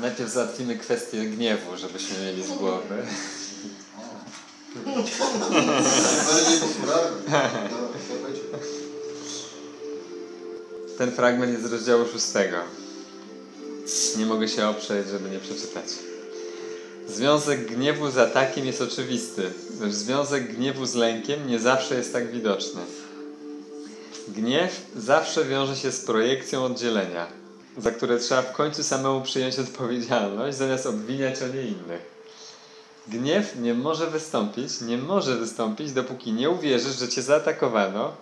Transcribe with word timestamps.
Najpierw 0.00 0.30
załatwimy 0.30 0.76
kwestię 0.76 1.24
gniewu, 1.24 1.76
żebyśmy 1.76 2.18
mieli 2.24 2.42
z 2.42 2.48
głowy. 2.48 3.02
Ten 10.98 11.12
fragment 11.12 11.52
jest 11.52 11.64
z 11.64 11.72
rozdziału 11.72 12.04
szóstego. 12.12 12.56
Nie 14.18 14.26
mogę 14.26 14.48
się 14.48 14.68
oprzeć, 14.68 15.08
żeby 15.08 15.30
nie 15.30 15.38
przeczytać. 15.38 15.84
Związek 17.08 17.66
gniewu 17.66 18.10
z 18.10 18.18
atakiem 18.18 18.66
jest 18.66 18.82
oczywisty, 18.82 19.52
lecz 19.80 19.92
związek 19.92 20.56
gniewu 20.56 20.86
z 20.86 20.94
lękiem 20.94 21.48
nie 21.48 21.58
zawsze 21.58 21.94
jest 21.94 22.12
tak 22.12 22.32
widoczny. 22.32 22.80
Gniew 24.28 24.86
zawsze 24.96 25.44
wiąże 25.44 25.76
się 25.76 25.92
z 25.92 26.00
projekcją 26.00 26.64
oddzielenia, 26.64 27.26
za 27.78 27.90
które 27.90 28.18
trzeba 28.18 28.42
w 28.42 28.52
końcu 28.52 28.84
samemu 28.84 29.22
przyjąć 29.22 29.58
odpowiedzialność, 29.58 30.56
zamiast 30.56 30.86
obwiniać 30.86 31.42
o 31.42 31.48
nie 31.48 31.62
innych. 31.62 32.16
Gniew 33.08 33.56
nie 33.56 33.74
może 33.74 34.06
wystąpić, 34.06 34.80
nie 34.80 34.98
może 34.98 35.36
wystąpić, 35.36 35.92
dopóki 35.92 36.32
nie 36.32 36.50
uwierzysz, 36.50 36.98
że 36.98 37.08
cię 37.08 37.22
zaatakowano. 37.22 38.12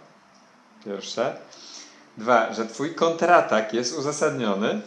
Pierwsze. 0.85 1.37
Dwa, 2.19 2.55
że 2.55 2.67
twój 2.67 2.95
kontratak 2.95 3.75
jest 3.75 3.99
uzasadniony. 3.99 4.81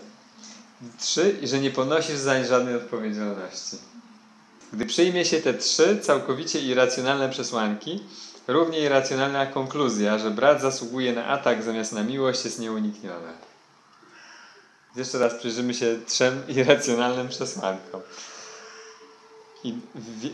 Trzy, 0.99 1.37
i 1.41 1.47
że 1.47 1.59
nie 1.59 1.71
ponosisz 1.71 2.17
zań 2.17 2.45
żadnej 2.45 2.75
odpowiedzialności. 2.75 3.77
Gdy 4.73 4.85
przyjmie 4.85 5.25
się 5.25 5.41
te 5.41 5.53
trzy 5.53 5.99
całkowicie 6.01 6.59
irracjonalne 6.59 7.29
przesłanki, 7.29 8.03
równie 8.47 8.79
irracjonalna 8.79 9.45
konkluzja, 9.45 10.19
że 10.19 10.31
brat 10.31 10.61
zasługuje 10.61 11.13
na 11.13 11.25
atak 11.25 11.63
zamiast 11.63 11.93
na 11.93 12.03
miłość 12.03 12.45
jest 12.45 12.59
nieunikniona. 12.59 13.46
Jeszcze 14.97 15.19
raz 15.19 15.33
przyjrzymy 15.33 15.73
się 15.73 15.95
trzem 16.07 16.43
irracjonalnym 16.55 17.27
przesłankom. 17.27 18.01
I 19.63 19.73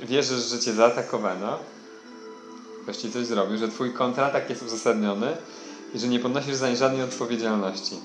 wierzysz, 0.03 0.43
że 0.43 0.59
cię 0.59 0.73
zaatakowano, 0.73 1.59
ktoś 2.83 2.97
ci 2.97 3.11
coś 3.11 3.25
zrobił, 3.25 3.57
że 3.57 3.67
twój 3.67 3.93
kontratak 3.93 4.49
jest 4.49 4.63
uzasadniony 4.63 5.37
i 5.93 5.99
że 5.99 6.07
nie 6.07 6.19
ponosisz 6.19 6.55
za 6.55 6.69
nie 6.69 6.77
żadnej 6.77 7.01
odpowiedzialności. 7.01 7.95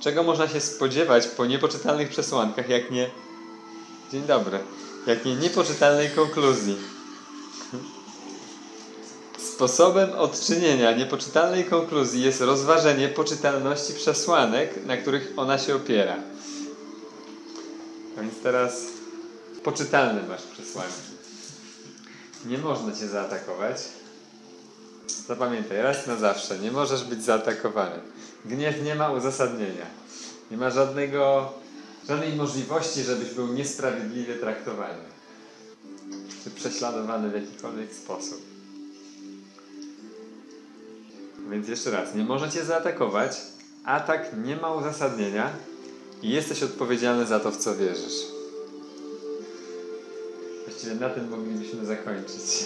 Czego 0.00 0.22
można 0.22 0.48
się 0.48 0.60
spodziewać 0.60 1.26
po 1.26 1.46
niepoczytalnych 1.46 2.08
przesłankach, 2.08 2.68
jak 2.68 2.90
nie... 2.90 3.10
Dzień 4.12 4.22
dobry. 4.22 4.58
Jak 5.06 5.24
nie 5.24 5.36
niepoczytalnej 5.36 6.10
konkluzji. 6.10 6.76
Sposobem 9.60 10.12
odczynienia 10.12 10.92
niepoczytalnej 10.92 11.64
konkluzji 11.64 12.22
jest 12.22 12.40
rozważenie 12.40 13.08
poczytalności 13.08 13.94
przesłanek, 13.94 14.86
na 14.86 14.96
których 14.96 15.32
ona 15.36 15.58
się 15.58 15.76
opiera. 15.76 16.16
A 18.18 18.20
więc 18.20 18.34
teraz 18.42 18.86
poczytalne 19.64 20.22
masz 20.28 20.42
przesłanki. 20.42 21.12
Nie 22.46 22.58
można 22.58 22.92
cię 22.92 23.08
zaatakować. 23.08 23.76
Zapamiętaj, 25.28 25.82
raz 25.82 26.06
na 26.06 26.16
zawsze, 26.16 26.58
nie 26.58 26.72
możesz 26.72 27.04
być 27.04 27.24
zaatakowany. 27.24 28.00
Gniew 28.44 28.82
nie 28.82 28.94
ma 28.94 29.10
uzasadnienia. 29.10 29.86
Nie 30.50 30.56
ma 30.56 30.70
żadnego, 30.70 31.52
żadnej 32.08 32.32
możliwości, 32.32 33.02
żebyś 33.02 33.30
był 33.30 33.48
niesprawiedliwie 33.48 34.34
traktowany. 34.34 35.04
Czy 36.44 36.50
prześladowany 36.50 37.30
w 37.30 37.34
jakikolwiek 37.34 37.94
sposób. 37.94 38.49
Więc 41.50 41.68
jeszcze 41.68 41.90
raz, 41.90 42.14
nie 42.14 42.24
możecie 42.24 42.64
zaatakować. 42.64 43.36
Atak 43.84 44.30
nie 44.44 44.56
ma 44.56 44.74
uzasadnienia 44.74 45.50
i 46.22 46.30
jesteś 46.30 46.62
odpowiedzialny 46.62 47.26
za 47.26 47.40
to, 47.40 47.50
w 47.50 47.56
co 47.56 47.76
wierzysz. 47.76 48.26
Właściwie 50.66 50.94
na 50.94 51.10
tym 51.10 51.28
moglibyśmy 51.28 51.86
zakończyć. 51.86 52.40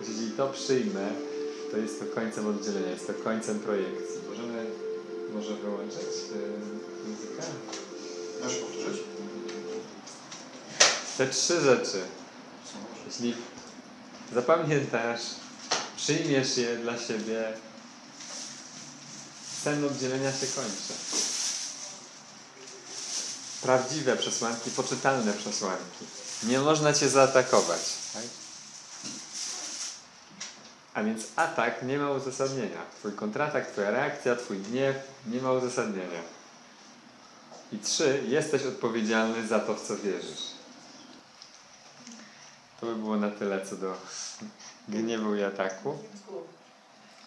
Jeśli 0.00 0.30
to 0.36 0.48
przyjmę, 0.48 1.08
to 1.70 1.76
jest 1.76 2.00
to 2.00 2.06
końcem 2.14 2.46
oddzielenia, 2.46 2.90
jest 2.90 3.06
to 3.06 3.14
końcem 3.14 3.58
projekcji. 3.58 4.20
Możemy 4.30 4.66
może 5.34 5.54
wyłączyć 5.54 5.98
yy, 5.98 7.10
muzykę? 7.10 7.42
Możesz 8.42 8.58
powtórzyć? 8.58 9.02
Te 11.18 11.26
trzy 11.26 11.60
rzeczy, 11.60 11.98
jeśli 13.06 13.34
zapamiętasz, 14.34 15.20
przyjmiesz 16.04 16.56
je 16.56 16.76
dla 16.76 16.98
siebie, 16.98 17.52
sen 19.62 19.84
oddzielenia 19.84 20.32
się 20.32 20.46
kończy. 20.46 20.94
Prawdziwe 23.62 24.16
przesłanki, 24.16 24.70
poczytalne 24.70 25.32
przesłanki. 25.32 26.04
Nie 26.42 26.58
można 26.58 26.92
cię 26.92 27.08
zaatakować. 27.08 27.80
Tak? 28.14 28.22
A 30.94 31.02
więc 31.02 31.22
atak 31.36 31.82
nie 31.82 31.98
ma 31.98 32.10
uzasadnienia. 32.10 32.82
Twój 32.98 33.12
kontratak, 33.12 33.70
twoja 33.70 33.90
reakcja, 33.90 34.36
twój 34.36 34.58
gniew 34.58 34.96
nie 35.26 35.40
ma 35.40 35.52
uzasadnienia. 35.52 36.22
I 37.72 37.78
trzy, 37.78 38.22
jesteś 38.28 38.62
odpowiedzialny 38.62 39.46
za 39.46 39.60
to, 39.60 39.74
w 39.74 39.88
co 39.88 39.96
wierzysz. 39.96 40.44
To 42.80 42.86
by 42.86 42.94
było 42.94 43.16
na 43.16 43.30
tyle 43.30 43.66
co 43.66 43.76
do 43.76 43.96
gniewu 44.88 45.34
i 45.34 45.42
ataku. 45.42 45.98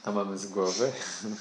To 0.03 0.11
mamy 0.11 0.37
z 0.37 0.47
głowy. 0.47 0.91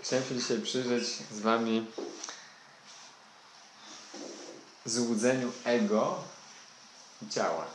Chciałem 0.00 0.24
się 0.24 0.34
dzisiaj 0.34 0.60
przyjrzeć 0.60 1.04
z 1.32 1.40
Wami 1.40 1.86
złudzeniu 4.84 5.52
ego 5.64 6.18
i 7.22 7.28
ciała. 7.28 7.66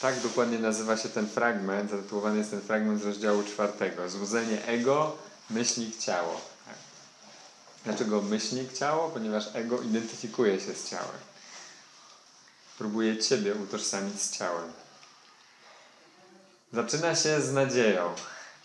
Tak 0.00 0.20
dokładnie 0.20 0.58
nazywa 0.58 0.96
się 0.96 1.08
ten 1.08 1.28
fragment, 1.28 1.90
zatytułowany 1.90 2.38
jest 2.38 2.50
ten 2.50 2.60
fragment 2.60 3.02
z 3.02 3.04
rozdziału 3.04 3.42
czwartego. 3.42 4.10
Złudzenie 4.10 4.66
ego, 4.66 5.16
myślnik, 5.50 5.98
ciało. 5.98 6.40
Tak. 6.66 6.74
Dlaczego 7.84 8.22
myślnik, 8.22 8.72
ciało? 8.72 9.08
Ponieważ 9.08 9.44
ego 9.54 9.82
identyfikuje 9.82 10.60
się 10.60 10.74
z 10.74 10.90
ciałem. 10.90 11.33
Próbuje 12.78 13.18
Ciebie 13.18 13.54
utożsamić 13.54 14.22
z 14.22 14.38
ciałem. 14.38 14.72
Zaczyna 16.72 17.16
się 17.16 17.40
z 17.40 17.52
nadzieją. 17.52 18.14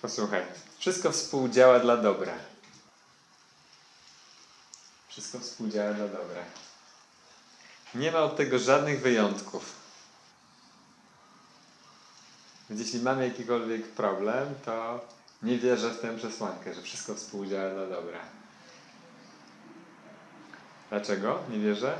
Posłuchaj, 0.02 0.46
wszystko 0.78 1.12
współdziała 1.12 1.80
dla 1.80 1.98
dobra. 1.98 2.34
Wszystko 5.08 5.40
współdziała 5.40 5.94
dla 5.94 6.08
dobra. 6.08 6.44
Nie 7.96 8.12
ma 8.12 8.20
od 8.20 8.38
tego 8.38 8.60
żadnych 8.60 9.02
wyjątków. 9.02 9.76
Więc 12.70 12.82
jeśli 12.82 13.00
mamy 13.00 13.28
jakikolwiek 13.28 13.88
problem, 13.88 14.56
to 14.66 15.06
nie 15.44 15.58
wierzę 15.58 15.90
w 15.90 16.02
tę 16.02 16.18
przesłankę, 16.18 16.74
że 16.74 16.82
wszystko 16.82 17.16
współdziała 17.16 17.74
dla 17.74 17.88
dobra. 17.88 18.20
Dlaczego 20.90 21.40
nie 21.50 21.60
wierzę? 21.60 21.98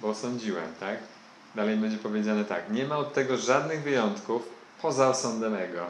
Bo 0.00 0.08
osądziłem, 0.08 0.74
tak? 0.74 0.98
Dalej 1.54 1.76
będzie 1.76 1.98
powiedziane 1.98 2.44
tak. 2.44 2.70
Nie 2.70 2.84
ma 2.86 2.96
od 2.96 3.14
tego 3.14 3.36
żadnych 3.36 3.82
wyjątków 3.82 4.42
poza 4.82 5.08
osądem 5.08 5.54
ego. 5.54 5.86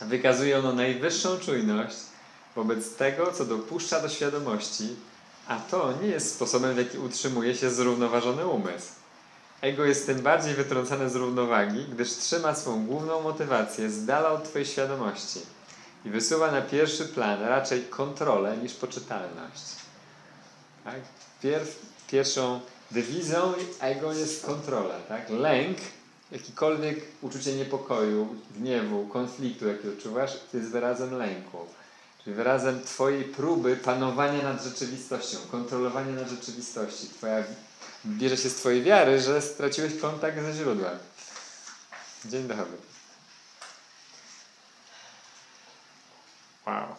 Wykazuje 0.00 0.58
ono 0.58 0.72
najwyższą 0.72 1.38
czujność 1.38 1.96
wobec 2.56 2.96
tego, 2.96 3.32
co 3.32 3.44
dopuszcza 3.44 4.00
do 4.00 4.08
świadomości, 4.08 4.96
a 5.48 5.56
to 5.56 5.92
nie 6.02 6.08
jest 6.08 6.34
sposobem, 6.34 6.74
w 6.74 6.78
jaki 6.78 6.98
utrzymuje 6.98 7.54
się 7.54 7.70
zrównoważony 7.70 8.46
umysł. 8.46 8.92
Ego 9.60 9.84
jest 9.84 10.06
tym 10.06 10.20
bardziej 10.20 10.54
wytrącane 10.54 11.10
z 11.10 11.16
równowagi, 11.16 11.84
gdyż 11.84 12.10
trzyma 12.10 12.54
swą 12.54 12.86
główną 12.86 13.22
motywację 13.22 13.90
z 13.90 14.04
dala 14.04 14.28
od 14.30 14.44
Twojej 14.44 14.66
świadomości 14.66 15.40
i 16.04 16.10
wysuwa 16.10 16.52
na 16.52 16.62
pierwszy 16.62 17.04
plan 17.04 17.42
raczej 17.42 17.84
kontrolę 17.84 18.56
niż 18.56 18.74
poczytalność. 18.74 19.62
Tak? 20.84 21.00
Pierw, 21.42 21.76
pierwszą 22.10 22.60
dewizą 22.90 23.54
ego 23.80 24.12
jest 24.12 24.46
kontrola. 24.46 24.94
Tak? 25.08 25.30
Lęk, 25.30 25.78
jakikolwiek 26.32 27.00
uczucie 27.22 27.54
niepokoju, 27.54 28.36
gniewu, 28.56 29.06
konfliktu, 29.06 29.68
jaki 29.68 29.88
odczuwasz, 29.88 30.32
to 30.52 30.56
jest 30.56 30.70
wyrazem 30.70 31.14
lęku. 31.14 31.66
czyli 32.24 32.36
wyrazem 32.36 32.82
Twojej 32.84 33.24
próby 33.24 33.76
panowania 33.76 34.42
nad 34.42 34.64
rzeczywistością, 34.64 35.38
kontrolowania 35.50 36.12
nad 36.12 36.28
rzeczywistości. 36.28 37.08
Twoja 37.08 37.44
bierze 38.06 38.36
się 38.36 38.48
z 38.48 38.54
Twojej 38.54 38.82
wiary, 38.82 39.20
że 39.20 39.42
straciłeś 39.42 40.00
kontakt 40.00 40.42
ze 40.42 40.54
źródłem. 40.54 40.98
Dzień 42.24 42.48
dobry. 42.48 42.76
Wow. 46.66 46.96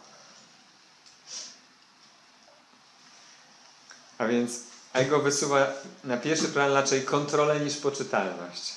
A 4.17 4.27
więc 4.27 4.59
ego 4.99 5.19
wysuwa 5.19 5.67
na 6.03 6.17
pierwszy 6.17 6.47
plan 6.47 6.73
raczej 6.73 7.01
kontrolę 7.01 7.59
niż 7.59 7.77
poczytalność. 7.77 8.73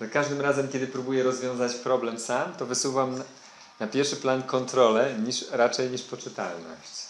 Za 0.00 0.06
każdym 0.06 0.40
razem, 0.40 0.68
kiedy 0.68 0.86
próbuję 0.86 1.22
rozwiązać 1.22 1.74
problem 1.74 2.20
sam, 2.20 2.54
to 2.54 2.66
wysuwam 2.66 3.22
na 3.80 3.86
pierwszy 3.86 4.16
plan 4.16 4.42
kontrolę 4.42 5.14
niż, 5.14 5.50
raczej 5.50 5.90
niż 5.90 6.02
poczytalność. 6.02 7.08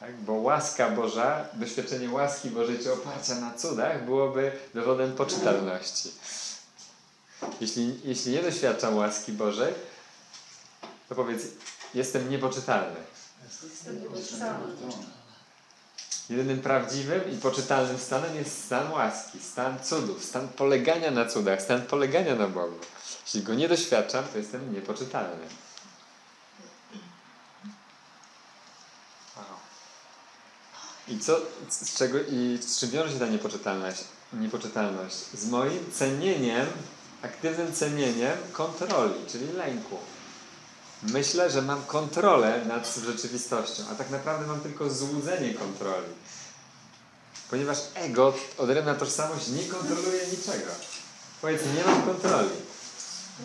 Tak? 0.00 0.20
Bo 0.20 0.32
łaska 0.32 0.90
Boża, 0.90 1.44
doświadczenie 1.52 2.10
łaski 2.10 2.50
Bożej 2.50 2.78
czy 2.78 2.92
oparcia 2.92 3.34
na 3.34 3.54
cudach 3.54 4.04
byłoby 4.04 4.52
dowodem 4.74 5.12
poczytalności. 5.12 6.10
Jeśli, 7.60 8.00
jeśli 8.04 8.32
nie 8.32 8.42
doświadczam 8.42 8.96
łaski 8.96 9.32
Bożej, 9.32 9.74
to 11.08 11.14
powiedz, 11.14 11.42
jestem 11.94 12.30
niepoczytalny. 12.30 13.00
Jestem 13.62 14.02
niepoczytalny. 14.02 14.66
Jedynym 16.30 16.60
prawdziwym 16.60 17.32
i 17.32 17.36
poczytalnym 17.36 17.98
stanem 17.98 18.36
jest 18.36 18.64
stan 18.64 18.92
łaski, 18.92 19.38
stan 19.40 19.84
cudów, 19.84 20.24
stan 20.24 20.48
polegania 20.48 21.10
na 21.10 21.26
cudach, 21.26 21.62
stan 21.62 21.82
polegania 21.82 22.34
na 22.34 22.48
Bogu. 22.48 22.76
Jeśli 23.24 23.42
go 23.42 23.54
nie 23.54 23.68
doświadczam, 23.68 24.24
to 24.32 24.38
jestem 24.38 24.74
niepoczytalny. 24.74 25.46
I 31.08 31.18
co, 31.18 31.40
z 31.68 31.96
czego, 31.96 32.18
i 32.18 32.58
z 32.60 32.80
czym 32.80 32.90
wiąże 32.90 33.12
się 33.12 33.18
ta 33.18 33.26
niepoczytalność? 33.26 34.04
niepoczytalność? 34.32 35.16
Z 35.16 35.48
moim 35.48 35.92
cenieniem, 35.92 36.66
aktywnym 37.22 37.72
cenieniem 37.72 38.36
kontroli, 38.52 39.26
czyli 39.28 39.52
lęku. 39.52 39.96
Myślę, 41.02 41.50
że 41.50 41.62
mam 41.62 41.82
kontrolę 41.82 42.64
nad 42.68 42.96
rzeczywistością, 43.06 43.82
a 43.92 43.94
tak 43.94 44.10
naprawdę 44.10 44.46
mam 44.46 44.60
tylko 44.60 44.90
złudzenie 44.90 45.54
kontroli. 45.54 46.12
Ponieważ 47.50 47.78
ego, 47.94 48.34
odrębna 48.58 48.94
tożsamość, 48.94 49.48
nie 49.48 49.62
kontroluje 49.62 50.26
niczego. 50.26 50.70
Powiedz, 51.40 51.62
nie 51.76 51.92
mam 51.92 52.02
kontroli. 52.02 52.50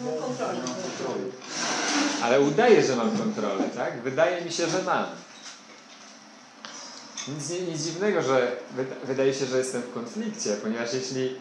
Nie 0.03 0.11
mam 0.11 0.19
kontroli. 0.19 1.31
Ale 2.23 2.41
udaje, 2.41 2.83
że 2.83 2.95
mam 2.95 3.17
kontrolę, 3.17 3.63
tak? 3.75 4.01
Wydaje 4.01 4.45
mi 4.45 4.51
się, 4.51 4.69
że 4.69 4.83
mam. 4.83 5.05
Nic, 7.27 7.49
nie, 7.49 7.61
nic 7.61 7.83
dziwnego, 7.83 8.21
że 8.21 8.57
wydaje 9.03 9.33
się, 9.33 9.45
że 9.45 9.57
jestem 9.57 9.81
w 9.81 9.93
konflikcie, 9.93 10.57
ponieważ 10.63 10.93
jeśli 10.93 11.35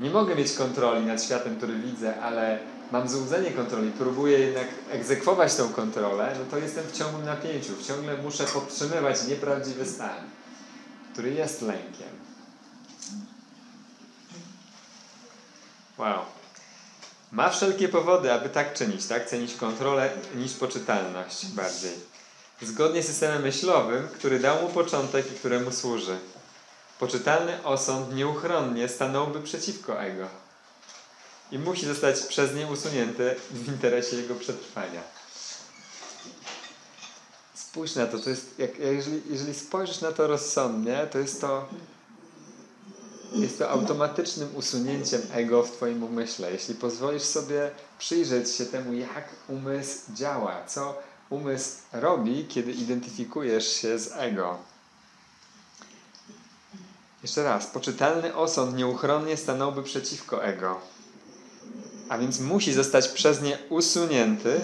nie 0.00 0.10
mogę 0.10 0.34
mieć 0.34 0.52
kontroli 0.52 1.06
nad 1.06 1.24
światem, 1.24 1.56
który 1.56 1.78
widzę, 1.78 2.20
ale 2.20 2.58
mam 2.92 3.08
złudzenie 3.08 3.50
kontroli, 3.50 3.92
próbuję 3.98 4.38
jednak 4.38 4.66
egzekwować 4.90 5.54
tą 5.54 5.68
kontrolę, 5.68 6.36
no 6.38 6.44
to 6.50 6.58
jestem 6.58 6.84
w 6.84 6.92
ciągłym 6.92 7.24
napięciu. 7.24 7.72
Ciągle 7.82 8.16
muszę 8.16 8.44
podtrzymywać 8.44 9.24
nieprawdziwy 9.24 9.86
stan, 9.86 10.30
który 11.12 11.34
jest 11.34 11.62
lękiem. 11.62 12.08
Wow. 15.98 16.18
Ma 17.32 17.50
wszelkie 17.50 17.88
powody, 17.88 18.32
aby 18.32 18.48
tak 18.48 18.74
czynić, 18.74 19.06
tak? 19.06 19.28
Cenić 19.28 19.54
kontrolę 19.54 20.10
niż 20.34 20.52
poczytalność 20.52 21.46
bardziej. 21.46 21.92
Zgodnie 22.62 23.02
z 23.02 23.06
systemem 23.06 23.42
myślowym, 23.42 24.08
który 24.08 24.38
dał 24.38 24.62
mu 24.62 24.68
początek 24.68 25.32
i 25.32 25.34
któremu 25.34 25.72
służy. 25.72 26.18
Poczytalny 26.98 27.64
osąd 27.64 28.14
nieuchronnie 28.14 28.88
stanąłby 28.88 29.42
przeciwko 29.42 30.02
ego 30.02 30.47
i 31.52 31.58
musi 31.58 31.86
zostać 31.86 32.20
przez 32.20 32.54
nie 32.54 32.66
usunięty 32.66 33.34
w 33.50 33.68
interesie 33.68 34.16
jego 34.16 34.34
przetrwania. 34.34 35.00
Spójrz 37.54 37.94
na 37.94 38.06
to, 38.06 38.18
to 38.18 38.30
jest, 38.30 38.58
jak, 38.58 38.78
jeżeli, 38.78 39.22
jeżeli 39.30 39.54
spojrzysz 39.54 40.00
na 40.00 40.12
to 40.12 40.26
rozsądnie, 40.26 41.08
to 41.12 41.18
jest 41.18 41.40
to 41.40 41.68
jest 43.32 43.58
to 43.58 43.70
automatycznym 43.70 44.56
usunięciem 44.56 45.22
ego 45.32 45.62
w 45.62 45.70
Twoim 45.70 46.02
umyśle. 46.02 46.52
Jeśli 46.52 46.74
pozwolisz 46.74 47.22
sobie 47.22 47.70
przyjrzeć 47.98 48.50
się 48.50 48.66
temu, 48.66 48.92
jak 48.92 49.28
umysł 49.48 49.98
działa, 50.14 50.64
co 50.66 50.98
umysł 51.30 51.76
robi, 51.92 52.46
kiedy 52.48 52.72
identyfikujesz 52.72 53.72
się 53.72 53.98
z 53.98 54.12
ego. 54.12 54.58
Jeszcze 57.22 57.44
raz, 57.44 57.66
poczytalny 57.66 58.34
osąd 58.34 58.76
nieuchronnie 58.76 59.36
stanąłby 59.36 59.82
przeciwko 59.82 60.44
ego 60.44 60.80
a 62.08 62.18
więc 62.18 62.40
musi 62.40 62.72
zostać 62.72 63.08
przez 63.08 63.42
nie 63.42 63.58
usunięty 63.68 64.60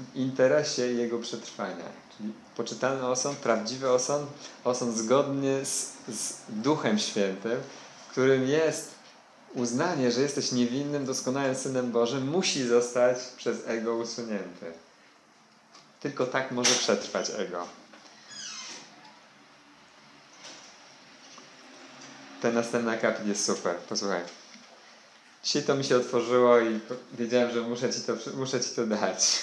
w 0.00 0.16
interesie 0.16 0.86
jego 0.86 1.18
przetrwania. 1.18 1.84
Czyli 2.16 2.32
poczytalny 2.56 3.06
osąd, 3.06 3.38
prawdziwy 3.38 3.90
osąd, 3.90 4.30
osąd 4.64 4.96
zgodny 4.96 5.64
z, 5.64 5.92
z 6.08 6.34
Duchem 6.48 6.98
Świętym, 6.98 7.60
którym 8.10 8.48
jest 8.48 8.94
uznanie, 9.54 10.12
że 10.12 10.20
jesteś 10.20 10.52
niewinnym, 10.52 11.04
doskonałym 11.04 11.54
Synem 11.54 11.92
Bożym, 11.92 12.28
musi 12.28 12.68
zostać 12.68 13.18
przez 13.36 13.56
ego 13.66 13.96
usunięty. 13.96 14.66
Tylko 16.00 16.26
tak 16.26 16.52
może 16.52 16.74
przetrwać 16.74 17.30
ego. 17.36 17.66
Ten 22.42 22.54
następny 22.54 22.90
akapit 22.90 23.26
jest 23.26 23.44
super. 23.44 23.76
Posłuchaj. 23.76 24.39
Dzisiaj 25.44 25.62
to 25.62 25.74
mi 25.74 25.84
się 25.84 25.96
otworzyło 25.96 26.60
i 26.60 26.80
wiedziałem, 27.12 27.50
że 27.50 27.60
muszę 27.60 27.92
ci 27.94 28.00
to, 28.00 28.12
muszę 28.36 28.60
ci 28.60 28.70
to 28.70 28.86
dać. 28.86 29.42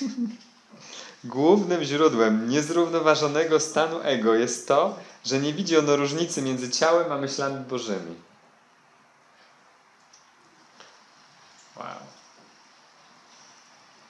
Głównym 1.23 1.83
źródłem 1.83 2.49
niezrównoważonego 2.49 3.59
stanu 3.59 3.99
ego 4.03 4.33
jest 4.35 4.67
to, 4.67 4.99
że 5.25 5.39
nie 5.39 5.53
widzi 5.53 5.77
ono 5.77 5.95
różnicy 5.95 6.41
między 6.41 6.69
ciałem 6.69 7.11
a 7.11 7.17
myślami 7.17 7.65
bożymi. 7.65 8.15
Wow. 11.77 11.85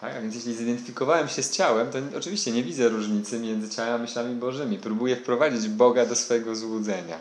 Tak, 0.01 0.15
a 0.15 0.21
więc 0.21 0.35
jeśli 0.35 0.55
zidentyfikowałem 0.55 1.27
się 1.27 1.43
z 1.43 1.51
ciałem, 1.51 1.91
to 1.91 2.17
oczywiście 2.17 2.51
nie 2.51 2.63
widzę 2.63 2.89
różnicy 2.89 3.39
między 3.39 3.69
ciałem 3.69 3.93
a 3.93 3.97
myślami 3.97 4.35
bożymi. 4.35 4.77
Próbuję 4.77 5.15
wprowadzić 5.15 5.67
Boga 5.67 6.05
do 6.05 6.15
swojego 6.15 6.55
złudzenia. 6.55 7.19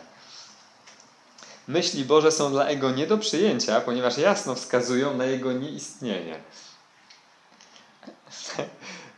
Myśli 1.67 2.05
Boże 2.05 2.31
są 2.31 2.51
dla 2.51 2.65
Ego 2.65 2.91
nie 2.91 3.07
do 3.07 3.17
przyjęcia, 3.17 3.81
ponieważ 3.81 4.17
jasno 4.17 4.55
wskazują 4.55 5.17
na 5.17 5.25
Jego 5.25 5.53
nieistnienie. 5.53 6.39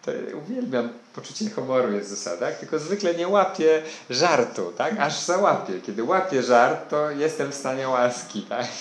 To 0.05 0.11
uwielbiam 0.37 0.89
poczucie 1.15 1.49
humoru 1.49 1.93
Jezusa, 1.93 2.37
tak? 2.37 2.59
Tylko 2.59 2.79
zwykle 2.79 3.15
nie 3.15 3.27
łapię 3.27 3.83
żartu, 4.09 4.73
tak? 4.77 4.99
Aż 4.99 5.19
załapię. 5.19 5.81
Kiedy 5.85 6.03
łapię 6.03 6.43
żart, 6.43 6.89
to 6.89 7.11
jestem 7.11 7.51
w 7.51 7.55
stanie 7.55 7.89
łaski, 7.89 8.41
tak? 8.41 8.67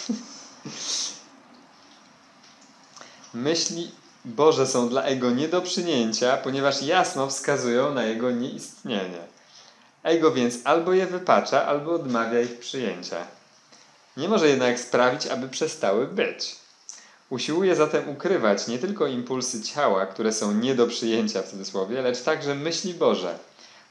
Myśli 3.34 3.90
Boże 4.24 4.66
są 4.66 4.88
dla 4.88 5.02
Ego 5.02 5.30
nie 5.30 5.48
do 5.48 5.62
przyjęcia, 5.62 6.36
ponieważ 6.36 6.82
jasno 6.82 7.26
wskazują 7.26 7.94
na 7.94 8.04
Jego 8.04 8.30
nieistnienie. 8.30 9.20
Ego 10.02 10.32
więc 10.32 10.54
albo 10.64 10.92
je 10.92 11.06
wypacza, 11.06 11.66
albo 11.66 11.92
odmawia 11.92 12.40
ich 12.40 12.58
przyjęcia. 12.58 13.37
Nie 14.18 14.28
może 14.28 14.48
jednak 14.48 14.80
sprawić, 14.80 15.26
aby 15.26 15.48
przestały 15.48 16.06
być. 16.06 16.56
Usiłuje 17.30 17.76
zatem 17.76 18.08
ukrywać 18.08 18.68
nie 18.68 18.78
tylko 18.78 19.06
impulsy 19.06 19.62
ciała, 19.62 20.06
które 20.06 20.32
są 20.32 20.52
nie 20.52 20.74
do 20.74 20.86
przyjęcia 20.86 21.42
w 21.42 21.50
cudzysłowie, 21.50 22.02
lecz 22.02 22.22
także 22.22 22.54
myśli 22.54 22.94
Boże, 22.94 23.38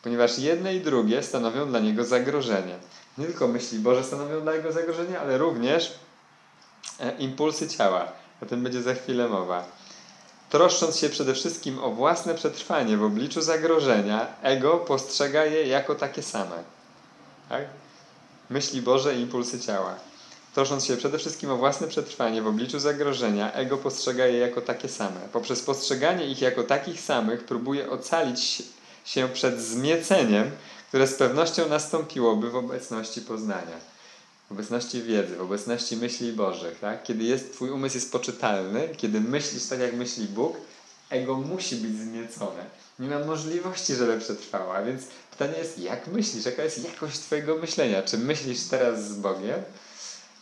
ponieważ 0.04 0.40
jedne 0.40 0.76
i 0.76 0.82
drugie 0.82 1.24
stanowią 1.24 1.68
dla 1.68 1.80
niego 1.80 2.04
zagrożenie. 2.04 2.76
Nie 3.18 3.26
tylko 3.26 3.48
myśli 3.48 3.80
Boże 3.80 4.04
stanowią 4.04 4.42
dla 4.42 4.54
niego 4.54 4.72
zagrożenie, 4.72 5.20
ale 5.20 5.38
również 5.38 5.94
e, 7.00 7.18
impulsy 7.18 7.68
ciała. 7.68 8.12
O 8.42 8.46
tym 8.46 8.64
będzie 8.64 8.82
za 8.82 8.94
chwilę 8.94 9.28
mowa. 9.30 9.66
Troszcząc 10.50 10.98
się 10.98 11.10
przede 11.10 11.34
wszystkim 11.34 11.84
o 11.84 11.92
własne 11.92 12.36
przetrwanie 12.36 12.98
w 12.98 13.04
obliczu 13.04 13.42
zagrożenia, 13.42 14.28
ego 14.42 14.78
postrzega 14.78 15.46
je 15.46 15.68
jako 15.68 15.96
takie 15.96 16.24
same. 16.24 16.64
Tak? 17.50 17.64
Myśli 18.50 18.82
Boże 18.82 19.16
i 19.16 19.22
impulsy 19.22 19.60
ciała. 19.60 20.07
Trosząc 20.58 20.86
się 20.86 20.98
przede 20.98 21.18
wszystkim 21.18 21.52
o 21.52 21.58
własne 21.58 21.88
przetrwanie 21.88 22.42
w 22.42 22.48
obliczu 22.48 22.80
zagrożenia, 22.80 23.54
ego 23.54 23.78
postrzega 23.78 24.26
je 24.26 24.38
jako 24.38 24.62
takie 24.62 24.90
same. 24.90 25.20
Poprzez 25.34 25.62
postrzeganie 25.62 26.26
ich 26.26 26.42
jako 26.42 26.64
takich 26.64 27.02
samych 27.02 27.44
próbuje 27.44 27.90
ocalić 27.90 28.64
się 29.06 29.30
przed 29.34 29.62
zmieceniem, 29.62 30.52
które 30.88 31.08
z 31.08 31.14
pewnością 31.14 31.70
nastąpiłoby 31.70 32.50
w 32.50 32.56
obecności 32.56 33.22
poznania, 33.22 33.78
w 34.50 34.52
obecności 34.52 35.02
wiedzy, 35.02 35.36
w 35.36 35.42
obecności 35.42 35.98
myśli 35.98 36.34
Bożych. 36.34 36.80
Tak? 36.80 37.04
Kiedy 37.04 37.24
jest, 37.24 37.54
Twój 37.54 37.70
umysł 37.70 37.96
jest 37.96 38.12
poczytalny, 38.12 38.90
kiedy 38.98 39.22
myślisz 39.22 39.66
tak, 39.66 39.80
jak 39.80 39.94
myśli 39.94 40.26
Bóg, 40.26 40.58
ego 41.10 41.36
musi 41.36 41.76
być 41.76 41.98
zniecone. 41.98 42.66
Nie 43.00 43.08
ma 43.08 43.20
możliwości, 43.20 43.96
żeby 43.96 44.20
przetrwała. 44.20 44.82
Więc 44.82 45.02
pytanie 45.32 45.58
jest, 45.58 45.80
jak 45.80 46.08
myślisz? 46.08 46.46
Jaka 46.46 46.64
jest 46.64 46.84
jakość 46.84 47.20
Twojego 47.20 47.58
myślenia? 47.58 48.04
Czy 48.04 48.18
myślisz 48.18 48.64
teraz 48.64 49.04
z 49.04 49.20
Bogiem? 49.20 49.64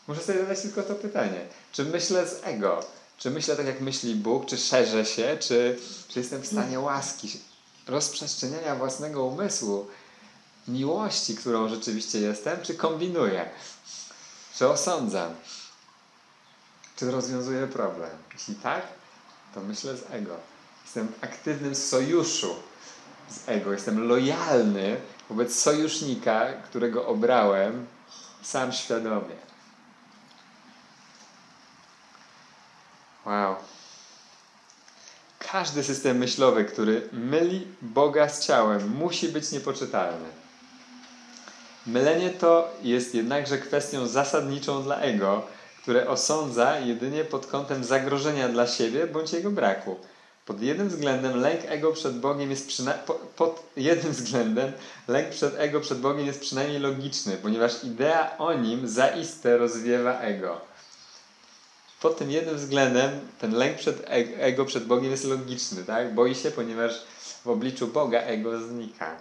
Muszę 0.07 0.21
sobie 0.21 0.39
zadać 0.39 0.61
tylko 0.61 0.83
to 0.83 0.95
pytanie. 0.95 1.47
Czy 1.71 1.83
myślę 1.83 2.27
z 2.27 2.39
ego? 2.43 2.83
Czy 3.17 3.31
myślę 3.31 3.55
tak, 3.55 3.65
jak 3.65 3.81
myśli 3.81 4.15
Bóg? 4.15 4.45
Czy 4.45 4.57
szerzę 4.57 5.05
się? 5.05 5.37
Czy, 5.39 5.79
czy 6.07 6.19
jestem 6.19 6.41
w 6.41 6.47
stanie 6.47 6.79
łaski, 6.79 7.39
rozprzestrzeniania 7.87 8.75
własnego 8.75 9.23
umysłu, 9.23 9.87
miłości, 10.67 11.35
którą 11.35 11.69
rzeczywiście 11.69 12.19
jestem? 12.19 12.61
Czy 12.61 12.75
kombinuję? 12.75 13.49
Czy 14.55 14.69
osądzam? 14.69 15.35
Czy 16.95 17.11
rozwiązuję 17.11 17.67
problem? 17.67 18.09
Jeśli 18.33 18.55
tak, 18.55 18.87
to 19.53 19.61
myślę 19.61 19.97
z 19.97 20.03
ego. 20.11 20.35
Jestem 20.83 21.07
w 21.07 21.23
aktywnym 21.23 21.75
sojuszu 21.75 22.55
z 23.29 23.49
ego. 23.49 23.71
Jestem 23.71 24.07
lojalny 24.07 24.97
wobec 25.29 25.59
sojusznika, 25.59 26.53
którego 26.53 27.07
obrałem 27.07 27.87
sam 28.43 28.73
świadomie. 28.73 29.35
Wow. 33.25 33.55
Każdy 35.51 35.83
system 35.83 36.17
myślowy, 36.17 36.65
który 36.65 37.09
myli 37.11 37.67
Boga 37.81 38.29
z 38.29 38.45
ciałem, 38.45 38.89
musi 38.89 39.29
być 39.29 39.51
niepoczytalny. 39.51 40.27
Mylenie 41.87 42.29
to 42.29 42.69
jest 42.83 43.15
jednakże 43.15 43.57
kwestią 43.57 44.07
zasadniczą 44.07 44.83
dla 44.83 44.99
ego, 44.99 45.47
które 45.81 46.07
osądza 46.07 46.79
jedynie 46.79 47.23
pod 47.23 47.45
kątem 47.47 47.83
zagrożenia 47.83 48.49
dla 48.49 48.67
siebie 48.67 49.07
bądź 49.07 49.33
jego 49.33 49.51
braku. 49.51 49.95
Pod 50.45 50.61
jednym 50.61 50.89
względem 50.89 51.41
lęk 51.41 51.61
ego 51.65 51.91
przed 51.91 52.19
Bogiem 52.19 52.49
jest 52.49 52.67
przynajmniej 52.67 53.07
pod 53.35 53.63
jednym 53.77 54.13
względem 54.21 54.71
lęk 55.07 55.29
przed 55.29 55.59
ego 55.59 55.81
przed 55.81 55.99
Bogiem 55.99 56.25
jest 56.25 56.41
przynajmniej 56.41 56.79
logiczny, 56.79 57.37
ponieważ 57.37 57.83
idea 57.83 58.37
o 58.37 58.53
nim 58.53 58.87
zaiste 58.87 59.57
rozwiewa 59.57 60.19
ego. 60.19 60.61
Pod 62.05 62.17
tym 62.17 62.31
jednym 62.31 62.57
względem 62.57 63.29
ten 63.39 63.53
lęk 63.53 63.77
przed 63.77 64.01
ego 64.37 64.65
przed 64.65 64.85
Bogiem 64.85 65.11
jest 65.11 65.23
logiczny, 65.23 65.83
tak? 65.83 66.13
Boi 66.13 66.35
się, 66.35 66.51
ponieważ 66.51 67.05
w 67.45 67.47
obliczu 67.47 67.87
Boga 67.87 68.19
ego 68.19 68.61
znika. 68.61 69.15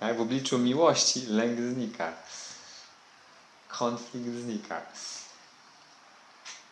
Tak? 0.00 0.16
W 0.16 0.20
obliczu 0.20 0.58
miłości 0.58 1.26
lęk 1.26 1.60
znika. 1.60 2.12
Konflikt 3.68 4.26
znika. 4.26 4.82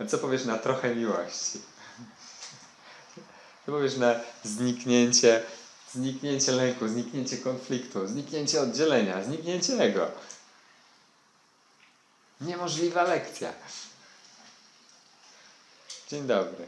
A 0.01 0.07
co 0.07 0.19
powiesz 0.19 0.45
na 0.45 0.59
trochę 0.59 0.95
miłości? 0.95 1.61
Co 3.67 3.73
powiesz 3.73 3.97
na 3.97 4.15
zniknięcie, 4.45 5.43
zniknięcie 5.93 6.53
lęku, 6.53 6.89
zniknięcie 6.89 7.39
konfliktu, 7.39 8.07
zniknięcie 8.07 8.61
oddzielenia, 8.61 9.25
zniknięcie 9.25 9.73
ego? 9.73 10.11
Niemożliwa 12.41 13.03
lekcja. 13.03 13.53
Dzień 16.09 16.27
dobry. 16.27 16.67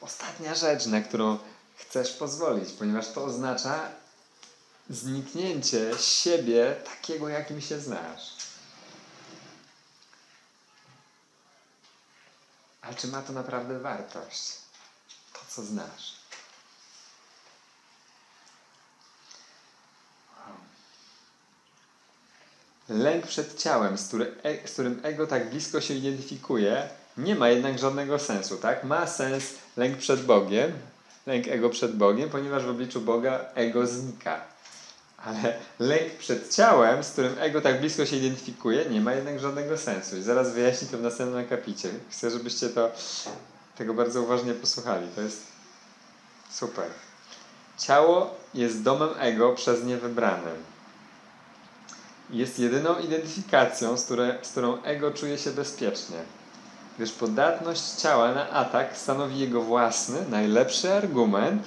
Ostatnia 0.00 0.54
rzecz, 0.54 0.86
na 0.86 1.00
którą 1.00 1.38
chcesz 1.76 2.12
pozwolić, 2.12 2.72
ponieważ 2.72 3.12
to 3.12 3.24
oznacza 3.24 3.90
zniknięcie 4.90 5.98
siebie 5.98 6.76
takiego, 6.84 7.28
jakim 7.28 7.60
się 7.60 7.80
znasz. 7.80 8.36
Ale 12.80 12.94
czy 12.94 13.08
ma 13.08 13.22
to 13.22 13.32
naprawdę 13.32 13.78
wartość? 13.78 14.52
To, 15.32 15.40
co 15.48 15.62
znasz. 15.62 16.18
Lęk 22.88 23.26
przed 23.26 23.62
ciałem, 23.62 23.98
z, 23.98 24.08
który, 24.08 24.36
z 24.66 24.72
którym 24.72 25.00
ego 25.02 25.26
tak 25.26 25.50
blisko 25.50 25.80
się 25.80 25.94
identyfikuje, 25.94 26.88
nie 27.18 27.34
ma 27.34 27.48
jednak 27.48 27.78
żadnego 27.78 28.18
sensu, 28.18 28.56
tak? 28.56 28.84
Ma 28.84 29.06
sens 29.06 29.54
lęk 29.76 29.98
przed 29.98 30.24
Bogiem, 30.24 30.72
lęk 31.26 31.48
ego 31.48 31.70
przed 31.70 31.96
Bogiem, 31.96 32.30
ponieważ 32.30 32.64
w 32.64 32.68
obliczu 32.68 33.00
Boga 33.00 33.40
ego 33.54 33.86
znika. 33.86 34.40
Ale 35.24 35.58
lęk 35.78 36.12
przed 36.12 36.54
ciałem, 36.54 37.04
z 37.04 37.10
którym 37.10 37.34
ego 37.38 37.60
tak 37.60 37.80
blisko 37.80 38.06
się 38.06 38.16
identyfikuje, 38.16 38.84
nie 38.84 39.00
ma 39.00 39.14
jednak 39.14 39.40
żadnego 39.40 39.78
sensu. 39.78 40.16
I 40.16 40.22
zaraz 40.22 40.52
wyjaśnię 40.52 40.88
to 40.88 40.98
w 40.98 41.02
następnym 41.02 41.44
akapicie. 41.44 41.88
Chcę, 42.10 42.30
żebyście 42.30 42.68
to, 42.68 42.90
tego 43.76 43.94
bardzo 43.94 44.22
uważnie 44.22 44.54
posłuchali. 44.54 45.06
To 45.14 45.20
jest 45.20 45.42
super. 46.50 46.86
Ciało 47.78 48.34
jest 48.54 48.82
domem 48.82 49.08
ego 49.18 49.52
przez 49.52 49.84
nie 49.84 49.96
wybranym. 49.96 50.56
Jest 52.30 52.58
jedyną 52.58 52.98
identyfikacją, 52.98 53.96
z, 53.96 54.04
które, 54.04 54.38
z 54.42 54.50
którą 54.50 54.82
ego 54.82 55.10
czuje 55.10 55.38
się 55.38 55.50
bezpiecznie. 55.50 56.16
Gdyż 56.98 57.12
podatność 57.12 57.82
ciała 57.82 58.32
na 58.34 58.50
atak 58.50 58.96
stanowi 58.96 59.38
jego 59.38 59.62
własny, 59.62 60.24
najlepszy 60.30 60.94
argument, 60.94 61.62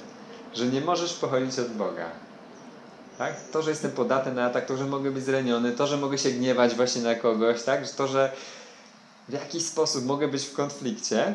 że 0.54 0.66
nie 0.66 0.80
możesz 0.80 1.14
pochodzić 1.14 1.58
od 1.58 1.68
Boga. 1.68 2.06
Tak? 3.18 3.34
To, 3.52 3.62
że 3.62 3.70
jestem 3.70 3.90
podatny 3.90 4.32
na 4.32 4.44
atak, 4.46 4.66
to, 4.66 4.76
że 4.76 4.84
mogę 4.84 5.10
być 5.10 5.24
zraniony, 5.24 5.72
to, 5.72 5.86
że 5.86 5.96
mogę 5.96 6.18
się 6.18 6.30
gniewać 6.30 6.74
właśnie 6.74 7.02
na 7.02 7.14
kogoś, 7.14 7.62
tak? 7.62 7.90
to, 7.90 8.06
że 8.06 8.32
w 9.28 9.32
jakiś 9.32 9.66
sposób 9.66 10.04
mogę 10.04 10.28
być 10.28 10.44
w 10.44 10.54
konflikcie, 10.54 11.34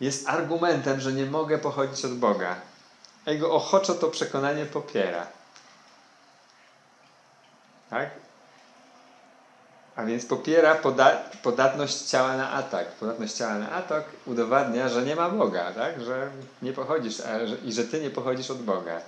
jest 0.00 0.28
argumentem, 0.28 1.00
że 1.00 1.12
nie 1.12 1.26
mogę 1.26 1.58
pochodzić 1.58 2.04
od 2.04 2.14
Boga. 2.14 2.56
Jego 3.26 3.52
ochoczo 3.52 3.94
to 3.94 4.08
przekonanie 4.08 4.66
popiera. 4.66 5.26
Tak? 7.90 8.23
A 9.96 10.04
więc 10.04 10.26
popiera 10.26 10.74
poda 10.74 11.22
podatność 11.42 11.96
ciała 11.96 12.36
na 12.36 12.50
atak. 12.50 12.86
Podatność 12.92 13.34
ciała 13.34 13.58
na 13.58 13.70
atak 13.70 14.04
udowadnia, 14.26 14.88
że 14.88 15.02
nie 15.02 15.16
ma 15.16 15.30
Boga, 15.30 15.72
tak? 15.72 16.00
że 16.04 16.30
nie 16.62 16.72
pochodzisz 16.72 17.16
że, 17.16 17.56
i 17.64 17.72
że 17.72 17.84
ty 17.84 18.00
nie 18.00 18.10
pochodzisz 18.10 18.50
od 18.50 18.62
Boga. 18.62 19.00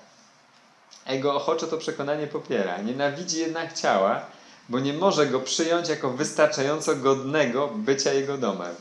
Ego 1.07 1.35
ochoczo 1.35 1.67
to 1.67 1.79
przekonanie 1.79 2.27
popiera. 2.27 2.79
Nienawidzi 2.79 3.39
jednak 3.39 3.73
ciała, 3.73 4.27
bo 4.69 4.79
nie 4.79 4.93
może 4.93 5.27
go 5.27 5.41
przyjąć 5.41 5.89
jako 5.89 6.11
wystarczająco 6.11 6.97
godnego 6.97 7.69
bycia 7.69 8.13
jego 8.13 8.39
domem. 8.39 8.75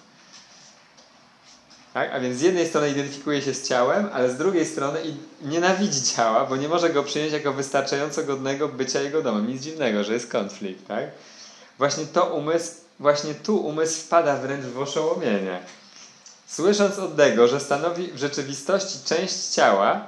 Tak? 1.94 2.12
A 2.14 2.20
więc 2.20 2.38
z 2.38 2.42
jednej 2.42 2.68
strony 2.68 2.90
identyfikuje 2.90 3.42
się 3.42 3.54
z 3.54 3.68
ciałem, 3.68 4.10
ale 4.14 4.30
z 4.30 4.38
drugiej 4.38 4.66
strony 4.66 5.00
nienawidzi 5.42 6.02
ciała, 6.02 6.46
bo 6.46 6.56
nie 6.56 6.70
może 6.70 6.90
go 6.90 7.04
przyjąć 7.04 7.34
jako 7.34 7.54
wystarczająco 7.54 8.24
godnego 8.24 8.68
bycia 8.68 9.02
jego 9.02 9.22
domem. 9.22 9.48
Nic 9.48 9.62
dziwnego, 9.62 10.04
że 10.04 10.14
jest 10.14 10.32
konflikt. 10.32 10.88
Tak? 10.88 11.06
Właśnie 11.78 12.06
to 12.06 12.26
umysł, 12.26 12.72
właśnie 13.00 13.34
tu 13.34 13.58
umysł 13.58 14.02
wpada 14.02 14.38
wręcz 14.38 14.66
w 14.66 14.80
oszołomienie. 14.80 15.60
Słysząc 16.48 17.00
od 17.00 17.16
tego, 17.16 17.48
że 17.48 17.60
stanowi 17.60 18.12
w 18.12 18.18
rzeczywistości 18.18 19.00
część 19.06 19.36
ciała, 19.36 20.08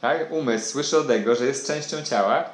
tak? 0.00 0.32
umysł 0.32 0.70
słyszy 0.70 0.98
od 0.98 1.06
tego, 1.06 1.34
że 1.34 1.46
jest 1.46 1.66
częścią 1.66 2.02
ciała 2.02 2.44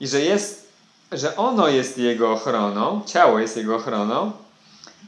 i 0.00 0.08
że, 0.08 0.20
jest, 0.20 0.68
że 1.12 1.36
ono 1.36 1.68
jest 1.68 1.98
jego 1.98 2.32
ochroną, 2.32 3.02
ciało 3.06 3.38
jest 3.38 3.56
jego 3.56 3.76
ochroną, 3.76 4.32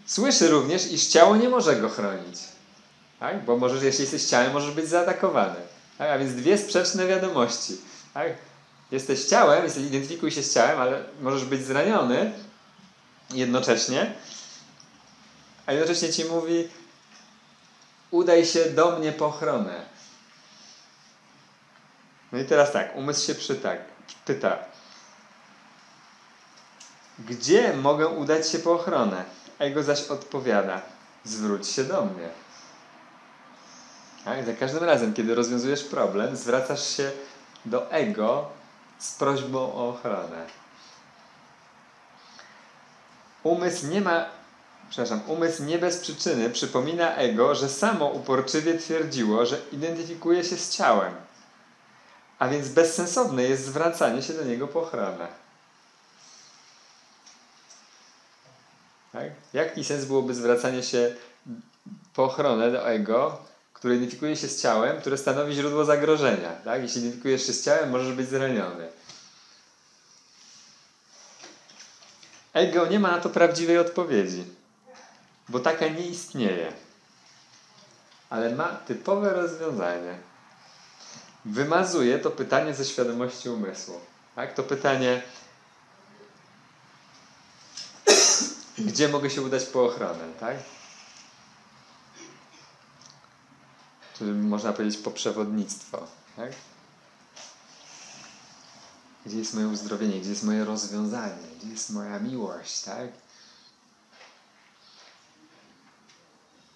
słyszy 0.07 0.49
również, 0.49 0.93
iż 0.93 1.07
ciało 1.07 1.37
nie 1.37 1.49
może 1.49 1.77
go 1.77 1.89
chronić. 1.89 2.39
Tak? 3.21 3.45
Bo 3.45 3.57
możesz, 3.57 3.83
jeśli 3.83 4.01
jesteś 4.01 4.25
ciałem, 4.25 4.53
możesz 4.53 4.75
być 4.75 4.89
zaatakowany. 4.89 5.61
Tak? 5.99 6.11
A 6.11 6.19
więc 6.19 6.33
dwie 6.33 6.59
sprzeczne 6.59 7.07
wiadomości. 7.07 7.77
Tak? 8.15 8.33
Jesteś 8.91 9.25
ciałem, 9.25 9.65
jesteś, 9.65 9.85
identyfikuj 9.85 10.31
się 10.31 10.43
z 10.43 10.55
ciałem, 10.55 10.81
ale 10.81 11.05
możesz 11.21 11.45
być 11.45 11.65
zraniony 11.65 12.33
jednocześnie, 13.31 14.13
a 15.67 15.73
jednocześnie 15.73 16.13
ci 16.13 16.25
mówi 16.25 16.69
udaj 18.11 18.47
się 18.47 18.65
do 18.65 18.99
mnie 18.99 19.13
po 19.13 19.27
ochronę. 19.27 19.85
No 22.33 22.39
i 22.39 22.45
teraz 22.45 22.73
tak, 22.73 22.97
umysł 22.97 23.27
się 23.27 23.35
przytak, 23.35 23.81
pyta 24.25 24.59
gdzie 27.29 27.77
mogę 27.77 28.09
udać 28.09 28.49
się 28.49 28.59
po 28.59 28.73
ochronę? 28.73 29.25
Ego 29.59 29.83
zaś 29.83 30.03
odpowiada 30.03 30.83
zwróć 31.25 31.69
się 31.69 31.85
do 31.85 32.05
mnie. 32.05 32.29
Tak? 34.25 34.47
Za 34.47 34.53
każdym 34.53 34.85
razem, 34.85 35.15
kiedy 35.15 35.35
rozwiązujesz 35.35 35.85
problem, 35.85 36.37
zwracasz 36.37 36.97
się 36.97 37.11
do 37.65 37.93
ego 37.93 38.49
z 39.01 39.15
prośbą 39.15 39.59
o 39.75 39.89
ochronę. 39.89 40.47
Umysł 43.43 43.87
nie 43.87 44.01
ma, 44.01 44.25
przepraszam, 44.91 45.21
umysł 45.27 45.65
nie 45.65 45.79
bez 45.79 45.99
przyczyny 46.01 46.51
przypomina 46.51 47.15
ego, 47.15 47.55
że 47.55 47.69
samo 47.69 48.07
uporczywie 48.07 48.79
twierdziło, 48.79 49.47
że 49.47 49.59
identyfikuje 49.73 50.45
się 50.45 50.57
z 50.57 50.71
ciałem. 50.71 51.15
A 52.39 52.49
więc 52.49 52.69
bezsensowne 52.69 53.43
jest 53.43 53.65
zwracanie 53.65 54.23
się 54.23 54.33
do 54.33 54.45
niego 54.45 54.69
po 54.69 54.81
ochronę. 54.81 55.29
Tak? 59.13 59.31
Jaki 59.53 59.85
sens 59.85 60.05
byłoby 60.05 60.35
zwracanie 60.35 60.83
się 60.83 61.15
pochronę 62.15 62.71
do 62.71 62.89
ego, 62.89 63.50
które 63.81 63.97
identyfikuje 63.97 64.37
się 64.37 64.49
z 64.49 64.63
ciałem, 64.63 65.01
które 65.01 65.19
stanowi 65.19 65.55
źródło 65.55 65.85
zagrożenia. 65.85 66.53
Tak? 66.65 66.83
Jeśli 66.83 67.01
identyfikujesz 67.01 67.47
się 67.47 67.53
z 67.53 67.65
ciałem, 67.65 67.91
możesz 67.91 68.13
być 68.13 68.29
zraniony. 68.29 68.89
Ego 72.53 72.87
nie 72.87 73.01
ma 73.01 73.11
na 73.11 73.21
to 73.21 73.31
prawdziwej 73.31 73.79
odpowiedzi, 73.79 74.45
bo 75.49 75.61
taka 75.61 75.89
nie 75.89 76.07
istnieje. 76.07 76.73
Ale 78.31 78.55
ma 78.55 78.69
typowe 78.69 79.33
rozwiązanie. 79.33 80.19
Wymazuje 81.45 82.19
to 82.19 82.31
pytanie 82.31 82.75
ze 82.75 82.85
świadomości 82.85 83.49
umysłu. 83.49 84.01
Tak? 84.37 84.55
To 84.55 84.63
pytanie, 84.63 85.23
gdzie 88.79 89.09
mogę 89.09 89.31
się 89.31 89.43
udać 89.43 89.65
po 89.65 89.85
ochronę, 89.85 90.25
tak? 90.41 90.57
Czyli 94.21 94.33
można 94.33 94.73
powiedzieć 94.73 95.01
po 95.01 95.11
przewodnictwo, 95.11 96.07
tak? 96.37 96.53
Gdzie 99.27 99.39
jest 99.39 99.55
moje 99.55 99.69
uzdrowienie, 99.69 100.21
gdzie 100.21 100.31
jest 100.31 100.45
moje 100.45 100.65
rozwiązanie, 100.65 101.49
gdzie 101.59 101.69
jest 101.69 101.91
moja 101.91 102.19
miłość, 102.19 102.83
tak? 102.83 103.09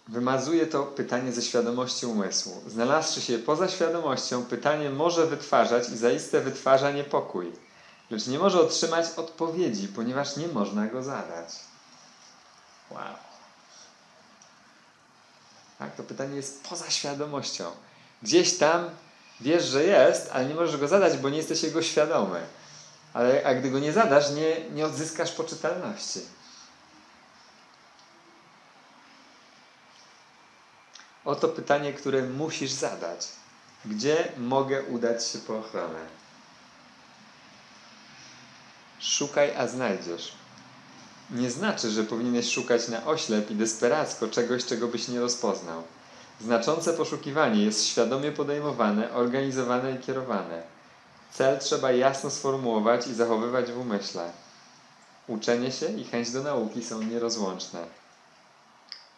Wymazuje 0.09 0.67
to 0.67 0.83
pytanie 0.83 1.33
ze 1.33 1.43
świadomości 1.43 2.07
umysłu. 2.07 2.63
Znalazłszy 2.67 3.21
się 3.21 3.39
poza 3.39 3.69
świadomością, 3.69 4.45
pytanie 4.45 4.91
może 4.91 5.27
wytwarzać 5.27 5.89
i 5.89 5.97
zaiste 5.97 6.41
wytwarza 6.41 6.91
niepokój, 6.91 7.53
lecz 8.11 8.27
nie 8.27 8.39
może 8.39 8.61
otrzymać 8.61 9.07
odpowiedzi, 9.17 9.89
ponieważ 9.89 10.37
nie 10.37 10.49
można 10.49 10.87
go 10.87 11.03
zadać. 11.03 11.49
Wow. 12.91 13.24
Tak, 15.79 15.97
to 15.97 16.03
pytanie 16.03 16.37
jest 16.37 16.69
poza 16.69 16.91
świadomością. 16.91 17.71
Gdzieś 18.23 18.59
tam 18.59 18.91
wiesz, 19.41 19.65
że 19.65 19.85
jest, 19.85 20.31
ale 20.33 20.47
nie 20.47 20.55
możesz 20.55 20.77
go 20.77 20.89
zadać, 20.89 21.17
bo 21.19 21.31
nie 21.31 21.37
jesteś 21.37 21.63
jego 21.63 21.83
świadomy. 21.83 22.47
Ale, 23.13 23.47
a 23.47 23.55
gdy 23.55 23.71
go 23.71 23.79
nie 23.79 23.93
zadasz, 23.93 24.31
nie, 24.31 24.71
nie 24.71 24.87
odzyskasz 24.87 25.33
poczytalności. 25.33 26.21
Oto 31.25 31.49
pytanie, 31.49 31.93
które 31.93 32.23
musisz 32.23 32.71
zadać. 32.71 33.29
Gdzie 33.85 34.33
mogę 34.37 34.83
udać 34.83 35.27
się 35.27 35.39
po 35.39 35.59
ochronę? 35.59 36.07
Szukaj, 39.01 39.57
a 39.57 39.69
znajdziesz. 39.69 40.33
Nie 41.31 41.51
znaczy, 41.51 41.91
że 41.91 42.05
powinieneś 42.05 42.53
szukać 42.53 42.89
na 42.89 43.07
oślep 43.07 43.51
i 43.51 43.55
desperacko 43.55 44.29
czegoś, 44.29 44.65
czego 44.65 44.89
byś 44.89 45.09
nie 45.09 45.21
rozpoznał. 45.21 45.83
Znaczące 46.41 46.93
poszukiwanie 46.93 47.65
jest 47.65 47.87
świadomie 47.87 48.33
podejmowane, 48.33 49.13
organizowane 49.13 49.93
i 49.93 49.99
kierowane. 49.99 50.63
Cel 51.33 51.59
trzeba 51.59 51.93
jasno 51.93 52.31
sformułować 52.31 53.07
i 53.07 53.15
zachowywać 53.15 53.73
w 53.73 53.79
umyśle. 53.79 54.33
Uczenie 55.27 55.73
się 55.73 55.87
i 55.87 56.05
chęć 56.05 56.31
do 56.31 56.43
nauki 56.43 56.85
są 56.85 57.03
nierozłączne. 57.03 57.87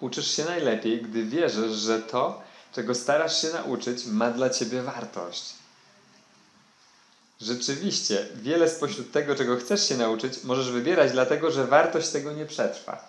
Uczysz 0.01 0.37
się 0.37 0.45
najlepiej, 0.45 1.03
gdy 1.03 1.25
wierzysz, 1.25 1.73
że 1.73 2.03
to, 2.03 2.43
czego 2.73 2.95
starasz 2.95 3.43
się 3.43 3.49
nauczyć, 3.49 4.07
ma 4.07 4.31
dla 4.31 4.51
ciebie 4.51 4.83
wartość. 4.83 5.55
Rzeczywiście, 7.41 8.27
wiele 8.35 8.71
spośród 8.71 9.13
tego, 9.13 9.35
czego 9.35 9.57
chcesz 9.57 9.89
się 9.89 9.97
nauczyć, 9.97 10.45
możesz 10.45 10.71
wybierać, 10.71 11.13
dlatego 11.13 11.51
że 11.51 11.67
wartość 11.67 12.09
tego 12.09 12.33
nie 12.33 12.47
przetrwa. 12.47 13.09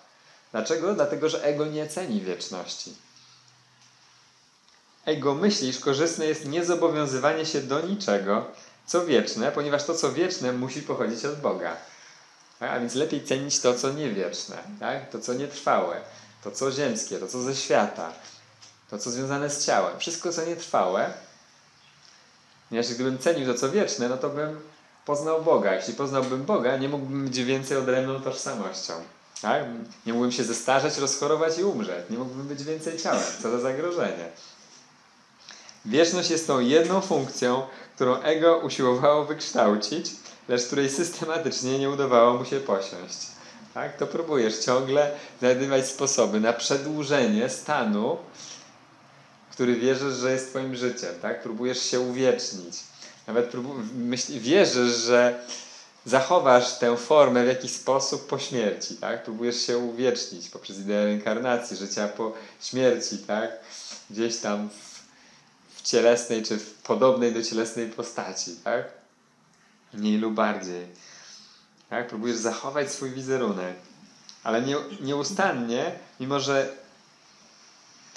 Dlaczego? 0.52 0.94
Dlatego, 0.94 1.28
że 1.28 1.44
ego 1.44 1.66
nie 1.66 1.88
ceni 1.88 2.20
wieczności. 2.20 2.94
Ego 5.04 5.34
myśli, 5.34 5.68
iż 5.68 5.78
korzystne 5.78 6.26
jest 6.26 6.44
niezobowiązywanie 6.44 7.46
się 7.46 7.60
do 7.60 7.80
niczego, 7.80 8.46
co 8.86 9.06
wieczne, 9.06 9.52
ponieważ 9.52 9.84
to, 9.84 9.94
co 9.94 10.12
wieczne, 10.12 10.52
musi 10.52 10.82
pochodzić 10.82 11.24
od 11.24 11.40
Boga. 11.40 11.76
Tak? 12.58 12.70
A 12.70 12.80
więc 12.80 12.94
lepiej 12.94 13.24
cenić 13.24 13.60
to, 13.60 13.74
co 13.74 13.92
niewieczne, 13.92 14.56
tak? 14.80 15.10
to, 15.10 15.18
co 15.18 15.34
nietrwałe, 15.34 16.00
to, 16.44 16.50
co 16.50 16.72
ziemskie, 16.72 17.18
to, 17.18 17.28
co 17.28 17.42
ze 17.42 17.56
świata, 17.56 18.12
to, 18.90 18.98
co 18.98 19.10
związane 19.10 19.50
z 19.50 19.66
ciałem. 19.66 19.98
Wszystko, 19.98 20.32
co 20.32 20.44
nietrwałe, 20.44 21.12
Ponieważ 22.68 22.94
gdybym 22.94 23.18
cenił 23.18 23.46
to, 23.46 23.58
co 23.58 23.70
wieczne, 23.70 24.08
no 24.08 24.16
to 24.16 24.28
bym 24.28 24.60
poznał 25.06 25.42
Boga. 25.42 25.74
Jeśli 25.74 25.94
poznałbym 25.94 26.44
Boga, 26.44 26.76
nie 26.76 26.88
mógłbym 26.88 27.24
być 27.24 27.44
więcej 27.44 27.76
odrębną 27.76 28.20
tożsamością. 28.20 28.92
Tak? 29.42 29.64
Nie 30.06 30.12
mógłbym 30.12 30.32
się 30.32 30.44
zestarzeć, 30.44 30.98
rozchorować 30.98 31.58
i 31.58 31.64
umrzeć. 31.64 32.10
Nie 32.10 32.18
mógłbym 32.18 32.48
być 32.48 32.64
więcej 32.64 32.98
ciałem. 32.98 33.24
Co 33.42 33.50
za 33.50 33.58
zagrożenie. 33.58 34.28
Wieczność 35.84 36.30
jest 36.30 36.46
tą 36.46 36.60
jedną 36.60 37.00
funkcją, 37.00 37.62
którą 37.94 38.20
ego 38.20 38.58
usiłowało 38.58 39.24
wykształcić, 39.24 40.10
lecz 40.48 40.66
której 40.66 40.90
systematycznie 40.90 41.78
nie 41.78 41.90
udawało 41.90 42.34
mu 42.34 42.44
się 42.44 42.60
posiąść. 42.60 43.18
Tak? 43.74 43.96
To 43.96 44.06
próbujesz 44.06 44.58
ciągle 44.58 45.10
znajdywać 45.38 45.86
sposoby 45.86 46.40
na 46.40 46.52
przedłużenie 46.52 47.48
stanu, 47.48 48.16
który 49.58 49.76
wierzysz, 49.76 50.14
że 50.14 50.32
jest 50.32 50.50
Twoim 50.50 50.76
życiem, 50.76 51.14
tak? 51.22 51.42
Próbujesz 51.42 51.82
się 51.82 52.00
uwiecznić. 52.00 52.74
Nawet 53.26 53.52
myśli, 53.94 54.40
wierzysz, 54.40 54.96
że 54.96 55.44
zachowasz 56.04 56.78
tę 56.78 56.96
formę 56.96 57.44
w 57.44 57.48
jakiś 57.48 57.70
sposób 57.70 58.26
po 58.26 58.38
śmierci, 58.38 58.96
tak? 58.96 59.24
Próbujesz 59.24 59.66
się 59.66 59.78
uwiecznić 59.78 60.48
poprzez 60.48 60.78
ideę 60.78 61.04
reinkarnacji, 61.04 61.76
życia 61.76 62.08
po 62.08 62.32
śmierci, 62.60 63.18
tak? 63.18 63.50
Gdzieś 64.10 64.36
tam 64.36 64.68
w, 64.68 65.02
w 65.78 65.82
cielesnej 65.82 66.42
czy 66.42 66.58
w 66.58 66.74
podobnej 66.74 67.32
do 67.32 67.42
cielesnej 67.42 67.88
postaci, 67.88 68.56
tak? 68.64 68.84
Mniej 69.94 70.18
lub 70.18 70.34
bardziej. 70.34 70.86
Tak? 71.90 72.08
Próbujesz 72.08 72.36
zachować 72.36 72.92
swój 72.92 73.10
wizerunek, 73.10 73.74
ale 74.44 74.62
nie, 74.62 74.76
nieustannie, 75.00 75.92
mimo 76.20 76.40
że 76.40 76.87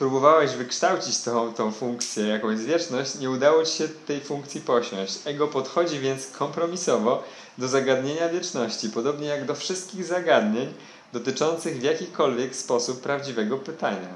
próbowałeś 0.02 0.52
wykształcić 0.52 1.20
tą, 1.20 1.54
tą 1.54 1.72
funkcję, 1.72 2.28
jakąś 2.28 2.60
wieczność, 2.60 3.16
nie 3.16 3.30
udało 3.30 3.66
ci 3.66 3.78
się 3.78 3.88
tej 3.88 4.22
funkcji 4.22 4.62
posiąść. 4.62 5.20
Ego 5.26 5.48
podchodzi 5.48 6.00
więc 6.00 6.28
kompromisowo 6.28 7.24
do 7.58 7.68
zagadnienia 7.68 8.30
wieczności, 8.30 8.90
podobnie 8.90 9.28
jak 9.28 9.46
do 9.46 9.56
wszystkich 9.56 10.06
zagadnień 10.06 10.74
dotyczących 11.14 11.80
w 11.80 11.84
jakikolwiek 11.84 12.56
sposób 12.56 13.02
prawdziwego 13.02 13.58
pytania. 13.58 14.16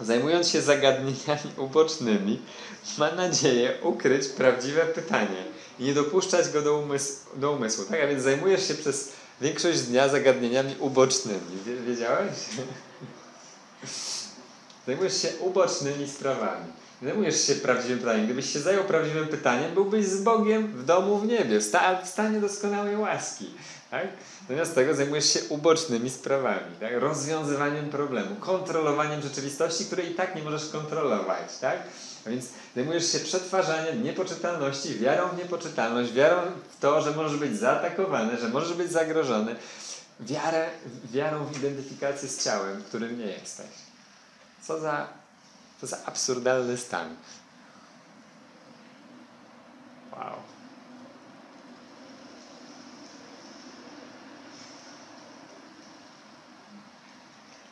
Zajmując 0.00 0.48
się 0.48 0.62
zagadnieniami 0.62 1.50
ubocznymi, 1.56 2.40
ma 2.98 3.12
nadzieję 3.12 3.78
ukryć 3.82 4.28
prawdziwe 4.28 4.80
pytanie 4.80 5.44
i 5.78 5.84
nie 5.84 5.94
dopuszczać 5.94 6.48
go 6.48 6.62
do. 6.62 6.84
Do 7.36 7.52
umysłu 7.52 7.84
tak? 7.84 8.00
A 8.00 8.06
więc 8.06 8.22
zajmujesz 8.22 8.68
się 8.68 8.74
przez 8.74 9.12
większość 9.40 9.80
dnia 9.80 10.08
zagadnieniami 10.08 10.74
ubocznymi. 10.78 11.58
Wiedziałeś? 11.86 12.34
Zajmujesz 14.86 15.22
się 15.22 15.28
ubocznymi 15.40 16.08
sprawami. 16.08 16.66
Zajmujesz 17.02 17.46
się 17.46 17.54
prawdziwym 17.54 17.98
pytaniem. 17.98 18.24
Gdybyś 18.24 18.52
się 18.52 18.60
zajął 18.60 18.84
prawdziwym 18.84 19.28
pytaniem, 19.28 19.74
byłbyś 19.74 20.06
z 20.06 20.22
Bogiem 20.22 20.66
w 20.66 20.84
domu 20.84 21.18
w 21.18 21.26
niebie, 21.26 21.60
w, 21.60 21.62
sta 21.62 22.02
w 22.02 22.08
stanie 22.08 22.40
doskonałej 22.40 22.96
łaski. 22.96 23.50
Tak? 23.90 24.08
Zamiast 24.48 24.74
tego 24.74 24.94
zajmujesz 24.94 25.32
się 25.32 25.40
ubocznymi 25.48 26.10
sprawami, 26.10 26.76
tak? 26.80 26.92
rozwiązywaniem 26.92 27.90
problemu, 27.90 28.36
kontrolowaniem 28.36 29.22
rzeczywistości, 29.22 29.84
której 29.84 30.10
i 30.10 30.14
tak 30.14 30.36
nie 30.36 30.42
możesz 30.42 30.68
kontrolować. 30.68 31.58
Tak? 31.60 31.78
A 32.26 32.30
więc 32.30 32.46
zajmujesz 32.74 33.12
się 33.12 33.18
przetwarzaniem 33.18 34.02
niepoczytalności, 34.02 34.98
wiarą 34.98 35.28
w 35.28 35.38
niepoczytalność, 35.38 36.12
wiarą 36.12 36.42
w 36.76 36.80
to, 36.80 37.00
że 37.00 37.10
możesz 37.10 37.36
być 37.36 37.58
zaatakowany, 37.58 38.36
że 38.36 38.48
możesz 38.48 38.72
być 38.72 38.92
zagrożony, 38.92 39.56
wiarę, 40.20 40.66
wiarą 41.12 41.44
w 41.44 41.56
identyfikację 41.56 42.28
z 42.28 42.44
ciałem, 42.44 42.82
którym 42.82 43.18
nie 43.18 43.26
jesteś. 43.26 43.83
Co 44.66 44.80
za, 44.80 45.08
co 45.80 45.86
za 45.86 46.04
absurdalny 46.06 46.76
stan. 46.76 47.16
Wow. 50.12 50.34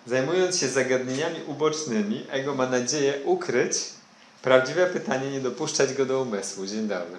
Zajmując 0.06 0.58
się 0.58 0.68
zagadnieniami 0.68 1.42
ubocznymi, 1.46 2.26
ego 2.30 2.54
ma 2.54 2.66
nadzieję 2.66 3.24
ukryć 3.24 3.74
prawdziwe 4.42 4.86
pytanie, 4.86 5.30
nie 5.30 5.40
dopuszczać 5.40 5.94
go 5.94 6.06
do 6.06 6.22
umysłu. 6.22 6.66
Dzień 6.66 6.88
dobry. 6.88 7.16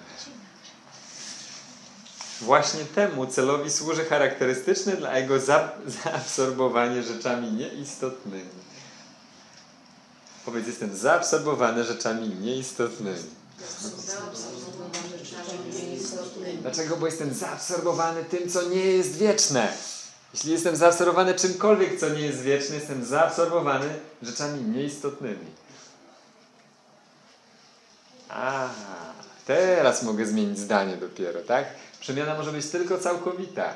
Właśnie 2.40 2.84
temu 2.84 3.26
celowi 3.26 3.70
służy 3.70 4.04
charakterystyczne 4.04 4.96
dla 4.96 5.10
ego 5.10 5.40
zaabsorbowanie 5.86 7.02
rzeczami 7.02 7.52
nieistotnymi. 7.52 8.63
Powiedz, 10.44 10.66
jestem 10.66 10.96
zaabsorbowany 10.96 11.84
rzeczami 11.84 12.28
nieistotnymi. 12.28 13.18
Dlaczego? 16.62 16.96
Bo 16.96 17.06
jestem 17.06 17.34
zaabsorbowany 17.34 18.24
tym, 18.24 18.50
co 18.50 18.62
nie 18.62 18.86
jest 18.86 19.16
wieczne. 19.16 19.72
Jeśli 20.34 20.52
jestem 20.52 20.76
zaabsorbowany 20.76 21.34
czymkolwiek, 21.34 22.00
co 22.00 22.08
nie 22.08 22.20
jest 22.20 22.40
wieczne, 22.40 22.74
jestem 22.74 23.04
zaabsorbowany 23.04 23.88
rzeczami 24.22 24.62
nieistotnymi. 24.62 25.46
A, 28.28 28.68
teraz 29.46 30.02
mogę 30.02 30.26
zmienić 30.26 30.58
zdanie 30.58 30.96
dopiero, 30.96 31.40
tak? 31.40 31.64
Przemiana 32.00 32.34
może 32.34 32.52
być 32.52 32.66
tylko 32.66 32.98
całkowita. 32.98 33.74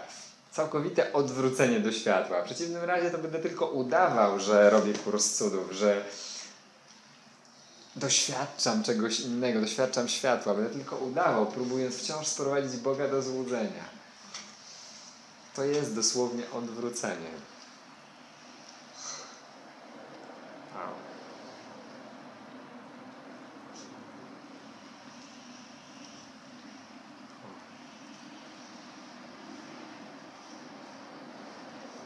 Całkowite 0.53 1.13
odwrócenie 1.13 1.81
do 1.81 1.93
światła. 1.93 2.43
W 2.43 2.45
przeciwnym 2.45 2.85
razie 2.85 3.11
to 3.11 3.19
będę 3.19 3.39
tylko 3.39 3.67
udawał, 3.67 4.41
że 4.41 4.71
robię 4.71 4.93
kurs 4.93 5.37
cudów, 5.37 5.73
że 5.73 6.05
doświadczam 7.99 8.83
czegoś 8.83 9.21
innego, 9.21 9.61
doświadczam 9.61 10.09
światła. 10.09 10.55
Będę 10.55 10.71
tylko 10.71 10.97
udawał, 10.97 11.47
próbując 11.47 11.97
wciąż 11.97 12.27
sprowadzić 12.27 12.77
Boga 12.77 13.09
do 13.09 13.23
złudzenia. 13.23 13.85
To 15.57 15.65
jest 15.65 15.95
dosłownie 15.95 16.51
odwrócenie. 16.51 17.31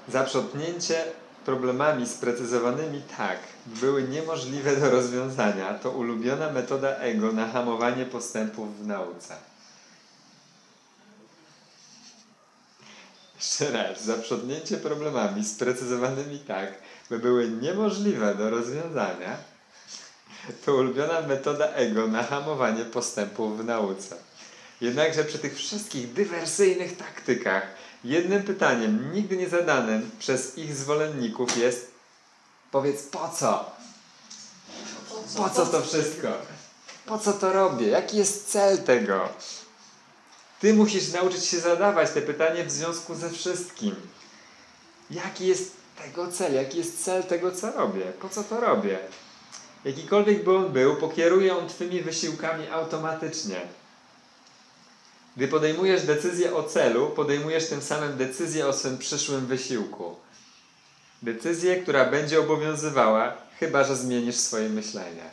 Zaprzątnięcie 0.08 1.04
problemami 1.44 2.06
sprecyzowanymi 2.06 3.02
tak, 3.16 3.38
były 3.66 4.02
niemożliwe 4.02 4.76
do 4.76 4.90
rozwiązania, 4.90 5.74
to 5.74 5.90
ulubiona 5.90 6.52
metoda 6.52 6.88
ego 6.88 7.32
na 7.32 7.48
hamowanie 7.48 8.06
postępów 8.06 8.78
w 8.78 8.86
nauce. 8.86 9.36
Jeszcze 13.36 13.70
raz, 13.70 14.04
zaprzątnięcie 14.04 14.76
problemami 14.76 15.44
sprecyzowanymi 15.44 16.38
tak, 16.38 16.74
by 17.10 17.18
były 17.18 17.48
niemożliwe 17.48 18.34
do 18.34 18.50
rozwiązania, 18.50 19.36
to 20.64 20.74
ulubiona 20.74 21.20
metoda 21.20 21.66
ego 21.66 22.06
na 22.06 22.22
hamowanie 22.22 22.84
postępów 22.84 23.58
w 23.58 23.64
nauce. 23.64 24.16
Jednakże 24.80 25.24
przy 25.24 25.38
tych 25.38 25.56
wszystkich 25.56 26.12
dywersyjnych 26.12 26.96
taktykach 26.96 27.66
jednym 28.04 28.42
pytaniem, 28.42 29.12
nigdy 29.12 29.36
nie 29.36 29.48
zadanym 29.48 30.10
przez 30.18 30.58
ich 30.58 30.76
zwolenników 30.76 31.56
jest 31.56 31.90
powiedz 32.70 33.02
po 33.02 33.28
co? 33.28 33.70
Po 35.36 35.50
co 35.50 35.66
to 35.66 35.82
wszystko? 35.82 36.28
Po 37.06 37.18
co 37.18 37.32
to 37.32 37.52
robię? 37.52 37.88
Jaki 37.88 38.16
jest 38.16 38.48
cel 38.48 38.82
tego? 38.82 39.28
Ty 40.60 40.74
musisz 40.74 41.12
nauczyć 41.12 41.44
się 41.44 41.60
zadawać 41.60 42.10
te 42.10 42.22
pytania 42.22 42.64
w 42.64 42.70
związku 42.70 43.14
ze 43.14 43.30
wszystkim. 43.30 43.94
Jaki 45.10 45.46
jest 45.46 45.72
tego 46.02 46.32
cel? 46.32 46.54
Jaki 46.54 46.78
jest 46.78 47.04
cel 47.04 47.24
tego, 47.24 47.52
co 47.52 47.70
robię? 47.70 48.04
Po 48.20 48.28
co 48.28 48.44
to 48.44 48.60
robię? 48.60 48.98
Jakikolwiek 49.84 50.44
by 50.44 50.56
on 50.56 50.72
był, 50.72 50.96
pokieruje 50.96 51.56
on 51.56 51.68
Twymi 51.68 52.02
wysiłkami 52.02 52.68
automatycznie. 52.68 53.60
Gdy 55.36 55.48
podejmujesz 55.48 56.02
decyzję 56.02 56.56
o 56.56 56.62
celu, 56.62 57.10
podejmujesz 57.10 57.68
tym 57.68 57.82
samym 57.82 58.16
decyzję 58.16 58.66
o 58.66 58.72
swym 58.72 58.98
przyszłym 58.98 59.46
wysiłku. 59.46 60.16
Decyzję, 61.22 61.82
która 61.82 62.04
będzie 62.04 62.40
obowiązywała, 62.40 63.36
chyba 63.60 63.84
że 63.84 63.96
zmienisz 63.96 64.36
swoje 64.36 64.68
myślenie. 64.68 65.30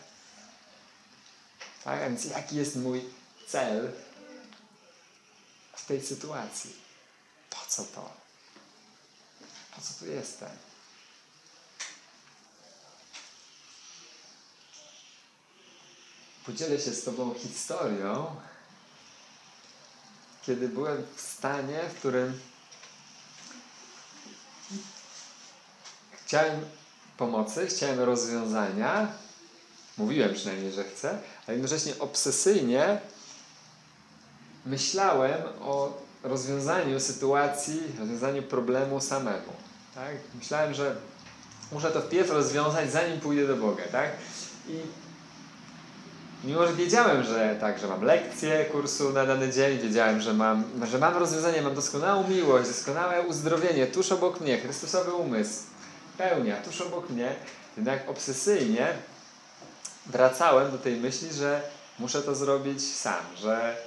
Tak? 1.83 1.99
Więc 1.99 2.25
jaki 2.25 2.55
jest 2.55 2.75
mój 2.75 3.01
cel 3.47 3.91
w 5.75 5.85
tej 5.85 6.01
sytuacji? 6.01 6.75
Po 7.49 7.57
co 7.67 7.83
to? 7.83 8.09
Po 9.75 9.81
co 9.81 9.93
tu 9.99 10.05
jestem? 10.05 10.49
Podzielę 16.45 16.79
się 16.79 16.91
z 16.91 17.03
Tobą 17.03 17.33
historią, 17.33 18.35
kiedy 20.49 20.69
byłem 20.69 21.03
w 21.15 21.21
stanie, 21.21 21.79
w 21.89 21.99
którym 21.99 22.39
chciałem 26.25 26.65
pomocy, 27.17 27.67
chciałem 27.67 27.99
rozwiązania, 27.99 29.11
mówiłem 29.97 30.33
przynajmniej, 30.33 30.71
że 30.71 30.83
chcę, 30.83 31.09
ale 31.47 31.57
jednocześnie 31.57 31.93
obsesyjnie 31.99 33.01
myślałem 34.65 35.41
o 35.61 36.01
rozwiązaniu 36.23 36.99
sytuacji, 36.99 37.81
rozwiązaniu 37.99 38.43
problemu 38.43 39.01
samemu. 39.01 39.53
Tak? 39.95 40.15
Myślałem, 40.35 40.73
że 40.73 40.95
muszę 41.71 41.91
to 41.91 42.01
wpierw 42.01 42.29
rozwiązać, 42.29 42.91
zanim 42.91 43.19
pójdę 43.19 43.47
do 43.47 43.55
Boga. 43.55 43.83
Tak? 43.91 44.11
I 44.67 44.81
Mimo, 46.43 46.67
że 46.67 46.73
wiedziałem, 46.73 47.23
że 47.23 47.57
tak, 47.59 47.79
że 47.79 47.87
mam 47.87 48.03
lekcję 48.03 48.65
kursu 48.65 49.13
na 49.13 49.25
dany 49.25 49.51
dzień, 49.51 49.79
wiedziałem, 49.79 50.21
że 50.21 50.33
mam, 50.33 50.63
że 50.91 50.97
mam 50.97 51.17
rozwiązanie, 51.17 51.61
mam 51.61 51.75
doskonałą 51.75 52.27
miłość, 52.27 52.69
doskonałe 52.69 53.21
uzdrowienie 53.21 53.87
tuż 53.87 54.11
obok 54.11 54.41
mnie, 54.41 54.57
Chrystusowy 54.57 55.13
umysł, 55.13 55.63
pełnia 56.17 56.55
tuż 56.57 56.81
obok 56.81 57.09
mnie, 57.09 57.35
jednak 57.77 58.09
obsesyjnie 58.09 58.93
wracałem 60.05 60.71
do 60.71 60.77
tej 60.77 60.97
myśli, 60.97 61.33
że 61.33 61.61
muszę 61.99 62.21
to 62.21 62.35
zrobić 62.35 62.95
sam, 62.95 63.23
że 63.37 63.77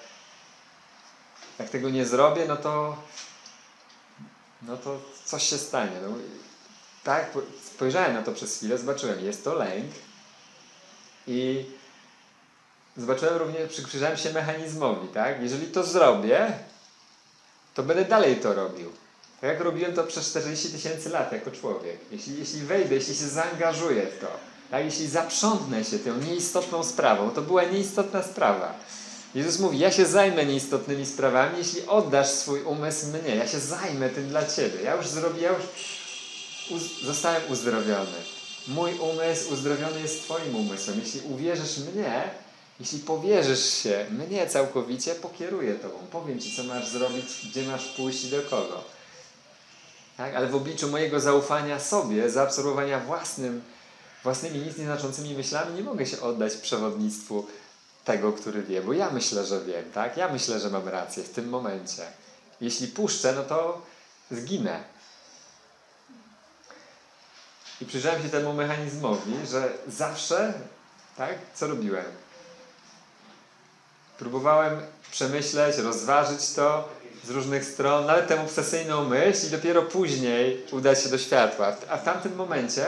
jak 1.58 1.68
tego 1.68 1.90
nie 1.90 2.06
zrobię, 2.06 2.44
no 2.48 2.56
to 2.56 2.96
no 4.62 4.76
to 4.76 5.00
coś 5.24 5.42
się 5.42 5.58
stanie. 5.58 5.92
No, 6.02 6.14
tak, 7.04 7.30
spojrzałem 7.74 8.14
na 8.14 8.22
to 8.22 8.32
przez 8.32 8.56
chwilę, 8.56 8.78
zobaczyłem, 8.78 9.24
jest 9.24 9.44
to 9.44 9.54
lęk 9.54 9.92
i 11.26 11.64
zobaczyłem 12.96 13.36
również, 13.36 13.80
przyjrzałem 13.86 14.16
się 14.16 14.32
mechanizmowi, 14.32 15.08
tak? 15.08 15.42
Jeżeli 15.42 15.66
to 15.66 15.84
zrobię, 15.84 16.52
to 17.74 17.82
będę 17.82 18.04
dalej 18.04 18.36
to 18.36 18.54
robił. 18.54 18.92
Tak 19.40 19.50
jak 19.50 19.60
robiłem 19.60 19.94
to 19.94 20.04
przez 20.04 20.30
40 20.30 20.68
tysięcy 20.68 21.08
lat 21.08 21.32
jako 21.32 21.50
człowiek. 21.50 21.98
Jeśli, 22.10 22.38
jeśli 22.38 22.60
wejdę, 22.60 22.94
jeśli 22.94 23.14
się 23.14 23.28
zaangażuję 23.28 24.06
w 24.06 24.20
to, 24.20 24.26
tak? 24.70 24.84
jeśli 24.84 25.06
zaprzątnę 25.08 25.84
się 25.84 25.98
tą 25.98 26.16
nieistotną 26.16 26.84
sprawą, 26.84 27.30
to 27.30 27.42
była 27.42 27.64
nieistotna 27.64 28.22
sprawa. 28.22 28.74
Jezus 29.34 29.58
mówi, 29.58 29.78
ja 29.78 29.92
się 29.92 30.06
zajmę 30.06 30.46
nieistotnymi 30.46 31.06
sprawami, 31.06 31.58
jeśli 31.58 31.86
oddasz 31.86 32.28
swój 32.28 32.62
umysł 32.62 33.06
mnie. 33.06 33.36
Ja 33.36 33.48
się 33.48 33.58
zajmę 33.58 34.08
tym 34.08 34.28
dla 34.28 34.46
Ciebie. 34.46 34.82
Ja 34.82 34.94
już 34.94 35.06
zrobiłem, 35.06 35.54
uz 36.70 36.82
zostałem 37.04 37.42
uzdrowiony. 37.50 38.18
Mój 38.68 38.92
umysł 38.98 39.52
uzdrowiony 39.52 40.00
jest 40.00 40.22
Twoim 40.22 40.56
umysłem. 40.56 41.00
Jeśli 41.00 41.20
uwierzysz 41.20 41.78
mnie, 41.78 42.30
jeśli 42.82 42.98
powierzysz 42.98 43.64
się 43.64 44.06
mnie 44.10 44.46
całkowicie, 44.46 45.14
pokieruję 45.14 45.74
Tobą. 45.74 45.98
Powiem 46.12 46.40
Ci, 46.40 46.56
co 46.56 46.64
masz 46.64 46.88
zrobić, 46.88 47.46
gdzie 47.50 47.62
masz 47.62 47.88
pójść 47.88 48.24
i 48.24 48.30
do 48.30 48.42
kogo. 48.42 48.84
Tak? 50.16 50.34
Ale 50.34 50.46
w 50.46 50.54
obliczu 50.54 50.88
mojego 50.88 51.20
zaufania 51.20 51.80
sobie, 51.80 52.30
zaabsorbowania 52.30 53.00
własnym, 53.00 53.62
własnymi 54.22 54.58
nic 54.58 54.78
nieznaczącymi 54.78 55.34
myślami, 55.34 55.74
nie 55.74 55.82
mogę 55.82 56.06
się 56.06 56.20
oddać 56.20 56.54
przewodnictwu 56.56 57.46
tego, 58.04 58.32
który 58.32 58.62
wie, 58.62 58.82
bo 58.82 58.92
ja 58.92 59.10
myślę, 59.10 59.46
że 59.46 59.64
wiem, 59.64 59.92
tak? 59.94 60.16
Ja 60.16 60.32
myślę, 60.32 60.60
że 60.60 60.70
mam 60.70 60.88
rację 60.88 61.22
w 61.22 61.30
tym 61.30 61.48
momencie. 61.48 62.02
Jeśli 62.60 62.88
puszczę, 62.88 63.32
no 63.36 63.42
to 63.42 63.82
zginę. 64.30 64.84
I 67.80 67.86
przyjrzałem 67.86 68.22
się 68.22 68.28
temu 68.28 68.52
mechanizmowi, 68.52 69.32
że 69.50 69.72
zawsze, 69.88 70.54
tak? 71.16 71.38
Co 71.54 71.66
robiłem? 71.66 72.21
Próbowałem 74.22 74.80
przemyśleć, 75.10 75.76
rozważyć 75.78 76.50
to 76.50 76.88
z 77.24 77.30
różnych 77.30 77.64
stron, 77.64 78.06
nawet 78.06 78.28
tę 78.28 78.40
obsesyjną 78.40 79.04
myśl 79.04 79.46
i 79.46 79.50
dopiero 79.50 79.82
później 79.82 80.66
udać 80.72 81.02
się 81.02 81.08
do 81.08 81.18
światła. 81.18 81.76
A 81.90 81.96
w 81.96 82.04
tamtym 82.04 82.36
momencie 82.36 82.86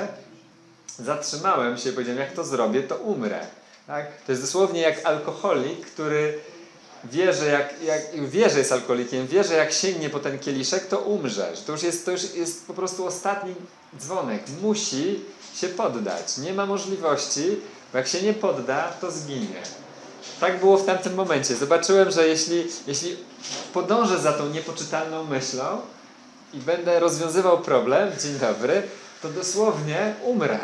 zatrzymałem 0.99 1.79
się 1.79 1.90
i 1.90 1.92
powiedziałem, 1.92 2.20
jak 2.20 2.33
to 2.33 2.44
zrobię, 2.44 2.83
to 2.83 2.97
umrę. 2.97 3.47
Tak? 3.87 4.07
To 4.27 4.33
jest 4.33 4.42
dosłownie 4.42 4.81
jak 4.81 5.07
alkoholik, 5.07 5.87
który 5.87 6.38
wie, 7.05 7.33
że 7.33 7.47
jak, 7.47 7.83
jak 7.83 8.29
wie, 8.29 8.51
że 8.51 8.59
jest 8.59 8.73
alkoholikiem, 8.73 9.27
wie, 9.27 9.44
że 9.44 9.55
jak 9.55 9.73
sięgnie 9.73 10.11
po 10.11 10.20
ten 10.20 10.38
kieliszek, 10.38 10.87
to 10.87 10.99
umrze. 10.99 11.53
To 11.66 11.73
już 11.73 11.83
jest, 11.83 12.05
to 12.05 12.11
już 12.11 12.35
jest 12.35 12.66
po 12.66 12.75
prostu 12.75 13.07
ostatni 13.07 13.55
dzwonek. 13.99 14.42
Musi 14.62 15.20
się 15.55 15.68
poddać. 15.68 16.38
Nie 16.38 16.55
ma 16.55 16.66
możliwości, 16.66 17.57
bo 17.92 17.99
jak 17.99 18.09
się 18.09 18.23
nie 18.23 18.35
podda, 18.35 18.88
to 19.01 19.11
zginie. 19.11 19.62
Tak 20.41 20.61
było 20.61 20.79
w 20.79 20.87
tamtym 20.87 21.15
momencie. 21.15 21.57
Zobaczyłem, 21.57 22.11
że 22.11 22.29
jeśli, 22.29 22.67
jeśli 22.87 23.17
podążę 23.73 24.19
za 24.19 24.33
tą 24.33 24.49
niepoczytalną 24.49 25.25
myślą 25.25 25.81
i 26.55 26.59
będę 26.59 27.01
rozwiązywał 27.01 27.59
problem, 27.59 28.13
dzień 28.23 28.39
dobry, 28.39 28.83
to 29.23 29.29
dosłownie 29.29 30.15
umrę. 30.23 30.59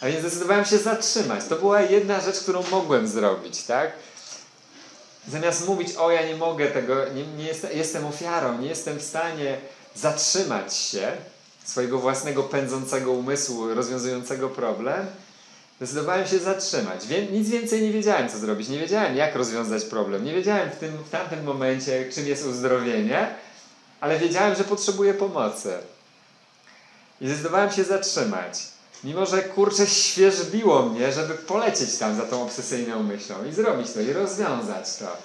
A 0.00 0.06
więc 0.06 0.20
zdecydowałem 0.20 0.64
się 0.64 0.78
zatrzymać. 0.78 1.44
To 1.44 1.56
była 1.56 1.80
jedna 1.80 2.20
rzecz, 2.20 2.40
którą 2.40 2.62
mogłem 2.70 3.08
zrobić, 3.08 3.62
tak? 3.62 3.92
zamiast 5.28 5.68
mówić, 5.68 5.96
o 5.96 6.10
ja 6.10 6.26
nie 6.26 6.36
mogę 6.36 6.66
tego, 6.66 6.94
nie, 7.14 7.26
nie 7.26 7.44
jestem, 7.44 7.70
jestem 7.74 8.06
ofiarą, 8.06 8.58
nie 8.58 8.68
jestem 8.68 8.98
w 8.98 9.02
stanie 9.02 9.58
zatrzymać 9.94 10.76
się 10.76 11.12
swojego 11.64 11.98
własnego 11.98 12.42
pędzącego 12.42 13.12
umysłu, 13.12 13.74
rozwiązującego 13.74 14.48
problem, 14.48 15.06
zdecydowałem 15.76 16.26
się 16.26 16.38
zatrzymać. 16.38 17.06
Wie, 17.06 17.26
nic 17.26 17.48
więcej 17.48 17.82
nie 17.82 17.92
wiedziałem, 17.92 18.28
co 18.28 18.38
zrobić. 18.38 18.68
Nie 18.68 18.78
wiedziałem, 18.78 19.16
jak 19.16 19.34
rozwiązać 19.34 19.84
problem. 19.84 20.24
Nie 20.24 20.34
wiedziałem 20.34 20.70
w, 20.70 20.76
tym, 20.76 20.96
w 20.96 21.10
tamtym 21.10 21.44
momencie, 21.44 22.12
czym 22.12 22.26
jest 22.26 22.46
uzdrowienie, 22.46 23.34
ale 24.00 24.18
wiedziałem, 24.18 24.54
że 24.54 24.64
potrzebuję 24.64 25.14
pomocy. 25.14 25.78
I 27.20 27.28
zdecydowałem 27.28 27.72
się 27.72 27.84
zatrzymać. 27.84 28.58
Mimo, 29.04 29.26
że 29.26 29.42
kurczę 29.42 29.86
świeżbiło 29.86 30.82
mnie, 30.82 31.12
żeby 31.12 31.34
polecieć 31.34 31.98
tam 31.98 32.16
za 32.16 32.22
tą 32.22 32.42
obsesyjną 32.42 33.02
myślą 33.02 33.44
i 33.44 33.52
zrobić 33.52 33.92
to, 33.92 34.00
i 34.00 34.12
rozwiązać 34.12 34.96
to. 34.96 35.16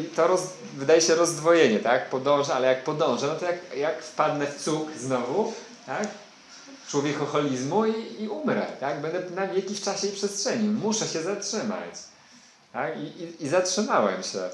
I 0.00 0.04
to 0.04 0.26
roz, 0.26 0.40
wydaje 0.76 1.00
się 1.00 1.14
rozdwojenie, 1.14 1.78
tak? 1.78 2.10
Podążę, 2.10 2.54
ale 2.54 2.68
jak 2.68 2.84
podążę, 2.84 3.26
no 3.26 3.34
to 3.34 3.44
jak, 3.44 3.76
jak 3.76 4.02
wpadnę 4.02 4.46
w 4.46 4.62
cuk 4.62 4.88
znowu, 5.00 5.52
tak? 5.86 6.08
Człowiekoholizmu 6.92 7.86
i, 7.86 8.22
i 8.22 8.28
umrę, 8.28 8.66
tak? 8.80 9.00
Będę 9.00 9.30
na 9.30 9.46
wieki 9.46 9.74
w 9.74 9.80
czasie 9.80 10.06
i 10.06 10.12
przestrzeni. 10.12 10.68
Muszę 10.68 11.08
się 11.08 11.22
zatrzymać. 11.22 11.94
Tak? 12.72 12.98
I, 12.98 13.02
i, 13.02 13.44
I 13.44 13.48
zatrzymałem 13.48 14.22
się. 14.22 14.50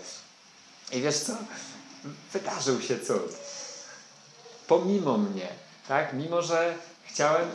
I 0.93 1.01
wiesz 1.01 1.17
co? 1.17 1.33
Wydarzył 2.33 2.81
się 2.81 2.99
cud. 2.99 3.37
Pomimo 4.67 5.19
mnie, 5.19 5.49
tak? 5.89 6.13
Mimo, 6.13 6.43
że 6.43 6.75
chciałem 7.05 7.49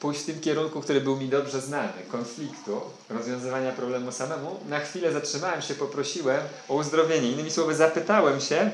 pójść 0.00 0.20
w 0.22 0.26
tym 0.26 0.40
kierunku, 0.40 0.80
który 0.80 1.00
był 1.00 1.16
mi 1.16 1.28
dobrze 1.28 1.60
znany, 1.60 2.02
konfliktu, 2.12 2.80
rozwiązywania 3.08 3.72
problemu 3.72 4.12
samemu, 4.12 4.60
na 4.68 4.80
chwilę 4.80 5.12
zatrzymałem 5.12 5.62
się, 5.62 5.74
poprosiłem 5.74 6.40
o 6.68 6.74
uzdrowienie. 6.74 7.30
Innymi 7.30 7.50
słowy, 7.50 7.74
zapytałem 7.74 8.40
się, 8.40 8.70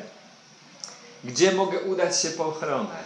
gdzie 1.25 1.53
mogę 1.53 1.81
udać 1.81 2.21
się 2.21 2.31
po 2.31 2.47
ochronę. 2.47 2.97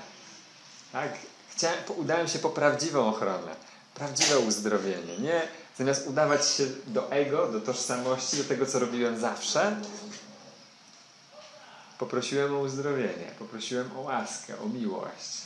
Tak? 0.93 1.13
Chciałem, 1.57 1.79
udałem 1.97 2.29
się 2.29 2.39
po 2.39 2.51
prawdziwą 2.51 3.09
ochronę, 3.09 3.57
prawdziwe 3.95 4.39
uzdrowienie. 4.39 5.19
Nie 5.19 5.49
zamiast 5.79 6.07
udawać 6.07 6.49
się 6.49 6.67
do 6.87 7.13
ego, 7.13 7.53
do 7.53 7.61
tożsamości, 7.61 8.37
do 8.37 8.45
tego, 8.45 8.67
co 8.67 8.79
robiłem 8.79 9.21
zawsze, 9.21 9.77
poprosiłem 11.99 12.57
o 12.57 12.59
uzdrowienie, 12.59 13.33
poprosiłem 13.39 13.97
o 13.97 14.01
łaskę, 14.01 14.59
o 14.59 14.69
miłość. 14.69 15.45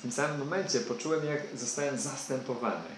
w 0.00 0.02
tym 0.02 0.12
samym 0.12 0.38
momencie 0.38 0.80
poczułem, 0.80 1.24
jak 1.24 1.40
zostałem 1.54 1.98
zastępowany. 1.98 2.88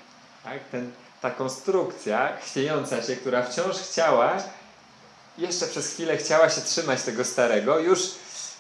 Tak? 0.45 0.65
Ten, 0.65 0.93
ta 1.21 1.31
konstrukcja 1.31 2.37
chwiejąca 2.37 3.03
się, 3.03 3.17
która 3.17 3.43
wciąż 3.43 3.77
chciała, 3.77 4.37
jeszcze 5.39 5.67
przez 5.67 5.93
chwilę 5.93 6.17
chciała 6.17 6.51
się 6.51 6.61
trzymać 6.61 7.03
tego 7.03 7.25
starego, 7.25 7.79
już, 7.79 8.01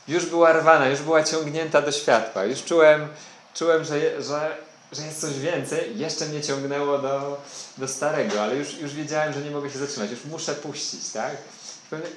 już 0.08 0.26
była 0.26 0.52
rwana, 0.52 0.88
już 0.88 1.00
była 1.00 1.24
ciągnięta 1.24 1.82
do 1.82 1.92
światła. 1.92 2.44
Już 2.44 2.64
czułem, 2.64 3.08
czułem 3.54 3.84
że, 3.84 4.22
że, 4.22 4.56
że 4.92 5.02
jest 5.02 5.20
coś 5.20 5.38
więcej. 5.38 5.98
Jeszcze 5.98 6.26
mnie 6.26 6.42
ciągnęło 6.42 6.98
do, 6.98 7.42
do 7.78 7.88
starego, 7.88 8.42
ale 8.42 8.56
już, 8.56 8.74
już 8.74 8.94
wiedziałem, 8.94 9.32
że 9.32 9.40
nie 9.40 9.50
mogę 9.50 9.70
się 9.70 9.78
zatrzymać. 9.78 10.10
Już 10.10 10.24
muszę 10.24 10.54
puścić. 10.54 11.08
Tak? 11.08 11.36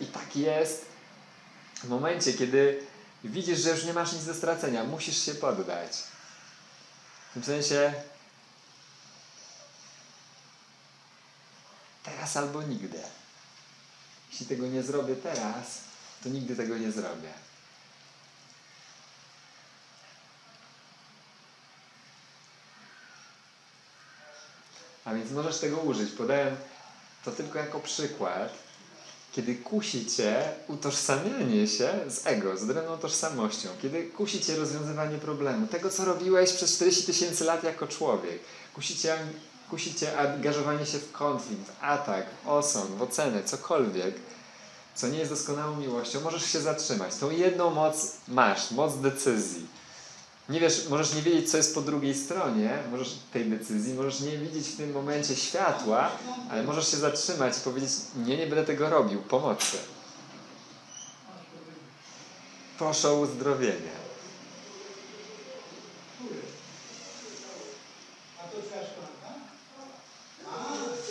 I 0.01 0.05
tak 0.05 0.35
jest 0.35 0.85
w 1.83 1.89
momencie, 1.89 2.33
kiedy 2.33 2.83
widzisz, 3.23 3.59
że 3.59 3.69
już 3.69 3.83
nie 3.83 3.93
masz 3.93 4.13
nic 4.13 4.25
do 4.25 4.33
stracenia. 4.33 4.83
Musisz 4.83 5.25
się 5.25 5.35
poddać. 5.35 5.91
W 7.29 7.33
tym 7.33 7.43
sensie 7.43 7.93
teraz 12.03 12.37
albo 12.37 12.61
nigdy. 12.61 12.99
Jeśli 14.35 14.47
tego 14.47 14.67
nie 14.67 14.83
zrobię 14.83 15.15
teraz, 15.15 15.81
to 16.23 16.29
nigdy 16.29 16.55
tego 16.55 16.77
nie 16.77 16.91
zrobię. 16.91 17.29
A 25.05 25.13
więc 25.13 25.31
możesz 25.31 25.59
tego 25.59 25.77
użyć. 25.77 26.11
Podaję 26.11 26.55
to 27.25 27.31
tylko 27.31 27.59
jako 27.59 27.79
przykład, 27.79 28.53
kiedy 29.31 29.55
kusi 29.55 30.05
cię 30.05 30.51
utożsamianie 30.67 31.67
się 31.67 31.99
z 32.07 32.27
ego, 32.27 32.57
z 32.57 32.67
drewną 32.67 32.97
tożsamością, 32.97 33.69
kiedy 33.81 34.03
kusi 34.03 34.41
cię 34.41 34.55
rozwiązywanie 34.55 35.17
problemu, 35.17 35.67
tego 35.67 35.89
co 35.89 36.05
robiłeś 36.05 36.53
przez 36.53 36.75
40 36.75 37.03
tysięcy 37.03 37.43
lat 37.43 37.63
jako 37.63 37.87
człowiek, 37.87 38.39
kusi 38.73 38.95
cię, 38.95 39.17
kusi 39.69 39.95
cię 39.95 40.19
angażowanie 40.19 40.85
się 40.85 40.97
w 40.97 41.11
konflikt, 41.11 41.71
atak, 41.81 42.25
osąd, 42.45 42.89
w 42.89 43.01
ocenę, 43.01 43.43
cokolwiek, 43.43 44.15
co 44.95 45.07
nie 45.07 45.17
jest 45.17 45.31
doskonałą 45.31 45.75
miłością, 45.75 46.21
możesz 46.21 46.45
się 46.45 46.59
zatrzymać. 46.59 47.15
Tą 47.15 47.31
jedną 47.31 47.69
moc 47.69 48.11
masz, 48.27 48.71
moc 48.71 48.97
decyzji 48.97 49.67
nie 50.49 50.59
wiesz, 50.59 50.89
możesz 50.89 51.13
nie 51.13 51.21
wiedzieć, 51.21 51.51
co 51.51 51.57
jest 51.57 51.75
po 51.75 51.81
drugiej 51.81 52.15
stronie 52.15 52.77
możesz 52.91 53.15
tej 53.33 53.45
decyzji, 53.45 53.93
możesz 53.93 54.19
nie 54.19 54.37
widzieć 54.37 54.67
w 54.67 54.77
tym 54.77 54.91
momencie 54.91 55.35
światła, 55.35 56.11
ale 56.51 56.63
możesz 56.63 56.91
się 56.91 56.97
zatrzymać 56.97 57.57
i 57.57 57.61
powiedzieć, 57.61 57.91
nie, 58.15 58.37
nie 58.37 58.47
będę 58.47 58.65
tego 58.65 58.89
robił, 58.89 59.21
pomocy. 59.21 59.77
Proszę 62.77 63.09
o 63.09 63.19
uzdrowienie. 63.19 64.04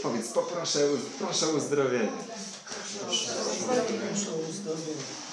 Powiedz, 0.04 0.28
poproszę, 0.28 0.78
proszę 1.18 1.48
uzdrowienie. 1.48 2.08
Proszę 3.00 3.32
o 4.32 4.50
uzdrowienie. 4.50 5.24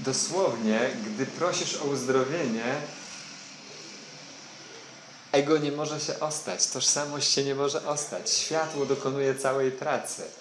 dosłownie, 0.00 0.90
gdy 1.06 1.26
prosisz 1.26 1.76
o 1.76 1.84
uzdrowienie, 1.84 2.74
ego 5.32 5.58
nie 5.58 5.72
może 5.72 6.00
się 6.00 6.20
ostać, 6.20 6.66
tożsamość 6.66 7.32
się 7.32 7.44
nie 7.44 7.54
może 7.54 7.86
ostać. 7.86 8.30
Światło 8.30 8.86
dokonuje 8.86 9.34
całej 9.34 9.70
pracy. 9.70 10.39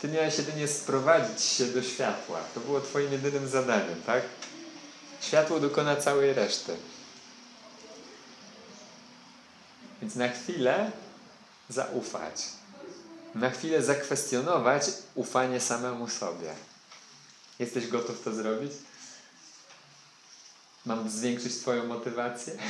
Ty 0.00 0.08
miałeś 0.08 0.38
jedynie 0.38 0.68
sprowadzić 0.68 1.42
się 1.42 1.66
do 1.66 1.82
światła. 1.82 2.40
To 2.54 2.60
było 2.60 2.80
Twoim 2.80 3.12
jedynym 3.12 3.48
zadaniem, 3.48 4.02
tak? 4.06 4.22
Światło 5.20 5.60
dokona 5.60 5.96
całej 5.96 6.32
reszty. 6.32 6.76
Więc 10.02 10.14
na 10.14 10.28
chwilę 10.28 10.90
zaufać 11.68 12.58
na 13.34 13.50
chwilę 13.50 13.82
zakwestionować 13.82 14.84
ufanie 15.14 15.60
samemu 15.60 16.08
sobie. 16.08 16.54
Jesteś 17.58 17.86
gotów 17.86 18.22
to 18.24 18.34
zrobić? 18.34 18.72
Mam 20.86 21.10
zwiększyć 21.10 21.56
Twoją 21.56 21.86
motywację? 21.86 22.52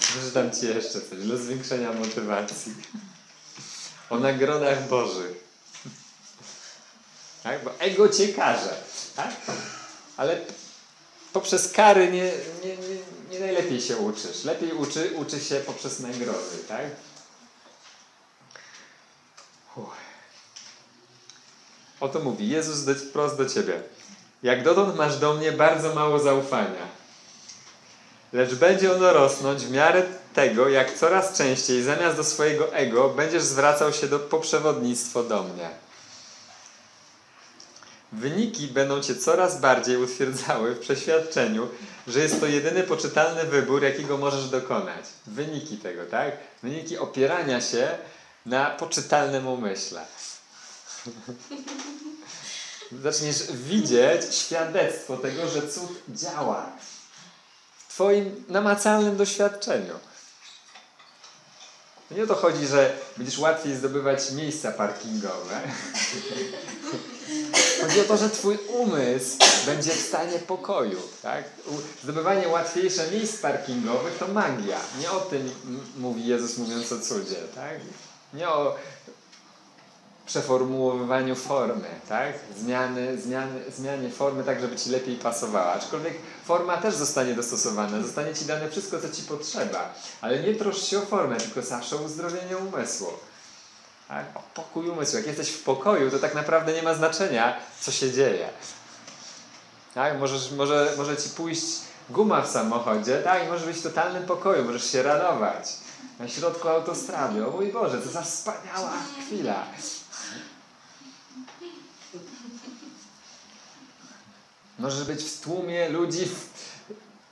Przeczytam 0.00 0.50
Ci 0.50 0.66
jeszcze 0.66 1.00
coś 1.00 1.26
do 1.26 1.38
zwiększenia 1.38 1.92
motywacji. 1.92 2.74
O 4.12 4.18
nagrodach 4.18 4.88
Bożych. 4.88 5.44
Tak? 7.42 7.64
Bo 7.64 7.70
ego 7.78 8.08
Cię 8.08 8.28
karze. 8.28 8.76
Tak? 9.16 9.30
Ale 10.16 10.40
poprzez 11.32 11.72
kary 11.72 12.12
nie, 12.12 12.32
nie, 12.64 12.76
nie, 12.76 12.96
nie 13.30 13.40
najlepiej 13.40 13.80
się 13.80 13.96
uczysz. 13.96 14.44
Lepiej 14.44 14.72
uczy, 14.72 15.12
uczy 15.16 15.40
się 15.40 15.54
poprzez 15.54 16.00
nagrody, 16.00 16.58
tak? 16.68 16.86
Uff. 19.76 19.90
Oto 22.00 22.20
mówi 22.20 22.48
Jezus 22.48 22.98
wprost 23.08 23.36
do 23.36 23.46
ciebie. 23.46 23.82
Jak 24.42 24.64
dotąd 24.64 24.96
masz 24.96 25.18
do 25.18 25.34
mnie 25.34 25.52
bardzo 25.52 25.94
mało 25.94 26.18
zaufania. 26.18 26.88
Lecz 28.32 28.54
będzie 28.54 28.94
ono 28.96 29.12
rosnąć 29.12 29.64
w 29.64 29.70
miarę 29.70 30.21
tego, 30.34 30.68
jak 30.68 30.98
coraz 30.98 31.36
częściej 31.38 31.82
zamiast 31.82 32.16
do 32.16 32.24
swojego 32.24 32.74
ego 32.74 33.08
będziesz 33.08 33.42
zwracał 33.42 33.92
się 33.92 34.06
do 34.06 34.18
poprzewodnictwo 34.18 35.22
do 35.22 35.42
mnie. 35.42 35.70
Wyniki 38.12 38.68
będą 38.68 39.02
Cię 39.02 39.16
coraz 39.16 39.60
bardziej 39.60 39.96
utwierdzały 39.96 40.74
w 40.74 40.78
przeświadczeniu, 40.78 41.68
że 42.06 42.20
jest 42.20 42.40
to 42.40 42.46
jedyny 42.46 42.82
poczytalny 42.82 43.44
wybór, 43.44 43.82
jakiego 43.82 44.18
możesz 44.18 44.48
dokonać. 44.48 45.04
Wyniki 45.26 45.76
tego, 45.76 46.06
tak? 46.06 46.36
Wyniki 46.62 46.98
opierania 46.98 47.60
się 47.60 47.88
na 48.46 48.70
poczytalnym 48.70 49.46
umyśle. 49.46 50.06
Zaczniesz 53.02 53.52
widzieć 53.52 54.34
świadectwo 54.34 55.16
tego, 55.16 55.48
że 55.48 55.68
cud 55.68 56.02
działa 56.08 56.72
w 57.76 57.94
Twoim 57.94 58.44
namacalnym 58.48 59.16
doświadczeniu. 59.16 59.94
Nie 62.16 62.24
o 62.24 62.26
to 62.26 62.34
chodzi, 62.34 62.66
że 62.66 62.96
będziesz 63.16 63.38
łatwiej 63.38 63.76
zdobywać 63.76 64.30
miejsca 64.30 64.72
parkingowe. 64.72 65.60
Chodzi 67.80 68.00
o 68.00 68.04
to, 68.04 68.16
że 68.16 68.30
twój 68.30 68.58
umysł 68.68 69.36
będzie 69.66 69.90
w 69.90 70.00
stanie 70.00 70.38
pokoju. 70.38 70.98
Tak? 71.22 71.44
Zdobywanie 72.02 72.48
łatwiejsze 72.48 73.10
miejsc 73.10 73.36
parkingowych 73.36 74.18
to 74.18 74.28
magia. 74.28 74.80
Nie 75.00 75.10
o 75.10 75.20
tym 75.20 75.50
mówi 75.96 76.26
Jezus 76.26 76.58
mówiąc 76.58 76.92
o 76.92 77.00
cudzie. 77.00 77.36
Tak? 77.54 77.80
Nie 78.34 78.48
o 78.48 78.76
przeformułowywaniu 80.32 81.36
formy, 81.36 81.88
tak? 82.08 82.32
Zmiany, 82.58 83.20
zmiany, 83.20 83.60
zmianie 83.76 84.10
formy 84.10 84.44
tak, 84.44 84.60
żeby 84.60 84.76
Ci 84.76 84.90
lepiej 84.90 85.16
pasowała. 85.16 85.72
Aczkolwiek 85.72 86.14
forma 86.44 86.76
też 86.76 86.94
zostanie 86.94 87.34
dostosowana, 87.34 88.02
zostanie 88.02 88.34
Ci 88.34 88.44
dane 88.44 88.70
wszystko, 88.70 89.00
co 89.00 89.08
Ci 89.08 89.22
potrzeba. 89.22 89.94
Ale 90.20 90.40
nie 90.40 90.54
troszcz 90.54 90.84
się 90.84 90.98
o 90.98 91.06
formę, 91.06 91.36
tylko 91.36 91.62
zawsze 91.62 91.96
o 91.96 91.98
uzdrowienie 91.98 92.56
umysłu. 92.56 93.08
Tak? 94.08 94.24
O 94.34 94.42
pokój 94.54 94.88
umysłu. 94.88 95.18
Jak 95.18 95.26
jesteś 95.26 95.48
w 95.48 95.62
pokoju, 95.62 96.10
to 96.10 96.18
tak 96.18 96.34
naprawdę 96.34 96.72
nie 96.72 96.82
ma 96.82 96.94
znaczenia, 96.94 97.56
co 97.80 97.92
się 97.92 98.12
dzieje. 98.12 98.48
Tak? 99.94 100.18
Możesz, 100.18 100.50
może, 100.52 100.92
może 100.96 101.16
Ci 101.16 101.28
pójść 101.28 101.66
guma 102.10 102.42
w 102.42 102.50
samochodzie, 102.50 103.18
tak? 103.18 103.44
I 103.44 103.48
możesz 103.48 103.66
być 103.66 103.76
w 103.76 103.82
totalnym 103.82 104.22
pokoju, 104.22 104.64
możesz 104.64 104.90
się 104.90 105.02
radować. 105.02 105.68
Na 106.18 106.28
środku 106.28 106.68
autostrady. 106.68 107.46
O 107.46 107.50
mój 107.50 107.72
Boże, 107.72 107.98
to 107.98 108.08
za 108.08 108.22
wspaniała 108.22 108.92
chwila. 109.26 109.64
Możesz 114.82 115.04
być 115.04 115.24
w 115.24 115.40
tłumie 115.40 115.88
ludzi 115.88 116.26
w 116.26 116.48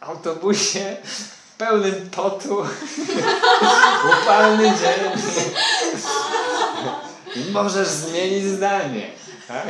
autobusie 0.01 0.97
pełnym 1.59 2.11
potu, 2.11 2.57
upalny 4.23 4.65
dzień 4.65 5.23
i 7.37 7.51
możesz 7.51 7.89
zmienić 7.89 8.45
zdanie. 8.45 9.11
Tak? 9.49 9.67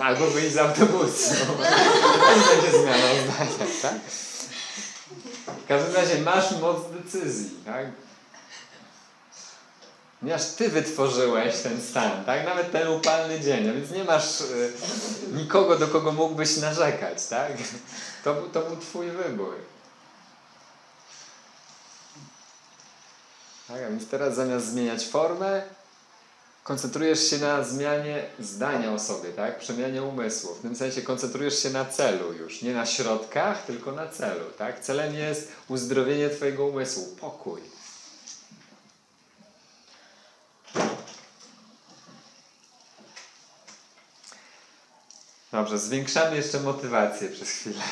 Albo 0.00 0.26
wyjść 0.26 0.54
z 0.54 0.58
autobusu. 0.58 1.34
To 1.46 1.52
będzie 2.54 2.78
zmiana 2.78 3.22
zdania. 3.24 3.72
Tak? 3.82 3.94
W 5.64 5.66
każdym 5.68 5.94
razie 5.94 6.20
masz 6.20 6.50
moc 6.60 6.78
decyzji. 6.90 7.50
Tak? 7.64 7.86
Ponieważ 10.22 10.46
Ty 10.46 10.68
wytworzyłeś 10.68 11.60
ten 11.60 11.82
stan, 11.82 12.24
tak? 12.24 12.44
Nawet 12.44 12.72
ten 12.72 12.88
upalny 12.88 13.40
dzień, 13.40 13.68
a 13.68 13.72
więc 13.72 13.90
nie 13.90 14.04
masz 14.04 14.40
y, 14.40 14.72
nikogo, 15.32 15.78
do 15.78 15.88
kogo 15.88 16.12
mógłbyś 16.12 16.56
narzekać, 16.56 17.26
tak? 17.26 17.52
To, 18.24 18.34
to 18.34 18.62
był 18.62 18.76
Twój 18.76 19.10
wybór. 19.10 19.54
Tak, 23.68 23.76
a 23.82 23.88
więc 23.90 24.08
teraz 24.08 24.34
zamiast 24.34 24.66
zmieniać 24.66 25.06
formę, 25.06 25.62
koncentrujesz 26.64 27.30
się 27.30 27.38
na 27.38 27.64
zmianie 27.64 28.24
zdania 28.38 28.92
o 28.92 28.98
sobie, 28.98 29.32
tak? 29.32 29.58
Przemianie 29.58 30.02
umysłu. 30.02 30.54
W 30.54 30.62
tym 30.62 30.76
sensie 30.76 31.02
koncentrujesz 31.02 31.62
się 31.62 31.70
na 31.70 31.84
celu 31.84 32.32
już. 32.32 32.62
Nie 32.62 32.74
na 32.74 32.86
środkach, 32.86 33.66
tylko 33.66 33.92
na 33.92 34.08
celu, 34.08 34.44
tak? 34.58 34.80
Celem 34.80 35.14
jest 35.14 35.52
uzdrowienie 35.68 36.30
Twojego 36.30 36.66
umysłu, 36.66 37.16
pokój. 37.20 37.71
Dobrze, 45.52 45.78
zwiększamy 45.78 46.36
jeszcze 46.36 46.60
motywację 46.60 47.28
przez 47.28 47.50
chwilę. 47.50 47.82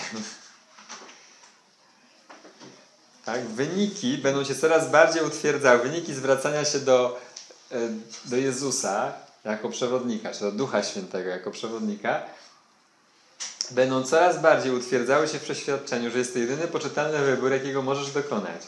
Tak, 3.25 3.47
wyniki 3.47 4.19
będą 4.19 4.45
się 4.45 4.55
coraz 4.55 4.91
bardziej 4.91 5.25
utwierdzały. 5.25 5.79
Wyniki 5.79 6.15
zwracania 6.15 6.65
się 6.65 6.79
do, 6.79 7.21
e, 7.73 7.77
do 8.25 8.37
Jezusa 8.37 9.13
jako 9.45 9.69
przewodnika, 9.69 10.33
czy 10.33 10.41
do 10.41 10.53
Ducha 10.53 10.83
Świętego 10.83 11.31
jako 11.31 11.51
przewodnika, 11.51 12.23
będą 13.71 14.03
coraz 14.03 14.41
bardziej 14.41 14.73
utwierdzały 14.73 15.29
się 15.29 15.39
w 15.39 15.43
przeświadczeniu, 15.43 16.11
że 16.11 16.19
jest 16.19 16.33
to 16.33 16.39
jedyny 16.39 16.69
poczytalny 16.69 17.19
wybór, 17.19 17.53
jakiego 17.53 17.83
możesz 17.83 18.11
dokonać. 18.11 18.63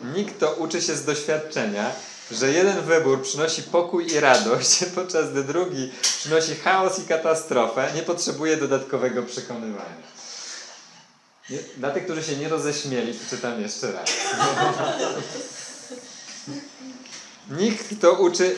Nikt, 0.00 0.36
kto 0.36 0.52
uczy 0.52 0.82
się 0.82 0.96
z 0.96 1.04
doświadczenia, 1.04 1.92
że 2.30 2.52
jeden 2.52 2.82
wybór 2.82 3.22
przynosi 3.22 3.62
pokój 3.62 4.12
i 4.12 4.20
radość, 4.20 4.84
podczas 4.94 5.30
gdy 5.30 5.44
drugi 5.44 5.92
przynosi 6.18 6.54
chaos 6.54 6.98
i 6.98 7.02
katastrofę, 7.02 7.92
nie 7.94 8.02
potrzebuje 8.02 8.56
dodatkowego 8.56 9.22
przekonywania. 9.22 10.08
Dla 11.76 11.90
tych, 11.90 12.04
którzy 12.04 12.22
się 12.22 12.36
nie 12.36 12.48
roześmieli, 12.48 13.18
przeczytam 13.18 13.60
jeszcze 13.60 13.92
raz. 13.92 14.10
Nikt, 17.50 17.98
kto 17.98 18.12
uczy 18.12 18.56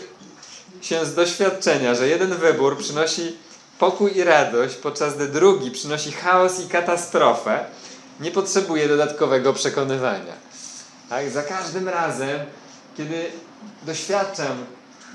się 0.80 1.06
z 1.06 1.14
doświadczenia, 1.14 1.94
że 1.94 2.08
jeden 2.08 2.34
wybór 2.34 2.78
przynosi 2.78 3.36
pokój 3.78 4.16
i 4.16 4.24
radość, 4.24 4.74
podczas 4.74 5.14
gdy 5.14 5.28
drugi 5.28 5.70
przynosi 5.70 6.12
chaos 6.12 6.60
i 6.60 6.68
katastrofę, 6.68 7.64
nie 8.20 8.30
potrzebuje 8.30 8.88
dodatkowego 8.88 9.52
przekonywania. 9.52 10.34
Tak? 11.08 11.30
Za 11.30 11.42
każdym 11.42 11.88
razem, 11.88 12.40
kiedy 12.96 13.30
doświadczam 13.82 14.66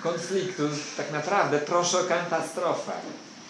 konfliktu, 0.03 0.63
tak 0.97 1.11
naprawdę 1.11 1.59
proszę 1.59 1.99
o 1.99 2.03
katastrofę. 2.03 2.91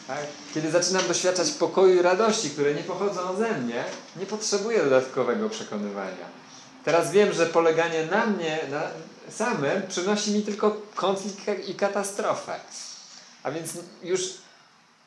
Tak? 0.07 0.19
Kiedy 0.53 0.71
zaczynam 0.71 1.07
doświadczać 1.07 1.51
pokoju 1.51 1.95
i 1.95 2.01
radości, 2.01 2.49
które 2.49 2.73
nie 2.73 2.83
pochodzą 2.83 3.29
ode 3.29 3.57
mnie, 3.57 3.83
nie 4.15 4.25
potrzebuję 4.25 4.83
dodatkowego 4.83 5.49
przekonywania. 5.49 6.25
Teraz 6.83 7.11
wiem, 7.11 7.33
że 7.33 7.45
poleganie 7.45 8.05
na 8.05 8.25
mnie 8.25 8.59
na 8.71 8.81
samym 9.31 9.87
przynosi 9.87 10.31
mi 10.31 10.41
tylko 10.41 10.77
konflikt 10.95 11.69
i 11.69 11.75
katastrofę. 11.75 12.59
A 13.43 13.51
więc 13.51 13.73
już 14.03 14.21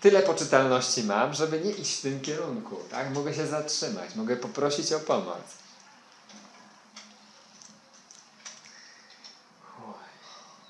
tyle 0.00 0.22
poczytalności 0.22 1.04
mam, 1.04 1.34
żeby 1.34 1.60
nie 1.60 1.70
iść 1.70 1.98
w 1.98 2.02
tym 2.02 2.20
kierunku. 2.20 2.76
Tak? 2.90 3.14
Mogę 3.14 3.34
się 3.34 3.46
zatrzymać, 3.46 4.14
mogę 4.14 4.36
poprosić 4.36 4.92
o 4.92 5.00
pomoc. 5.00 5.42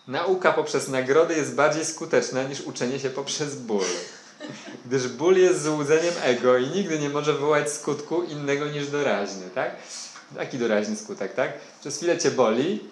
Nauka 0.09 0.53
poprzez 0.53 0.88
nagrody 0.88 1.35
jest 1.35 1.55
bardziej 1.55 1.85
skuteczna 1.85 2.42
niż 2.42 2.61
uczenie 2.61 2.99
się 3.01 3.11
poprzez 3.11 3.55
ból. 3.55 3.85
Gdyż 4.87 5.09
ból 5.09 5.37
jest 5.37 5.62
złudzeniem 5.62 6.14
ego 6.23 6.59
i 6.59 6.66
nigdy 6.66 6.99
nie 6.99 7.11
może 7.11 7.33
wywołać 7.33 7.73
skutku 7.73 8.23
innego 8.23 8.66
niż 8.66 8.88
doraźny, 8.88 9.51
tak? 9.55 9.77
Jaki 10.37 10.59
doraźny 10.59 10.97
skutek, 10.97 11.35
tak? 11.35 11.53
Przez 11.81 11.97
chwilę 11.97 12.18
cię 12.18 12.31
boli, 12.31 12.88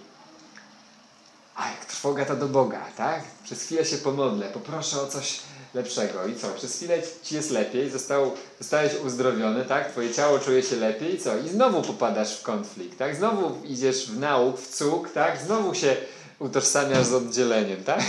a 1.55 1.71
jak 1.71 1.85
trwoga 1.85 2.25
to 2.25 2.37
do 2.37 2.49
Boga, 2.49 2.87
tak? 2.97 3.23
Przez 3.45 3.63
chwilę 3.63 3.85
się 3.85 3.97
pomodlę, 3.97 4.49
poproszę 4.49 5.03
o 5.03 5.07
coś 5.07 5.41
lepszego. 5.75 6.27
I 6.27 6.37
co? 6.37 6.49
Przez 6.49 6.77
chwilę 6.77 7.03
ci 7.23 7.35
jest 7.35 7.51
lepiej, 7.51 7.91
został, 7.91 8.33
zostałeś 8.59 8.93
uzdrowiony, 9.05 9.65
tak? 9.65 9.91
Twoje 9.91 10.15
ciało 10.15 10.39
czuje 10.39 10.63
się 10.63 10.77
lepiej 10.77 11.15
i 11.15 11.19
co? 11.19 11.39
I 11.39 11.49
znowu 11.49 11.83
popadasz 11.83 12.39
w 12.39 12.43
konflikt, 12.43 12.99
tak? 12.99 13.17
Znowu 13.17 13.65
idziesz 13.65 14.11
w 14.11 14.19
nauk, 14.19 14.61
w 14.61 14.69
cuk, 14.69 15.13
tak? 15.13 15.39
Znowu 15.43 15.75
się 15.75 15.97
utożsamiasz 16.39 17.07
z 17.07 17.13
oddzieleniem, 17.13 17.85
tak? 17.85 18.01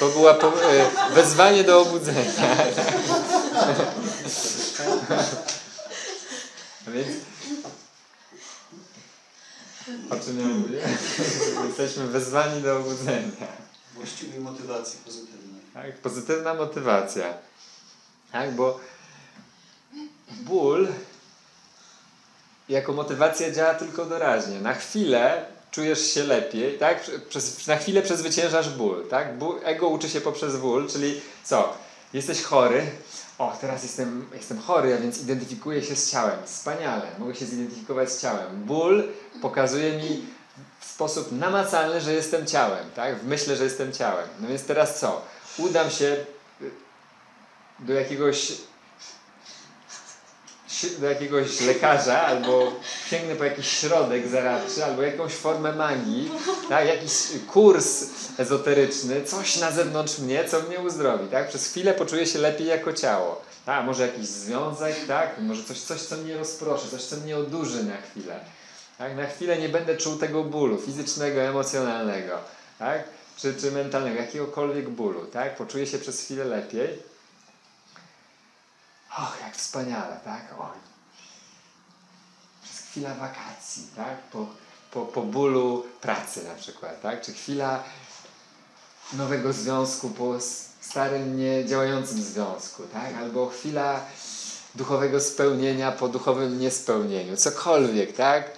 To 0.00 0.08
była 0.08 0.34
po, 0.34 0.72
e, 0.72 0.90
wezwanie 1.14 1.64
do 1.64 1.80
obudzenia. 1.80 2.32
Więc 6.88 7.08
o 10.10 10.16
czym 10.16 10.40
ja 10.40 10.46
mówię? 10.46 10.78
Jesteśmy 11.66 12.06
wezwani 12.06 12.62
do 12.62 12.76
obudzenia. 12.76 13.46
Właściwej 13.94 14.40
motywacji 14.40 14.98
pozytywnej. 15.04 15.60
Tak? 15.74 15.98
Pozytywna 15.98 16.54
motywacja. 16.54 17.34
Tak? 18.32 18.54
Bo 18.54 18.80
ból 20.30 20.88
jako 22.68 22.92
motywacja 22.92 23.50
działa 23.50 23.74
tylko 23.74 24.04
doraźnie. 24.04 24.60
Na 24.60 24.74
chwilę 24.74 25.46
czujesz 25.72 26.12
się 26.12 26.24
lepiej, 26.24 26.78
tak? 26.78 27.10
Przez, 27.28 27.66
na 27.66 27.76
chwilę 27.76 28.02
przezwyciężasz 28.02 28.70
ból, 28.70 29.06
tak? 29.08 29.28
Ego 29.62 29.88
uczy 29.88 30.08
się 30.08 30.20
poprzez 30.20 30.56
ból, 30.56 30.88
czyli 30.88 31.20
co? 31.44 31.74
Jesteś 32.12 32.42
chory, 32.42 32.86
o, 33.38 33.56
teraz 33.60 33.82
jestem, 33.82 34.28
jestem 34.34 34.58
chory, 34.58 34.94
a 34.94 34.98
więc 34.98 35.22
identyfikuję 35.22 35.82
się 35.82 35.96
z 35.96 36.10
ciałem. 36.10 36.38
Wspaniale, 36.44 37.02
mogę 37.18 37.34
się 37.34 37.46
zidentyfikować 37.46 38.12
z 38.12 38.22
ciałem. 38.22 38.64
Ból 38.64 39.08
pokazuje 39.42 39.92
mi 39.92 40.24
w 40.80 40.84
sposób 40.84 41.32
namacalny, 41.32 42.00
że 42.00 42.12
jestem 42.12 42.46
ciałem, 42.46 42.90
tak? 42.96 43.22
Myślę, 43.22 43.56
że 43.56 43.64
jestem 43.64 43.92
ciałem. 43.92 44.28
No 44.40 44.48
więc 44.48 44.64
teraz 44.64 45.00
co? 45.00 45.22
Udam 45.58 45.90
się 45.90 46.16
do 47.78 47.92
jakiegoś 47.92 48.52
do 50.90 51.06
jakiegoś 51.06 51.60
lekarza, 51.60 52.22
albo 52.22 52.72
sięgnę 53.10 53.36
po 53.36 53.44
jakiś 53.44 53.68
środek 53.68 54.28
zaradczy, 54.28 54.84
albo 54.84 55.02
jakąś 55.02 55.32
formę 55.32 55.72
magii, 55.72 56.30
tak? 56.68 56.86
jakiś 56.86 57.12
kurs 57.52 58.04
ezoteryczny, 58.38 59.24
coś 59.24 59.56
na 59.60 59.70
zewnątrz 59.70 60.18
mnie, 60.18 60.44
co 60.48 60.62
mnie 60.62 60.80
uzdrowi. 60.80 61.28
Tak? 61.28 61.48
Przez 61.48 61.66
chwilę 61.66 61.94
poczuję 61.94 62.26
się 62.26 62.38
lepiej 62.38 62.66
jako 62.66 62.92
ciało. 62.92 63.42
Tak? 63.66 63.84
Może 63.84 64.06
jakiś 64.06 64.26
związek, 64.26 64.96
tak? 65.08 65.38
może 65.38 65.64
coś, 65.64 65.80
coś, 65.80 66.00
co 66.00 66.16
mnie 66.16 66.36
rozproszy, 66.36 66.88
coś, 66.88 67.02
co 67.02 67.16
mnie 67.16 67.36
odurzy 67.36 67.84
na 67.84 67.96
chwilę. 67.96 68.40
Tak? 68.98 69.16
Na 69.16 69.26
chwilę 69.26 69.58
nie 69.58 69.68
będę 69.68 69.96
czuł 69.96 70.16
tego 70.16 70.44
bólu 70.44 70.78
fizycznego, 70.78 71.40
emocjonalnego, 71.40 72.38
tak? 72.78 73.04
czy, 73.36 73.54
czy 73.54 73.70
mentalnego, 73.70 74.20
jakiegokolwiek 74.20 74.90
bólu. 74.90 75.26
Tak? 75.26 75.56
Poczuję 75.56 75.86
się 75.86 75.98
przez 75.98 76.20
chwilę 76.20 76.44
lepiej. 76.44 77.11
Och, 79.18 79.40
jak 79.40 79.56
wspaniale, 79.56 80.20
tak? 80.24 80.54
Oj. 80.58 80.78
Przez 82.62 82.78
chwilę 82.80 83.14
wakacji, 83.14 83.86
tak? 83.96 84.22
Po, 84.22 84.46
po, 84.90 85.06
po 85.06 85.22
bólu 85.22 85.86
pracy 86.00 86.44
na 86.44 86.54
przykład, 86.54 87.02
tak? 87.02 87.22
Czy 87.22 87.32
chwila 87.32 87.82
nowego 89.12 89.52
związku 89.52 90.10
po 90.10 90.34
starym, 90.80 91.36
niedziałającym 91.36 92.22
związku, 92.22 92.82
tak? 92.82 93.14
Albo 93.14 93.48
chwila 93.48 94.00
duchowego 94.74 95.20
spełnienia 95.20 95.92
po 95.92 96.08
duchowym 96.08 96.60
niespełnieniu. 96.60 97.36
Cokolwiek, 97.36 98.16
tak? 98.16 98.50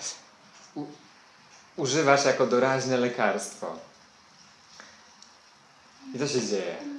U, 0.75 0.85
używasz 1.77 2.25
jako 2.25 2.47
doraźne 2.47 2.97
lekarstwo. 2.97 3.79
I 6.15 6.19
co 6.19 6.29
się 6.29 6.47
dzieje? 6.47 6.93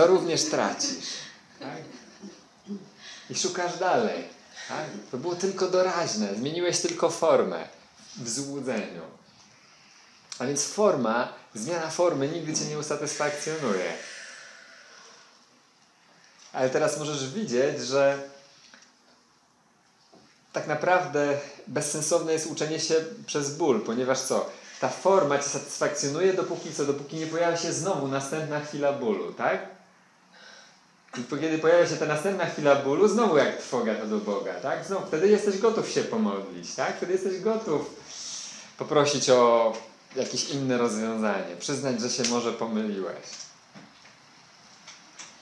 To 0.00 0.06
również 0.06 0.44
tracisz. 0.44 1.08
Tak? 1.58 1.78
I 3.30 3.34
szukasz 3.34 3.78
dalej. 3.78 4.24
Tak? 4.68 4.86
To 5.10 5.16
było 5.16 5.34
tylko 5.34 5.68
doraźne. 5.68 6.34
Zmieniłeś 6.34 6.80
tylko 6.80 7.10
formę 7.10 7.68
w 8.16 8.30
złudzeniu. 8.30 9.02
A 10.38 10.46
więc 10.46 10.64
forma, 10.64 11.32
zmiana 11.54 11.90
formy 11.90 12.28
nigdy 12.28 12.54
Cię 12.54 12.64
nie 12.64 12.78
usatysfakcjonuje. 12.78 13.92
Ale 16.52 16.70
teraz 16.70 16.98
możesz 16.98 17.32
widzieć, 17.32 17.80
że 17.80 18.28
tak 20.52 20.66
naprawdę 20.66 21.38
bezsensowne 21.66 22.32
jest 22.32 22.46
uczenie 22.46 22.80
się 22.80 23.04
przez 23.26 23.56
ból, 23.56 23.80
ponieważ 23.80 24.20
co? 24.20 24.50
Ta 24.80 24.88
forma 24.88 25.38
Cię 25.38 25.48
satysfakcjonuje 25.48 26.34
dopóki 26.34 26.74
co? 26.74 26.86
Dopóki 26.86 27.16
nie 27.16 27.26
pojawia 27.26 27.56
się 27.56 27.72
znowu 27.72 28.08
następna 28.08 28.60
chwila 28.60 28.92
bólu, 28.92 29.32
tak? 29.32 29.79
I 31.18 31.40
kiedy 31.40 31.58
pojawia 31.58 31.86
się 31.86 31.96
ta 31.96 32.06
następna 32.06 32.46
chwila 32.46 32.76
bólu, 32.76 33.08
znowu 33.08 33.36
jak 33.36 33.56
trwoga 33.56 33.94
to 33.94 34.06
do 34.06 34.18
Boga, 34.18 34.54
tak? 34.54 34.84
Znowu, 34.84 35.06
wtedy 35.06 35.28
jesteś 35.28 35.58
gotów 35.58 35.88
się 35.88 36.02
pomodlić, 36.02 36.74
tak? 36.74 36.96
Wtedy 36.96 37.12
jesteś 37.12 37.40
gotów 37.40 37.90
poprosić 38.78 39.30
o 39.30 39.72
jakieś 40.16 40.50
inne 40.50 40.78
rozwiązanie, 40.78 41.56
przyznać, 41.58 42.00
że 42.00 42.10
się 42.10 42.22
może 42.30 42.52
pomyliłeś. 42.52 43.24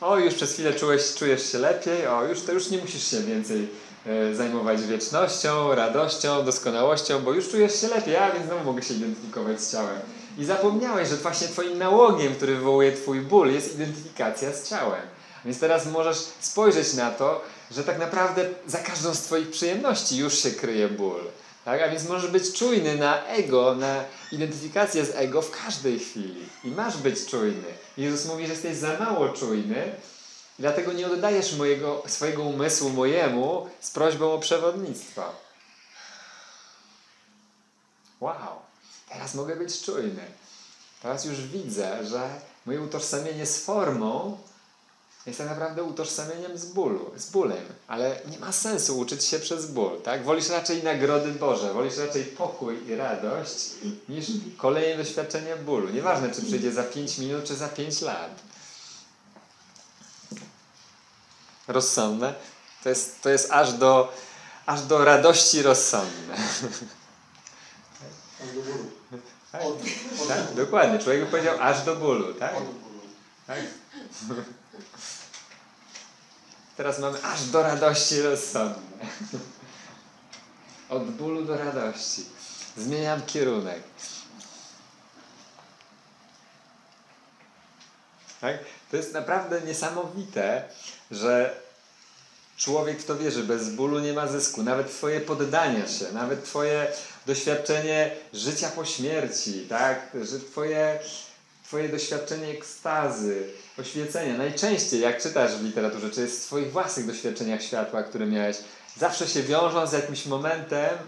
O, 0.01 0.19
już 0.19 0.35
przez 0.35 0.53
chwilę 0.53 0.75
czułeś, 0.75 1.15
czujesz 1.15 1.53
się 1.53 1.59
lepiej, 1.59 2.07
o, 2.07 2.25
już 2.25 2.43
to 2.43 2.53
już 2.53 2.71
nie 2.71 2.79
musisz 2.79 3.11
się 3.11 3.21
więcej 3.21 3.69
e, 4.07 4.35
zajmować 4.35 4.83
wiecznością, 4.83 5.75
radością, 5.75 6.45
doskonałością, 6.45 7.23
bo 7.23 7.33
już 7.33 7.49
czujesz 7.49 7.81
się 7.81 7.89
lepiej, 7.89 8.17
a 8.17 8.31
więc 8.31 8.47
znowu 8.47 8.65
mogę 8.65 8.83
się 8.83 8.95
identyfikować 8.95 9.61
z 9.61 9.73
ciałem. 9.73 9.99
I 10.39 10.45
zapomniałeś, 10.45 11.09
że 11.09 11.17
właśnie 11.17 11.49
twoim 11.49 11.79
nałogiem, 11.79 12.35
który 12.35 12.55
wywołuje 12.55 12.93
twój 12.93 13.21
ból, 13.21 13.53
jest 13.53 13.75
identyfikacja 13.75 14.53
z 14.53 14.69
ciałem. 14.69 15.18
Więc 15.49 15.61
teraz 15.61 15.87
możesz 15.87 16.19
spojrzeć 16.41 16.95
na 16.95 17.11
to, 17.11 17.43
że 17.71 17.85
tak 17.85 17.99
naprawdę 17.99 18.49
za 18.67 18.79
każdą 18.79 19.15
z 19.15 19.21
twoich 19.21 19.51
przyjemności 19.51 20.17
już 20.17 20.39
się 20.39 20.51
kryje 20.51 20.89
ból. 20.89 21.21
Tak? 21.65 21.83
A 21.83 21.89
więc 21.89 22.09
możesz 22.09 22.31
być 22.31 22.53
czujny 22.53 22.97
na 22.97 23.27
ego, 23.27 23.75
na 23.75 24.05
identyfikację 24.33 25.05
z 25.05 25.11
ego 25.15 25.43
w 25.43 25.51
każdej 25.51 25.99
chwili. 25.99 26.49
I 26.65 26.69
masz 26.69 26.97
być 26.97 27.27
czujny. 27.27 27.65
Jezus 27.97 28.27
mówi, 28.27 28.47
że 28.47 28.53
jesteś 28.53 28.77
za 28.77 28.99
mało 28.99 29.29
czujny, 29.29 29.93
dlatego 30.59 30.93
nie 30.93 31.07
oddajesz 31.07 31.57
mojego, 31.57 32.03
swojego 32.07 32.43
umysłu 32.43 32.91
mojemu 32.91 33.69
z 33.81 33.91
prośbą 33.91 34.33
o 34.33 34.39
przewodnictwo. 34.39 35.23
Wow, 38.21 38.63
teraz 39.09 39.35
mogę 39.35 39.57
być 39.57 39.83
czujny. 39.83 40.25
Teraz 41.03 41.25
już 41.25 41.41
widzę, 41.41 42.07
że 42.07 42.31
moje 42.67 42.81
utożsamienie 42.81 43.47
z 43.47 43.65
formą 43.65 44.39
jest 45.29 45.39
tak 45.39 45.49
naprawdę 45.49 45.83
utożsamieniem 45.83 46.59
z 46.59 46.65
bólu, 46.65 47.11
z 47.17 47.31
bólem, 47.31 47.65
ale 47.89 48.21
nie 48.31 48.39
ma 48.39 48.53
sensu 48.53 48.99
uczyć 48.99 49.25
się 49.25 49.39
przez 49.39 49.67
ból, 49.67 50.03
tak? 50.03 50.25
Wolisz 50.25 50.49
raczej 50.49 50.83
nagrody 50.83 51.33
Boże, 51.33 51.75
wolisz 51.75 51.97
raczej 51.97 52.25
pokój 52.25 52.89
i 52.89 52.95
radość 52.95 53.71
niż 54.09 54.27
kolejne 54.57 55.05
doświadczenie 55.05 55.57
bólu. 55.57 55.89
Nieważne, 55.89 56.31
czy 56.31 56.43
przyjdzie 56.43 56.73
za 56.73 56.83
5 56.83 57.19
minut, 57.19 57.45
czy 57.45 57.55
za 57.55 57.69
5 57.69 58.01
lat. 58.01 58.31
Rozsądne? 61.69 62.35
To 62.83 62.89
jest, 62.89 63.23
to 63.23 63.31
jest 63.31 63.51
aż, 63.51 63.73
do, 63.73 64.13
aż 64.67 64.83
do 64.83 65.05
radości 65.05 65.63
rozsądne. 65.63 66.35
Aż 66.35 66.63
do 68.55 68.63
bólu. 68.63 68.91
Tak? 69.53 69.63
Od, 69.63 69.75
od 70.23 70.29
tak? 70.29 70.55
Dokładnie. 70.55 70.99
Człowiek 70.99 71.21
by 71.21 71.27
powiedział 71.31 71.57
aż 71.61 71.85
do 71.85 71.97
bólu, 71.97 72.35
tak? 72.35 72.57
Od 72.57 72.65
bólu. 72.65 73.01
tak? 73.47 73.59
Teraz 76.79 76.99
mamy 76.99 77.23
aż 77.23 77.45
do 77.45 77.63
radości 77.63 78.23
rozsądne. 78.23 79.07
Od 80.89 81.11
bólu 81.11 81.45
do 81.45 81.57
radości. 81.57 82.25
Zmieniam 82.77 83.23
kierunek. 83.23 83.83
Tak? 88.41 88.59
To 88.91 88.97
jest 88.97 89.13
naprawdę 89.13 89.61
niesamowite, 89.61 90.69
że 91.11 91.61
człowiek 92.57 93.01
w 93.01 93.05
to 93.05 93.17
wierzy. 93.17 93.45
Bez 93.45 93.71
bólu 93.71 93.99
nie 93.99 94.13
ma 94.13 94.27
zysku. 94.27 94.63
Nawet 94.63 94.91
Twoje 94.91 95.21
poddanie 95.21 95.89
się, 95.89 96.13
nawet 96.13 96.45
Twoje 96.45 96.93
doświadczenie 97.27 98.17
życia 98.33 98.69
po 98.69 98.85
śmierci, 98.85 99.67
tak? 99.69 100.17
że 100.23 100.41
Twoje, 100.41 101.01
twoje 101.69 101.89
doświadczenie 101.89 102.49
ekstazy, 102.49 103.49
oświecenia. 103.79 104.39
Najczęściej, 104.39 105.01
jak 105.01 105.23
czytasz 105.23 105.57
w 105.57 105.65
literaturze, 105.65 106.11
czy 106.11 106.21
jest 106.21 106.43
w 106.43 106.47
Twoich 106.47 106.73
własnych 106.73 107.07
doświadczeniach 107.07 107.63
światła, 107.63 108.03
które 108.03 108.27
miałeś, 108.27 108.57
zawsze 108.97 109.29
się 109.29 109.43
wiążą 109.43 109.87
z 109.87 109.93
jakimś 109.93 110.27
momentem 110.27 110.99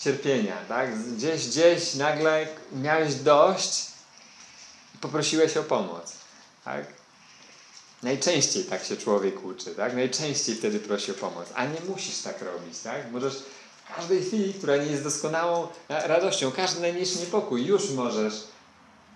cierpienia. 0.00 0.56
Tak? 0.68 1.02
Gdzieś, 1.02 1.48
gdzieś 1.48 1.94
nagle 1.94 2.46
miałeś 2.72 3.14
dość 3.14 3.86
i 4.94 4.98
poprosiłeś 4.98 5.56
o 5.56 5.62
pomoc. 5.62 6.12
Tak? 6.64 6.86
Najczęściej 8.02 8.64
tak 8.64 8.84
się 8.84 8.96
człowiek 8.96 9.44
uczy, 9.44 9.74
tak? 9.74 9.94
Najczęściej 9.94 10.54
wtedy 10.54 10.80
prosi 10.80 11.10
o 11.10 11.14
pomoc, 11.14 11.46
a 11.54 11.66
nie 11.66 11.80
musisz 11.88 12.18
tak 12.18 12.42
robić, 12.42 12.78
tak? 12.78 13.12
Możesz 13.12 13.34
w 13.84 13.96
każdej 13.96 14.24
chwili, 14.24 14.54
która 14.54 14.76
nie 14.76 14.90
jest 14.90 15.04
doskonałą 15.04 15.68
radością, 15.88 16.52
każdy 16.52 16.80
najmniejszy 16.80 17.18
niepokój, 17.18 17.66
już 17.66 17.90
możesz 17.90 18.34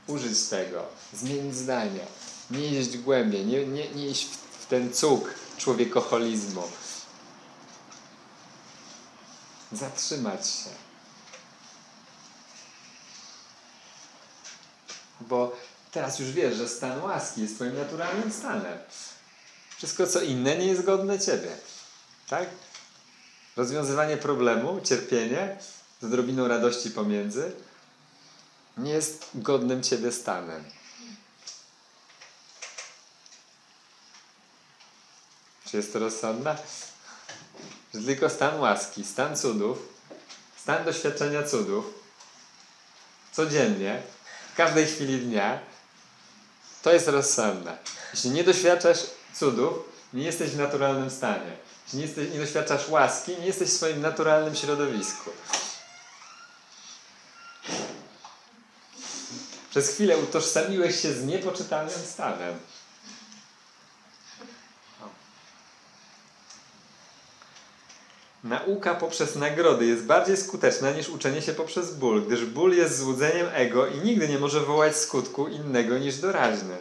użyć 0.06 0.42
tego, 0.48 0.86
zmienić 1.12 1.54
zdanie, 1.54 2.06
nie 2.50 2.80
iść 2.80 2.98
głębiej, 2.98 3.46
nie, 3.46 3.66
nie, 3.66 3.88
nie 3.88 4.06
iść 4.08 4.28
w 4.60 4.66
ten 4.66 4.92
cuk 4.92 5.34
człowiekoholizmu. 5.56 6.62
Zatrzymać 9.72 10.46
się. 10.46 10.70
Bo 15.20 15.56
teraz 15.92 16.18
już 16.18 16.30
wiesz, 16.30 16.56
że 16.56 16.68
stan 16.68 17.02
łaski 17.02 17.42
jest 17.42 17.54
Twoim 17.54 17.78
naturalnym 17.78 18.32
stanem. 18.32 18.78
Wszystko, 19.76 20.06
co 20.06 20.20
inne, 20.20 20.58
nie 20.58 20.66
jest 20.66 20.84
godne 20.84 21.18
Ciebie. 21.18 21.56
Tak? 22.28 22.48
Rozwiązywanie 23.56 24.16
problemu, 24.16 24.80
cierpienie 24.80 25.58
z 26.00 26.04
odrobiną 26.04 26.48
radości 26.48 26.90
pomiędzy 26.90 27.52
nie 28.76 28.92
jest 28.92 29.28
godnym 29.34 29.82
Ciebie 29.82 30.12
stanem. 30.12 30.64
Czy 35.70 35.76
jest 35.76 35.92
to 35.92 35.98
rozsądne? 35.98 36.56
Że 37.94 38.00
tylko 38.00 38.30
stan 38.30 38.60
łaski, 38.60 39.04
stan 39.04 39.36
cudów, 39.36 39.78
stan 40.56 40.84
doświadczenia 40.84 41.42
cudów 41.42 42.02
codziennie, 43.32 44.02
w 44.52 44.56
każdej 44.56 44.86
chwili 44.86 45.18
dnia, 45.18 45.58
to 46.82 46.92
jest 46.92 47.08
rozsądne. 47.08 47.78
Jeśli 48.14 48.30
nie 48.30 48.44
doświadczasz 48.44 48.98
cudów, 49.34 49.74
nie 50.12 50.24
jesteś 50.24 50.50
w 50.50 50.58
naturalnym 50.58 51.10
stanie. 51.10 51.56
Jeśli 51.84 51.98
nie, 51.98 52.06
jesteś, 52.06 52.32
nie 52.32 52.38
doświadczasz 52.38 52.88
łaski, 52.88 53.36
nie 53.36 53.46
jesteś 53.46 53.68
w 53.68 53.72
swoim 53.72 54.00
naturalnym 54.00 54.54
środowisku. 54.54 55.30
Przez 59.72 59.90
chwilę 59.90 60.18
utożsamiłeś 60.18 61.00
się 61.00 61.12
z 61.12 61.24
niepoczytalnym 61.24 61.98
stanem. 62.06 62.54
Nauka 68.44 68.94
poprzez 68.94 69.36
nagrody 69.36 69.86
jest 69.86 70.04
bardziej 70.04 70.36
skuteczna 70.36 70.90
niż 70.90 71.08
uczenie 71.08 71.42
się 71.42 71.52
poprzez 71.52 71.94
ból, 71.94 72.26
gdyż 72.26 72.44
ból 72.44 72.76
jest 72.76 72.98
złudzeniem 72.98 73.46
ego 73.52 73.86
i 73.86 73.98
nigdy 73.98 74.28
nie 74.28 74.38
może 74.38 74.60
wołać 74.60 74.96
skutku 74.96 75.48
innego 75.48 75.98
niż 75.98 76.16
doraźny. 76.16 76.76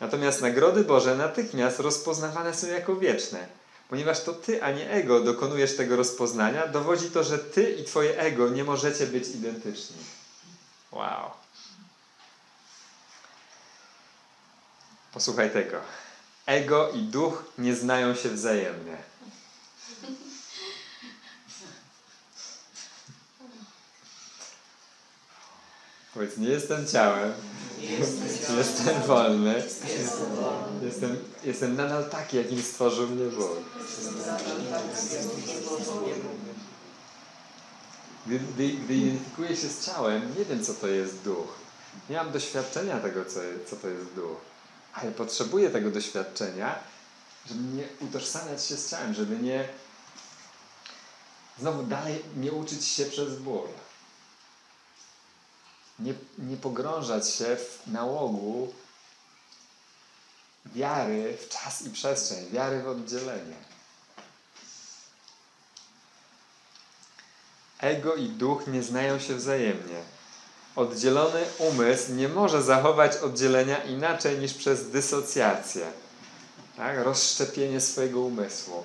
Natomiast 0.00 0.40
nagrody 0.40 0.84
Boże 0.84 1.16
natychmiast 1.16 1.80
rozpoznawane 1.80 2.54
są 2.54 2.66
jako 2.66 2.96
wieczne, 2.96 3.46
Ponieważ 3.88 4.22
to 4.24 4.32
ty, 4.32 4.62
a 4.62 4.70
nie 4.70 4.90
ego 4.90 5.20
dokonujesz 5.20 5.76
tego 5.76 5.96
rozpoznania, 5.96 6.66
dowodzi 6.66 7.10
to, 7.10 7.24
że 7.24 7.38
ty 7.38 7.72
i 7.72 7.84
twoje 7.84 8.18
ego 8.18 8.48
nie 8.48 8.64
możecie 8.64 9.06
być 9.06 9.28
identyczni. 9.28 9.96
Wow. 10.92 11.41
Posłuchaj 15.12 15.50
tego. 15.50 15.80
Ego 16.46 16.90
i 16.90 17.02
duch 17.02 17.44
nie 17.58 17.74
znają 17.74 18.14
się 18.14 18.28
wzajemnie. 18.28 18.96
Powiedz, 26.14 26.36
nie 26.36 26.48
jestem 26.48 26.86
ciałem. 26.86 27.32
Jestem 28.58 29.02
wolny. 29.02 29.62
Jestem, 30.82 31.16
jestem 31.44 31.76
nadal 31.76 32.10
taki, 32.10 32.36
jakim 32.36 32.62
stworzył 32.62 33.08
mnie 33.08 33.30
Bóg. 33.30 33.58
Gdy, 38.26 38.38
gdy, 38.38 38.68
gdy 38.68 38.94
identyfikuję 38.94 39.56
się 39.56 39.68
z 39.68 39.86
ciałem, 39.86 40.38
nie 40.38 40.44
wiem, 40.44 40.64
co 40.64 40.74
to 40.74 40.88
jest 40.88 41.18
duch. 41.18 41.48
Nie 42.10 42.16
mam 42.16 42.32
doświadczenia 42.32 43.00
tego, 43.00 43.24
co, 43.24 43.40
co 43.70 43.76
to 43.76 43.88
jest 43.88 44.12
duch. 44.14 44.51
Ale 44.92 45.12
potrzebuję 45.12 45.70
tego 45.70 45.90
doświadczenia, 45.90 46.78
żeby 47.46 47.60
nie 47.60 47.84
utożsamiać 48.00 48.64
się 48.64 48.76
z 48.76 48.90
ciałem, 48.90 49.14
żeby 49.14 49.38
nie 49.38 49.68
znowu 51.58 51.82
dalej 51.82 52.22
nie 52.36 52.52
uczyć 52.52 52.84
się 52.84 53.06
przez 53.06 53.38
ból. 53.38 53.68
Nie, 55.98 56.14
nie 56.38 56.56
pogrążać 56.56 57.30
się 57.30 57.56
w 57.56 57.86
nałogu 57.86 58.74
wiary 60.66 61.38
w 61.40 61.48
czas 61.48 61.82
i 61.82 61.90
przestrzeń, 61.90 62.50
wiary 62.50 62.82
w 62.82 62.88
oddzielenie. 62.88 63.56
Ego 67.78 68.14
i 68.14 68.28
duch 68.28 68.66
nie 68.66 68.82
znają 68.82 69.18
się 69.18 69.34
wzajemnie. 69.34 70.02
Oddzielony 70.76 71.40
umysł 71.58 72.12
nie 72.12 72.28
może 72.28 72.62
zachować 72.62 73.16
oddzielenia 73.16 73.84
inaczej 73.84 74.38
niż 74.38 74.54
przez 74.54 74.90
dysocjację, 74.90 75.86
tak? 76.76 76.98
rozszczepienie 77.04 77.80
swojego 77.80 78.20
umysłu. 78.20 78.84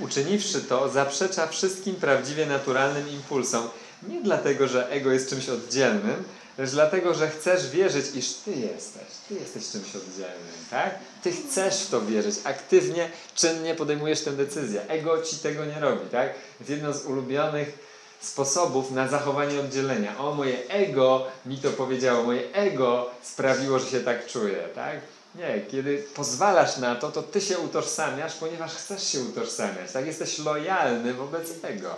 Uczyniwszy 0.00 0.60
to, 0.60 0.88
zaprzecza 0.88 1.46
wszystkim 1.46 1.94
prawdziwie 1.94 2.46
naturalnym 2.46 3.08
impulsom. 3.08 3.68
Nie 4.08 4.22
dlatego, 4.22 4.68
że 4.68 4.90
ego 4.90 5.12
jest 5.12 5.30
czymś 5.30 5.48
oddzielnym, 5.48 6.24
lecz 6.58 6.70
dlatego, 6.70 7.14
że 7.14 7.30
chcesz 7.30 7.70
wierzyć, 7.70 8.06
iż 8.14 8.32
Ty 8.32 8.50
jesteś. 8.50 9.04
Ty 9.28 9.34
jesteś 9.34 9.70
czymś 9.70 9.96
oddzielnym, 9.96 10.54
tak? 10.70 10.98
Ty 11.22 11.32
chcesz 11.32 11.80
w 11.80 11.90
to 11.90 12.00
wierzyć. 12.00 12.34
Aktywnie, 12.44 13.10
czynnie 13.34 13.74
podejmujesz 13.74 14.20
tę 14.20 14.32
decyzję. 14.32 14.88
Ego 14.88 15.22
Ci 15.22 15.36
tego 15.36 15.64
nie 15.64 15.80
robi, 15.80 16.08
tak? 16.10 16.34
Jest 16.60 16.70
jedno 16.70 16.92
z 16.92 17.04
ulubionych 17.04 17.78
sposobów 18.24 18.90
na 18.90 19.08
zachowanie 19.08 19.60
oddzielenia. 19.60 20.18
O, 20.18 20.34
moje 20.34 20.68
ego 20.68 21.26
mi 21.46 21.58
to 21.58 21.70
powiedziało, 21.70 22.22
moje 22.22 22.52
ego 22.52 23.10
sprawiło, 23.22 23.78
że 23.78 23.90
się 23.90 24.00
tak 24.00 24.26
czuję, 24.26 24.68
tak? 24.74 25.00
Nie, 25.34 25.60
kiedy 25.70 26.04
pozwalasz 26.14 26.76
na 26.76 26.94
to, 26.94 27.12
to 27.12 27.22
ty 27.22 27.40
się 27.40 27.58
utożsamiasz, 27.58 28.34
ponieważ 28.34 28.74
chcesz 28.74 29.08
się 29.08 29.20
utożsamiać, 29.20 29.92
tak? 29.92 30.06
Jesteś 30.06 30.38
lojalny 30.38 31.14
wobec 31.14 31.50
ego. 31.62 31.94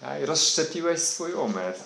Tak? 0.00 0.24
Rozszczepiłeś 0.24 1.00
swój 1.00 1.32
umysł. 1.32 1.80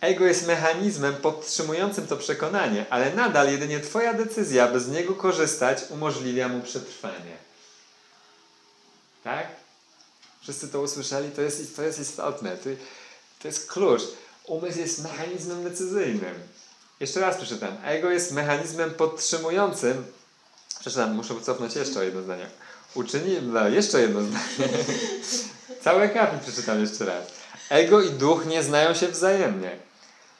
Ego 0.00 0.24
jest 0.24 0.46
mechanizmem 0.46 1.14
podtrzymującym 1.14 2.06
to 2.06 2.16
przekonanie, 2.16 2.86
ale 2.90 3.14
nadal 3.14 3.50
jedynie 3.50 3.80
Twoja 3.80 4.14
decyzja, 4.14 4.64
aby 4.64 4.80
z 4.80 4.88
niego 4.88 5.14
korzystać, 5.14 5.78
umożliwia 5.90 6.48
mu 6.48 6.60
przetrwanie. 6.60 7.36
Tak? 9.24 9.46
Wszyscy 10.46 10.68
to 10.68 10.80
usłyszeli, 10.80 11.30
to 11.30 11.42
jest, 11.42 11.76
to 11.76 11.82
jest 11.82 11.98
istotne. 11.98 12.56
To, 12.56 12.70
to 13.42 13.48
jest 13.48 13.72
klucz. 13.72 14.02
Umysł 14.44 14.78
jest 14.78 15.02
mechanizmem 15.02 15.64
decyzyjnym. 15.64 16.34
Jeszcze 17.00 17.20
raz 17.20 17.36
przeczytam. 17.36 17.76
Ego 17.84 18.10
jest 18.10 18.32
mechanizmem 18.32 18.90
podtrzymującym. 18.90 20.04
Przeczytam, 20.80 21.14
muszę 21.14 21.34
cofnąć 21.42 21.76
jeszcze 21.76 22.04
jedno 22.04 22.22
zdanie. 22.22 22.46
Uczyni, 22.94 23.42
no, 23.42 23.68
jeszcze 23.68 24.00
jedno 24.00 24.20
zdanie. 24.22 24.72
Cały 25.84 26.02
akapit 26.02 26.40
przeczytam 26.40 26.80
jeszcze 26.80 27.04
raz. 27.04 27.26
Ego 27.70 28.00
i 28.00 28.10
duch 28.10 28.46
nie 28.46 28.62
znają 28.62 28.94
się 28.94 29.08
wzajemnie. 29.08 29.78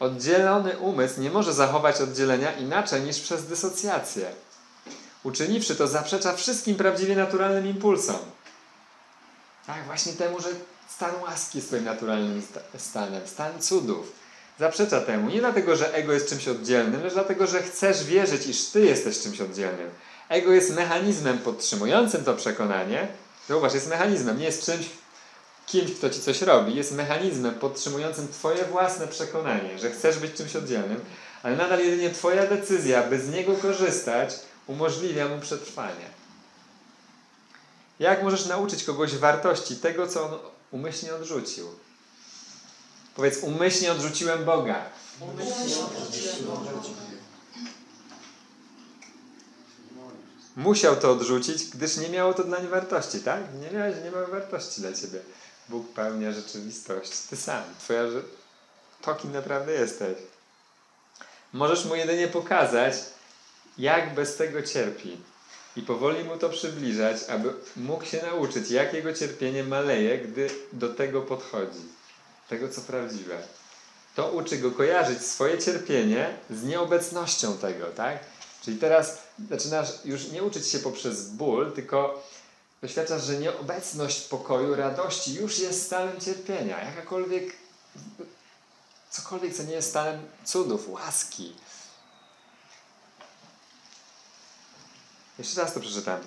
Oddzielony 0.01 0.79
umysł 0.79 1.21
nie 1.21 1.31
może 1.31 1.55
zachować 1.55 2.01
oddzielenia 2.01 2.53
inaczej 2.53 3.03
niż 3.03 3.21
przez 3.21 3.45
dysocjację. 3.45 4.31
Uczyniwszy 5.23 5.77
to, 5.77 5.87
zaprzecza 5.87 6.37
wszystkim 6.37 6.77
prawdziwie 6.77 7.17
naturalnym 7.17 7.67
impulsom. 7.67 8.36
Tak, 9.67 9.85
właśnie 9.87 10.13
temu, 10.13 10.41
że 10.41 10.49
stan 10.89 11.23
łaski 11.23 11.59
jest 11.59 11.69
swoim 11.69 11.85
naturalnym 11.85 12.43
stanem, 12.79 13.27
stan 13.27 13.61
cudów. 13.61 14.13
Zaprzecza 14.59 15.01
temu. 15.01 15.31
Nie 15.31 15.41
dlatego, 15.41 15.77
że 15.77 15.95
ego 15.95 16.13
jest 16.13 16.29
czymś 16.29 16.49
oddzielnym, 16.49 17.03
lecz 17.03 17.15
dlatego, 17.15 17.47
że 17.47 17.63
chcesz 17.63 18.05
wierzyć, 18.05 18.47
iż 18.47 18.65
ty 18.65 18.81
jesteś 18.81 19.21
czymś 19.21 19.41
oddzielnym. 19.41 19.91
Ego 20.29 20.53
jest 20.53 20.75
mechanizmem 20.75 21.39
podtrzymującym 21.39 22.25
to 22.25 22.35
przekonanie. 22.35 23.09
Zauważ, 23.49 23.75
jest 23.75 23.89
mechanizmem, 23.89 24.39
nie 24.39 24.45
jest 24.45 24.67
czymś, 24.67 24.87
kimś, 25.67 25.93
kto 25.93 26.11
ci 26.11 26.21
coś 26.21 26.43
robi. 26.43 26.75
Jest 26.75 26.93
mechanizmem 26.93 27.55
podtrzymującym 27.55 28.29
twoje 28.29 28.65
własne 28.65 29.07
przekonanie, 29.07 29.79
że 29.79 29.91
chcesz 29.91 30.19
być 30.19 30.35
czymś 30.35 30.57
oddzielnym, 30.57 31.01
ale 31.43 31.57
nadal 31.57 31.81
jedynie 31.81 32.11
twoja 32.11 32.47
decyzja, 32.47 33.03
by 33.03 33.21
z 33.21 33.29
niego 33.29 33.55
korzystać, 33.55 34.35
umożliwia 34.67 35.29
mu 35.29 35.41
przetrwanie. 35.41 36.16
Jak 37.99 38.23
możesz 38.23 38.47
nauczyć 38.47 38.85
kogoś 38.85 39.15
wartości 39.15 39.77
tego, 39.77 40.07
co 40.07 40.25
on 40.25 40.39
umyślnie 40.71 41.15
odrzucił? 41.15 41.67
Powiedz, 43.17 43.39
umyślnie 43.43 43.93
odrzuciłem 43.93 44.45
Boga. 44.45 44.91
Umyślnie 45.21 45.85
odrzuciłem 45.85 46.45
Boga. 46.45 46.71
Musiał 50.57 50.97
to 50.97 51.11
odrzucić, 51.11 51.65
gdyż 51.65 51.97
nie 51.97 52.09
miało 52.09 52.35
to 52.35 52.45
dla 52.45 52.59
niej 52.59 52.69
wartości, 52.69 53.21
tak? 53.21 53.41
Nie 53.61 53.79
miałeś, 53.79 53.97
nie 54.05 54.11
miało 54.11 54.27
wartości 54.27 54.81
dla 54.81 54.93
ciebie. 54.93 55.21
Bóg 55.69 55.93
pełnia 55.93 56.33
rzeczywistość. 56.33 57.13
Ty 57.31 57.37
sam. 57.37 57.63
Twoja, 57.79 58.03
to 59.03 59.15
kim 59.15 59.33
naprawdę 59.33 59.73
jesteś. 59.73 60.19
Możesz 61.53 61.85
mu 61.85 61.95
jedynie 61.95 62.29
pokazać, 62.29 62.95
jak 63.79 64.15
bez 64.15 64.37
tego 64.37 64.63
cierpi 64.63 65.19
i 65.77 65.83
powoli 65.83 66.25
mu 66.25 66.39
to 66.39 66.49
przybliżać, 66.49 67.17
aby 67.29 67.53
mógł 67.77 68.05
się 68.05 68.23
nauczyć, 68.23 68.71
jak 68.71 68.95
jego 68.95 69.13
cierpienie 69.13 69.65
maleje, 69.65 70.19
gdy 70.19 70.51
do 70.73 70.95
tego 70.95 71.23
podchodzi. 71.23 71.81
Tego, 72.49 72.69
co 72.69 72.81
prawdziwe. 72.81 73.39
To 74.15 74.31
uczy 74.31 74.59
go 74.59 74.71
kojarzyć 74.71 75.23
swoje 75.23 75.59
cierpienie 75.59 76.37
z 76.51 76.63
nieobecnością 76.63 77.59
tego, 77.59 77.87
tak? 77.87 78.19
Czyli 78.63 78.79
teraz 78.79 79.19
zaczynasz 79.51 79.89
już 80.05 80.29
nie 80.29 80.43
uczyć 80.43 80.69
się 80.69 80.79
poprzez 80.79 81.29
ból, 81.31 81.73
tylko 81.73 82.23
doświadczasz, 82.83 83.25
że 83.25 83.39
nieobecność 83.39 84.21
pokoju, 84.21 84.75
radości 84.75 85.35
już 85.35 85.59
jest 85.59 85.87
stanem 85.87 86.21
cierpienia. 86.21 86.85
Jakakolwiek, 86.85 87.53
cokolwiek, 89.11 89.55
co 89.55 89.63
nie 89.63 89.73
jest 89.73 89.89
stanem 89.89 90.21
cudów, 90.45 90.89
łaski, 90.89 91.53
Jeszcze 95.39 95.61
raz 95.61 95.75
to 95.75 95.81
przeczytam. 95.81 96.21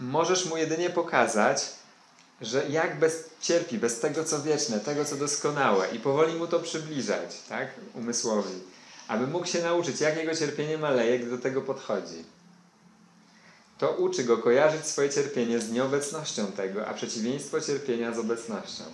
Możesz 0.00 0.46
mu 0.46 0.56
jedynie 0.56 0.90
pokazać, 0.90 1.64
że 2.40 2.68
jak 2.68 2.98
bez, 2.98 3.24
cierpi 3.40 3.78
bez 3.78 4.00
tego, 4.00 4.24
co 4.24 4.42
wieczne, 4.42 4.80
tego, 4.80 5.04
co 5.04 5.16
doskonałe 5.16 5.88
i 5.88 5.98
powoli 5.98 6.34
mu 6.34 6.46
to 6.46 6.60
przybliżać, 6.60 7.36
tak, 7.48 7.68
umysłowi, 7.94 8.54
aby 9.08 9.26
mógł 9.26 9.46
się 9.46 9.62
nauczyć, 9.62 10.00
jak 10.00 10.16
jego 10.16 10.34
cierpienie 10.34 10.78
maleje, 10.78 11.18
gdy 11.18 11.30
do 11.30 11.38
tego 11.38 11.62
podchodzi. 11.62 12.24
To 13.78 13.90
uczy 13.90 14.24
go 14.24 14.38
kojarzyć 14.38 14.86
swoje 14.86 15.10
cierpienie 15.10 15.60
z 15.60 15.70
nieobecnością 15.70 16.52
tego, 16.52 16.86
a 16.86 16.94
przeciwieństwo 16.94 17.60
cierpienia 17.60 18.14
z 18.14 18.18
obecnością. 18.18 18.84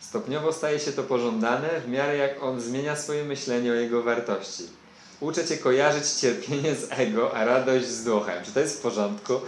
Stopniowo 0.00 0.52
staje 0.52 0.80
się 0.80 0.92
to 0.92 1.02
pożądane 1.02 1.80
w 1.80 1.88
miarę 1.88 2.16
jak 2.16 2.42
on 2.42 2.60
zmienia 2.60 2.96
swoje 2.96 3.24
myślenie 3.24 3.72
o 3.72 3.74
jego 3.74 4.02
wartości. 4.02 4.68
Uczę 5.20 5.46
Cię 5.46 5.58
kojarzyć 5.58 6.10
cierpienie 6.10 6.74
z 6.74 6.86
ego, 6.90 7.36
a 7.36 7.44
radość 7.44 7.86
z 7.86 8.04
duchem. 8.04 8.44
Czy 8.44 8.52
to 8.52 8.60
jest 8.60 8.78
w 8.78 8.80
porządku? 8.80 9.40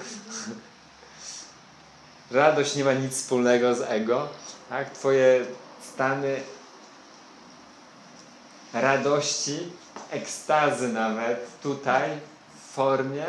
Radość 2.31 2.77
nie 2.77 2.85
ma 2.85 2.93
nic 2.93 3.15
wspólnego 3.15 3.75
z 3.75 3.81
ego. 3.81 4.29
Tak? 4.69 4.91
Twoje 4.91 5.47
stany 5.95 6.41
radości, 8.73 9.59
ekstazy 10.11 10.89
nawet 10.89 11.61
tutaj 11.63 12.11
w 12.57 12.75
formie 12.75 13.27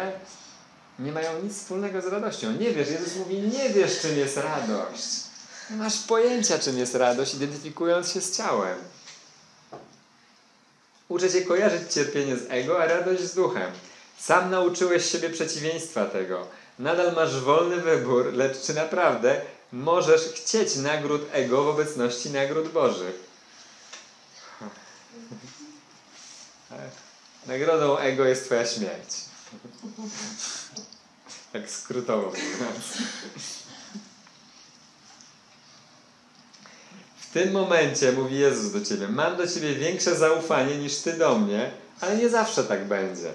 nie 1.00 1.12
mają 1.12 1.44
nic 1.44 1.58
wspólnego 1.58 2.02
z 2.02 2.06
radością. 2.06 2.52
Nie 2.52 2.72
wiesz, 2.72 2.90
Jezus 2.90 3.16
mówi, 3.16 3.42
nie 3.42 3.70
wiesz 3.70 4.02
czym 4.02 4.18
jest 4.18 4.38
radość. 4.38 5.04
Nie 5.70 5.78
masz 5.78 5.98
pojęcia 5.98 6.60
czym 6.60 6.78
jest 6.78 6.96
radość, 6.96 7.34
identyfikując 7.34 8.12
się 8.12 8.22
z 8.22 8.38
ciałem. 8.38 8.78
Uczę 11.10 11.30
Cię 11.30 11.42
kojarzyć 11.42 11.94
cierpienie 11.94 12.38
z 12.38 12.46
ego, 12.50 12.84
a 12.84 12.86
radość 12.86 13.22
z 13.22 13.36
duchem. 13.36 13.72
Sam 14.20 14.52
nauczyłeś 14.52 15.12
siebie 15.12 15.30
przeciwieństwa 15.30 16.06
tego. 16.06 16.48
Nadal 16.80 17.14
masz 17.16 17.40
wolny 17.40 17.82
wybór, 17.82 18.34
lecz 18.34 18.62
czy 18.62 18.74
naprawdę 18.74 19.42
możesz 19.72 20.22
chcieć 20.22 20.76
nagród 20.76 21.22
ego 21.32 21.64
w 21.64 21.68
obecności 21.68 22.30
nagród 22.30 22.68
Bożych? 22.68 23.16
Nagrodą 27.48 27.98
ego 27.98 28.26
jest 28.26 28.46
Twoja 28.46 28.66
śmierć. 28.66 29.16
Tak 31.54 31.70
skrótowo. 31.70 32.32
W 37.30 37.34
tym 37.34 37.52
momencie 37.52 38.12
mówi 38.12 38.40
Jezus 38.40 38.72
do 38.72 38.86
ciebie: 38.86 39.08
Mam 39.08 39.38
do 39.38 39.48
ciebie 39.48 39.76
większe 39.76 40.16
zaufanie 40.16 40.78
niż 40.78 40.98
ty 40.98 41.14
do 41.14 41.40
mnie, 41.40 41.72
ale 42.02 42.18
nie 42.18 42.30
zawsze 42.30 42.64
tak 42.64 42.86
będzie. 42.86 43.32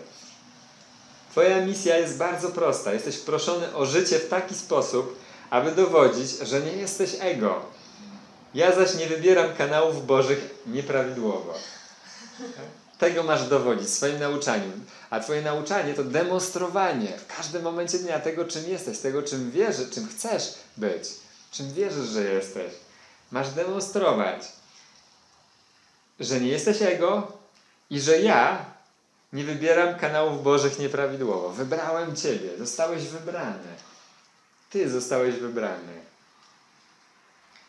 Twoja 1.30 1.66
misja 1.66 1.98
jest 1.98 2.16
bardzo 2.16 2.48
prosta. 2.48 2.92
Jesteś 2.92 3.18
proszony 3.18 3.74
o 3.74 3.86
życie 3.86 4.18
w 4.18 4.28
taki 4.28 4.54
sposób, 4.54 5.18
aby 5.50 5.72
dowodzić, 5.72 6.30
że 6.42 6.60
nie 6.60 6.72
jesteś 6.72 7.10
ego. 7.20 7.62
Ja 8.54 8.74
zaś 8.74 8.94
nie 8.94 9.06
wybieram 9.06 9.54
kanałów 9.58 10.06
bożych 10.06 10.54
nieprawidłowo. 10.66 11.54
Tego 12.98 13.22
masz 13.22 13.48
dowodzić 13.48 13.88
swoim 13.88 14.20
nauczaniem. 14.20 14.84
A 15.10 15.20
Twoje 15.20 15.42
nauczanie 15.42 15.94
to 15.94 16.04
demonstrowanie 16.04 17.08
w 17.18 17.36
każdym 17.36 17.62
momencie 17.62 17.98
dnia 17.98 18.20
tego, 18.20 18.44
czym 18.44 18.70
jesteś, 18.70 18.98
tego, 18.98 19.22
czym 19.22 19.50
wierzysz, 19.50 19.90
czym 19.90 20.08
chcesz 20.08 20.54
być, 20.76 21.04
czym 21.50 21.72
wierzysz, 21.72 22.08
że 22.08 22.24
jesteś. 22.24 22.83
Masz 23.34 23.50
demonstrować, 23.50 24.44
że 26.20 26.40
nie 26.40 26.48
jesteś 26.48 26.82
ego 26.82 27.32
i 27.90 28.00
że 28.00 28.20
ja 28.20 28.64
nie 29.32 29.44
wybieram 29.44 29.98
kanałów 29.98 30.42
bożych 30.42 30.78
nieprawidłowo. 30.78 31.50
Wybrałem 31.50 32.16
Ciebie, 32.16 32.58
zostałeś 32.58 33.04
wybrany. 33.04 33.74
Ty 34.70 34.90
zostałeś 34.90 35.34
wybrany. 35.34 35.92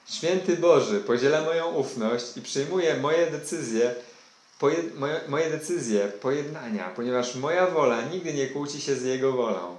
Święty 0.10 0.58
Boży 0.58 1.00
podziela 1.00 1.42
moją 1.42 1.72
ufność 1.72 2.38
i 2.38 2.42
przyjmuje 2.42 2.98
moje 2.98 3.32
decyzje, 3.32 3.96
moje, 4.96 5.22
moje 5.28 5.50
decyzje 5.50 6.08
pojednania, 6.08 6.90
ponieważ 6.96 7.36
moja 7.36 7.68
wola 7.68 8.02
nigdy 8.02 8.34
nie 8.34 8.48
kłóci 8.48 8.82
się 8.82 8.96
z 8.96 9.04
Jego 9.04 9.32
wolą. 9.32 9.78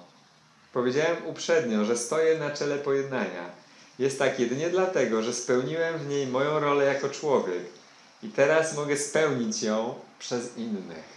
Powiedziałem 0.72 1.26
uprzednio, 1.26 1.84
że 1.84 1.96
stoję 1.96 2.38
na 2.38 2.50
czele 2.50 2.78
pojednania. 2.78 3.65
Jest 3.98 4.18
tak 4.18 4.40
jedynie 4.40 4.70
dlatego, 4.70 5.22
że 5.22 5.34
spełniłem 5.34 5.98
w 5.98 6.08
niej 6.08 6.26
moją 6.26 6.60
rolę 6.60 6.84
jako 6.84 7.08
człowiek 7.08 7.64
i 8.22 8.28
teraz 8.28 8.76
mogę 8.76 8.96
spełnić 8.96 9.62
ją 9.62 9.94
przez 10.18 10.56
innych. 10.56 11.16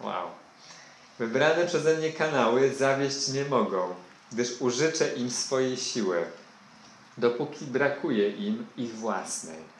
Wow. 0.00 0.28
Wybrane 1.18 1.66
przeze 1.66 1.96
mnie 1.96 2.12
kanały 2.12 2.74
zawieść 2.74 3.28
nie 3.28 3.44
mogą, 3.44 3.94
gdyż 4.32 4.60
użyczę 4.60 5.14
im 5.14 5.30
swojej 5.30 5.76
siły, 5.76 6.24
dopóki 7.18 7.64
brakuje 7.64 8.30
im 8.30 8.66
ich 8.76 8.94
własnej. 8.94 9.72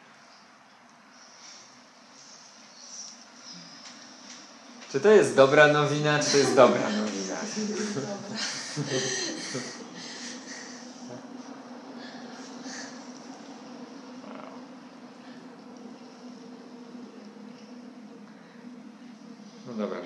Czy 4.93 5.01
to 5.01 5.11
jest 5.11 5.37
dobra 5.37 5.69
nowina, 5.69 6.19
czy 6.19 6.39
jest 6.39 6.55
dobra 6.55 6.91
nowina? 6.91 7.37
No 7.59 8.01
dobra, 8.01 8.39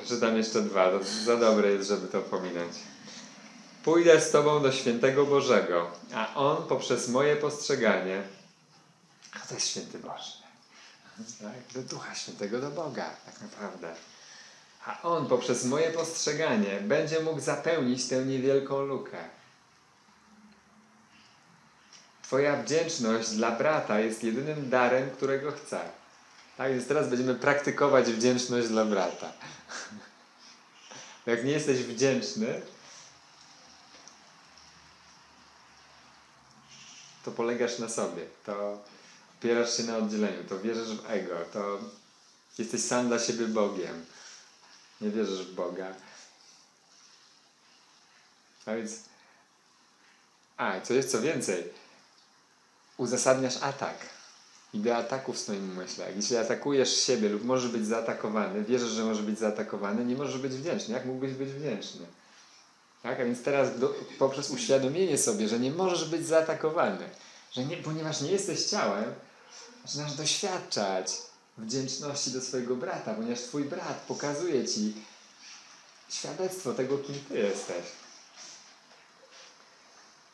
przeczytam 0.07 0.37
jeszcze 0.37 0.63
dwa. 0.63 0.91
To 0.91 1.01
za 1.25 1.37
dobre 1.37 1.73
jest, 1.73 1.89
żeby 1.89 2.09
to 2.09 2.21
pominąć. 2.21 2.73
Pójdę 3.85 4.21
z 4.21 4.31
Tobą 4.31 4.63
do 4.63 4.73
świętego 4.73 5.27
Bożego, 5.27 5.91
a 6.15 6.35
On 6.35 6.67
poprzez 6.67 7.09
moje 7.09 7.37
postrzeganie. 7.37 8.23
A 9.33 9.47
to 9.47 9.55
jest 9.55 9.69
święty 9.69 9.99
Boży. 9.99 10.33
Tak? 11.17 11.83
Do 11.83 11.89
Ducha 11.89 12.15
Świętego, 12.15 12.61
do 12.61 12.71
Boga, 12.71 13.11
tak 13.27 13.41
naprawdę. 13.41 13.95
A 14.87 15.03
On 15.03 15.27
poprzez 15.27 15.65
moje 15.65 15.91
postrzeganie 15.91 16.81
będzie 16.81 17.21
mógł 17.21 17.41
zapełnić 17.41 18.09
tę 18.09 18.25
niewielką 18.25 18.83
lukę. 18.83 19.19
Twoja 22.23 22.63
wdzięczność 22.63 23.31
dla 23.31 23.51
brata 23.51 24.01
jest 24.01 24.25
jedynym 24.25 24.71
darem, 24.71 25.11
którego 25.11 25.53
chcę. 25.53 25.81
Tak 26.57 26.73
więc 26.73 26.87
teraz 26.87 27.09
będziemy 27.09 27.35
praktykować 27.35 28.07
wdzięczność 28.13 28.69
dla 28.69 28.85
brata. 28.85 29.33
Jak 31.27 31.45
nie 31.45 31.53
jesteś 31.53 31.79
wdzięczny, 31.79 32.63
to 37.25 37.33
polegasz 37.33 37.79
na 37.79 37.89
sobie, 37.89 38.27
to 38.47 38.85
opierasz 39.39 39.77
się 39.77 39.83
na 39.83 39.97
oddzieleniu, 39.97 40.45
to 40.49 40.61
wierzysz 40.61 40.97
w 40.97 41.11
ego, 41.11 41.37
to 41.53 41.79
jesteś 42.59 42.81
sam 42.81 43.09
dla 43.09 43.19
siebie 43.19 43.47
Bogiem. 43.47 44.07
Nie 45.01 45.11
wierzysz 45.11 45.47
w 45.47 45.55
Boga. 45.55 45.95
A 48.67 48.75
więc. 48.75 48.93
A, 50.57 50.81
co 50.81 50.95
jest 50.95 51.11
co 51.11 51.21
więcej, 51.21 51.73
uzasadniasz 52.97 53.57
atak 53.63 54.16
idea 54.75 54.97
ataku 54.97 55.33
w 55.33 55.39
swoim 55.39 55.71
umyśle. 55.71 56.13
Jeśli 56.17 56.37
atakujesz 56.37 56.97
siebie 56.97 57.29
lub 57.29 57.45
możesz 57.45 57.71
być 57.71 57.87
zaatakowany, 57.87 58.65
wierzysz, 58.65 58.91
że 58.91 59.05
możesz 59.05 59.23
być 59.23 59.39
zaatakowany, 59.39 60.05
nie 60.05 60.17
możesz 60.17 60.39
być 60.39 60.53
wdzięczny. 60.53 60.95
Jak 60.95 61.05
mógłbyś 61.05 61.33
być 61.33 61.49
wdzięczny? 61.49 62.07
Tak? 63.03 63.21
A 63.21 63.25
więc 63.25 63.43
teraz 63.43 63.79
do, 63.79 63.95
poprzez 64.19 64.51
uświadomienie 64.51 65.19
sobie, 65.19 65.49
że 65.49 65.59
nie 65.59 65.71
możesz 65.71 66.09
być 66.09 66.27
zaatakowany, 66.27 67.11
że 67.53 67.65
nie, 67.65 67.77
ponieważ 67.77 68.21
nie 68.21 68.31
jesteś 68.33 68.65
ciałem, 68.65 69.05
zaczynasz 69.85 70.15
doświadczać 70.15 71.13
wdzięczności 71.59 72.31
do 72.31 72.41
swojego 72.41 72.77
brata, 72.77 73.15
ponieważ 73.15 73.41
twój 73.41 73.65
brat 73.65 74.05
pokazuje 74.09 74.69
ci 74.69 74.95
świadectwo 76.09 76.75
tego, 76.75 76.99
kim 76.99 77.15
ty 77.29 77.39
jesteś. 77.39 77.85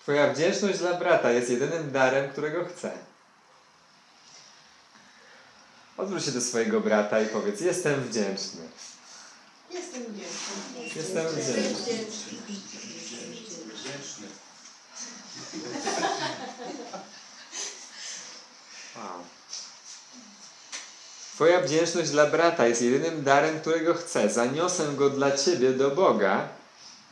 Twoja 0.00 0.34
wdzięczność 0.34 0.78
dla 0.78 0.94
brata 0.94 1.30
jest 1.30 1.50
jedynym 1.50 1.92
darem, 1.92 2.30
którego 2.30 2.64
chce. 2.64 3.11
Odwróć 5.96 6.24
się 6.24 6.32
do 6.32 6.40
swojego 6.40 6.80
brata 6.80 7.20
i 7.20 7.26
powiedz: 7.26 7.60
Jestem 7.60 8.04
wdzięczny. 8.04 8.60
Jestem 9.70 10.02
wdzięczny. 10.02 10.96
Jestem 10.96 11.26
wdzięczny. 11.28 11.94
Wdzięczny. 13.74 14.26
Wow. 18.96 19.24
Twoja 21.34 21.60
wdzięczność 21.60 22.10
dla 22.10 22.26
brata 22.26 22.66
jest 22.66 22.82
jedynym 22.82 23.24
darem, 23.24 23.60
którego 23.60 23.94
chcę. 23.94 24.30
Zaniosę 24.30 24.92
go 24.92 25.10
dla 25.10 25.38
ciebie 25.38 25.72
do 25.72 25.90
Boga, 25.90 26.48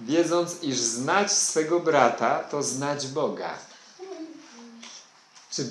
wiedząc, 0.00 0.62
iż 0.62 0.76
znać 0.76 1.32
swego 1.32 1.80
brata 1.80 2.38
to 2.38 2.62
znać 2.62 3.06
Boga. 3.06 3.58
Czy, 5.50 5.68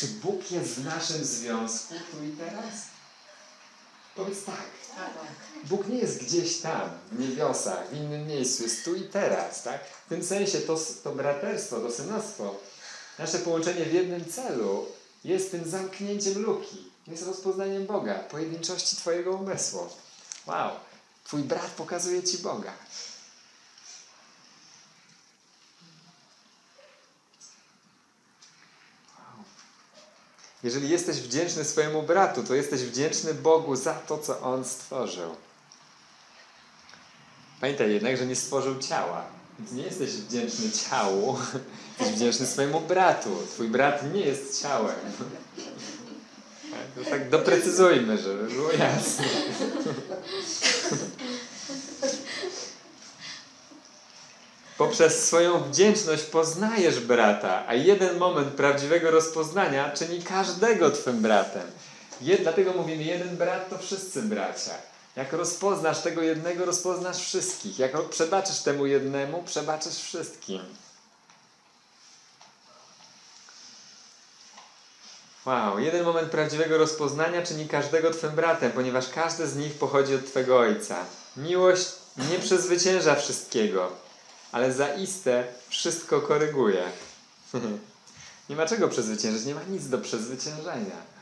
czy 0.00 0.06
Bóg 0.06 0.50
jest 0.50 0.68
w 0.68 0.84
naszym 0.84 1.24
związku 1.24 1.94
tu 1.94 2.24
i 2.24 2.30
teraz? 2.30 2.74
Powiedz 4.16 4.44
tak. 4.44 4.66
Bóg 5.64 5.88
nie 5.88 5.98
jest 5.98 6.24
gdzieś 6.24 6.60
tam, 6.60 6.90
w 7.12 7.20
niebiosach, 7.20 7.90
w 7.90 7.96
innym 7.96 8.26
miejscu, 8.26 8.62
jest 8.62 8.84
tu 8.84 8.94
i 8.94 9.02
teraz, 9.02 9.62
tak? 9.62 9.80
W 10.06 10.08
tym 10.08 10.24
sensie 10.24 10.58
to, 10.58 10.78
to 11.04 11.12
braterstwo, 11.12 11.80
to 11.80 11.90
synostwo, 11.90 12.60
nasze 13.18 13.38
połączenie 13.38 13.84
w 13.84 13.92
jednym 13.92 14.24
celu 14.24 14.86
jest 15.24 15.50
tym 15.50 15.70
zamknięciem 15.70 16.42
luki, 16.42 16.90
jest 17.06 17.26
rozpoznaniem 17.26 17.86
Boga, 17.86 18.14
pojedynczości 18.14 18.96
Twojego 18.96 19.32
umysłu. 19.32 19.88
Wow, 20.46 20.70
Twój 21.24 21.42
brat 21.42 21.70
pokazuje 21.70 22.22
Ci 22.22 22.38
Boga. 22.38 22.72
Jeżeli 30.62 30.88
jesteś 30.88 31.16
wdzięczny 31.16 31.64
swojemu 31.64 32.02
bratu, 32.02 32.42
to 32.42 32.54
jesteś 32.54 32.82
wdzięczny 32.82 33.34
Bogu 33.34 33.76
za 33.76 33.94
to, 33.94 34.18
co 34.18 34.40
On 34.40 34.64
stworzył. 34.64 35.36
Pamiętaj 37.60 37.92
jednak, 37.92 38.16
że 38.16 38.26
nie 38.26 38.36
stworzył 38.36 38.78
ciała. 38.78 39.24
Więc 39.58 39.72
nie 39.72 39.82
jesteś 39.82 40.10
wdzięczny 40.10 40.70
ciału, 40.70 41.38
jesteś 41.98 42.16
wdzięczny 42.16 42.46
swojemu 42.46 42.80
bratu. 42.80 43.30
Twój 43.54 43.68
brat 43.68 44.14
nie 44.14 44.20
jest 44.20 44.62
ciałem. 44.62 44.96
Tak, 46.72 47.04
to 47.04 47.10
tak 47.10 47.30
doprecyzujmy, 47.30 48.18
żeby 48.18 48.44
było 48.54 48.72
jasne. 48.72 49.24
Poprzez 54.92 55.26
swoją 55.26 55.64
wdzięczność 55.64 56.22
poznajesz 56.22 57.00
brata, 57.00 57.64
a 57.66 57.74
jeden 57.74 58.18
moment 58.18 58.48
prawdziwego 58.48 59.10
rozpoznania 59.10 59.90
czyni 59.90 60.22
każdego 60.22 60.90
twym 60.90 61.22
bratem. 61.22 61.62
Dlatego 62.42 62.72
mówimy, 62.72 63.02
jeden 63.02 63.36
brat 63.36 63.70
to 63.70 63.78
wszyscy 63.78 64.22
bracia. 64.22 64.70
Jak 65.16 65.32
rozpoznasz 65.32 66.00
tego 66.00 66.22
jednego, 66.22 66.64
rozpoznasz 66.64 67.18
wszystkich. 67.18 67.78
Jak 67.78 68.08
przebaczysz 68.08 68.58
temu 68.58 68.86
jednemu, 68.86 69.42
przebaczysz 69.42 69.98
wszystkim. 69.98 70.60
Wow, 75.46 75.78
jeden 75.78 76.04
moment 76.04 76.30
prawdziwego 76.30 76.78
rozpoznania 76.78 77.42
czyni 77.42 77.68
każdego 77.68 78.10
Twym 78.10 78.30
bratem, 78.30 78.72
ponieważ 78.72 79.08
każdy 79.08 79.46
z 79.46 79.56
nich 79.56 79.74
pochodzi 79.74 80.14
od 80.14 80.26
Twego 80.26 80.58
Ojca. 80.58 80.96
Miłość 81.36 81.88
nie 82.30 82.38
przezwycięża 82.38 83.14
wszystkiego, 83.14 84.01
ale 84.52 84.72
zaiste 84.72 85.44
wszystko 85.68 86.20
koryguje. 86.20 86.84
nie 88.48 88.56
ma 88.56 88.66
czego 88.66 88.88
przezwyciężyć, 88.88 89.46
nie 89.46 89.54
ma 89.54 89.62
nic 89.62 89.88
do 89.88 89.98
przezwyciężenia. 89.98 91.12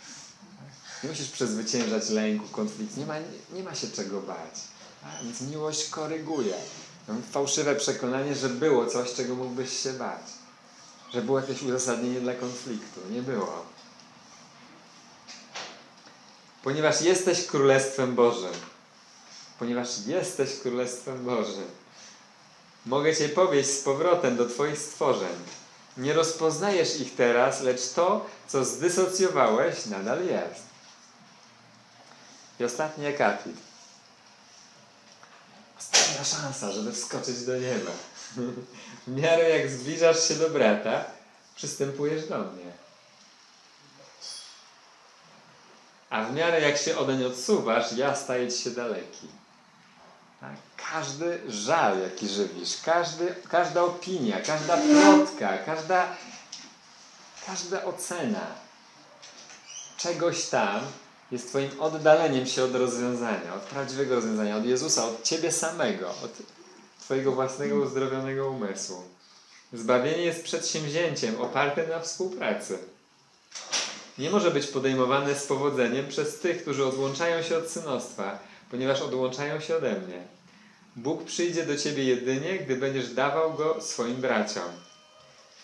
Nie 1.02 1.10
musisz 1.10 1.28
przezwyciężać 1.28 2.08
lęku, 2.08 2.48
konfliktu, 2.48 3.00
nie 3.00 3.06
ma, 3.06 3.14
nie 3.52 3.62
ma 3.62 3.74
się 3.74 3.88
czego 3.88 4.20
bać. 4.20 4.54
A 5.04 5.22
więc 5.22 5.40
miłość 5.40 5.88
koryguje. 5.88 6.54
Fałszywe 7.30 7.76
przekonanie, 7.76 8.34
że 8.34 8.48
było 8.48 8.86
coś, 8.86 9.12
czego 9.12 9.34
mógłbyś 9.34 9.82
się 9.82 9.92
bać. 9.92 10.22
Że 11.12 11.22
było 11.22 11.40
jakieś 11.40 11.62
uzasadnienie 11.62 12.20
dla 12.20 12.34
konfliktu. 12.34 13.00
Nie 13.10 13.22
było. 13.22 13.64
Ponieważ 16.62 17.00
jesteś 17.00 17.46
Królestwem 17.46 18.14
Bożym. 18.14 18.52
Ponieważ 19.58 19.88
jesteś 20.06 20.58
Królestwem 20.58 21.24
Bożym. 21.24 21.79
Mogę 22.86 23.16
Cię 23.16 23.28
powieść 23.28 23.70
z 23.70 23.82
powrotem 23.82 24.36
do 24.36 24.48
Twoich 24.48 24.78
stworzeń. 24.78 25.36
Nie 25.96 26.12
rozpoznajesz 26.12 27.00
ich 27.00 27.16
teraz, 27.16 27.60
lecz 27.60 27.92
to, 27.92 28.26
co 28.48 28.64
zdysocjowałeś, 28.64 29.86
nadal 29.86 30.26
jest. 30.26 30.62
I 32.60 32.64
ostatni 32.64 33.06
akapit. 33.06 33.56
Ostatnia 35.78 36.24
szansa, 36.24 36.72
żeby 36.72 36.92
wskoczyć 36.92 37.44
do 37.44 37.58
nieba. 37.58 37.90
W 39.06 39.20
miarę 39.20 39.50
jak 39.58 39.70
zbliżasz 39.70 40.28
się 40.28 40.34
do 40.34 40.50
brata, 40.50 41.04
przystępujesz 41.56 42.28
do 42.28 42.38
mnie. 42.38 42.72
A 46.10 46.24
w 46.24 46.34
miarę 46.34 46.60
jak 46.60 46.78
się 46.78 46.98
odeń 46.98 47.24
odsuwasz, 47.24 47.92
ja 47.92 48.16
staję 48.16 48.52
ci 48.52 48.62
się 48.62 48.70
daleki. 48.70 49.39
Tak? 50.40 50.56
Każdy 50.92 51.40
żal, 51.48 52.00
jaki 52.00 52.28
żywisz, 52.28 52.76
każdy, 52.84 53.34
każda 53.48 53.82
opinia, 53.82 54.40
każda 54.40 54.76
plotka, 54.76 55.58
każda, 55.58 56.16
każda 57.46 57.84
ocena 57.84 58.46
czegoś 59.96 60.46
tam 60.46 60.80
jest 61.32 61.48
Twoim 61.48 61.80
oddaleniem 61.80 62.46
się 62.46 62.64
od 62.64 62.74
rozwiązania, 62.74 63.54
od 63.54 63.62
prawdziwego 63.62 64.14
rozwiązania, 64.14 64.56
od 64.56 64.64
Jezusa, 64.64 65.04
od 65.04 65.22
Ciebie 65.22 65.52
samego, 65.52 66.08
od 66.08 66.32
Twojego 67.00 67.32
własnego 67.32 67.76
uzdrowionego 67.76 68.50
umysłu. 68.50 69.02
Zbawienie 69.72 70.22
jest 70.22 70.44
przedsięwzięciem 70.44 71.40
opartym 71.40 71.88
na 71.88 72.00
współpracy. 72.00 72.78
Nie 74.18 74.30
może 74.30 74.50
być 74.50 74.66
podejmowane 74.66 75.34
z 75.34 75.46
powodzeniem 75.46 76.08
przez 76.08 76.38
tych, 76.38 76.62
którzy 76.62 76.86
odłączają 76.86 77.42
się 77.42 77.58
od 77.58 77.70
synostwa, 77.70 78.38
ponieważ 78.70 79.00
odłączają 79.00 79.60
się 79.60 79.76
ode 79.76 80.00
mnie. 80.00 80.22
Bóg 80.96 81.24
przyjdzie 81.24 81.66
do 81.66 81.76
Ciebie 81.76 82.04
jedynie, 82.04 82.58
gdy 82.58 82.76
będziesz 82.76 83.14
dawał 83.14 83.54
Go 83.54 83.82
swoim 83.82 84.16
braciom. 84.16 84.72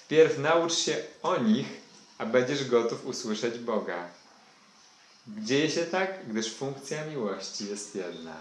Wpierw 0.05 0.39
naucz 0.39 0.75
się 0.75 0.97
o 1.23 1.37
nich, 1.37 1.67
a 2.19 2.27
będziesz 2.27 2.69
gotów 2.69 3.07
usłyszeć 3.07 3.59
Boga. 3.59 4.09
Dzieje 5.29 5.71
się 5.71 5.87
tak, 5.87 6.29
gdyż 6.29 6.55
funkcja 6.55 7.07
miłości 7.07 7.69
jest 7.69 7.95
jedna. 7.95 8.35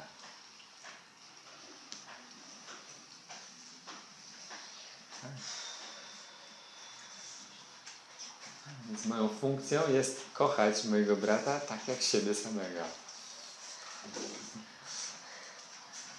Więc 8.87 9.05
moją 9.05 9.29
funkcją 9.29 9.81
jest 9.93 10.21
kochać 10.33 10.83
mojego 10.83 11.15
brata 11.15 11.59
tak 11.59 11.87
jak 11.87 12.01
siebie 12.01 12.35
samego. 12.35 13.04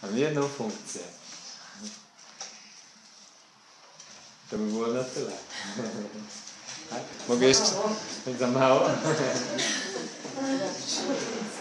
Mam 0.02 0.18
jedną 0.18 0.48
funkcję. 0.48 1.02
To 4.50 4.58
by 4.58 4.66
było 4.66 4.86
na 4.86 5.04
tyle. 5.04 5.32
Tak? 6.90 7.02
Mogę 7.28 7.46
jeszcze? 7.46 7.64
Za 8.38 8.46
mało? 8.46 8.80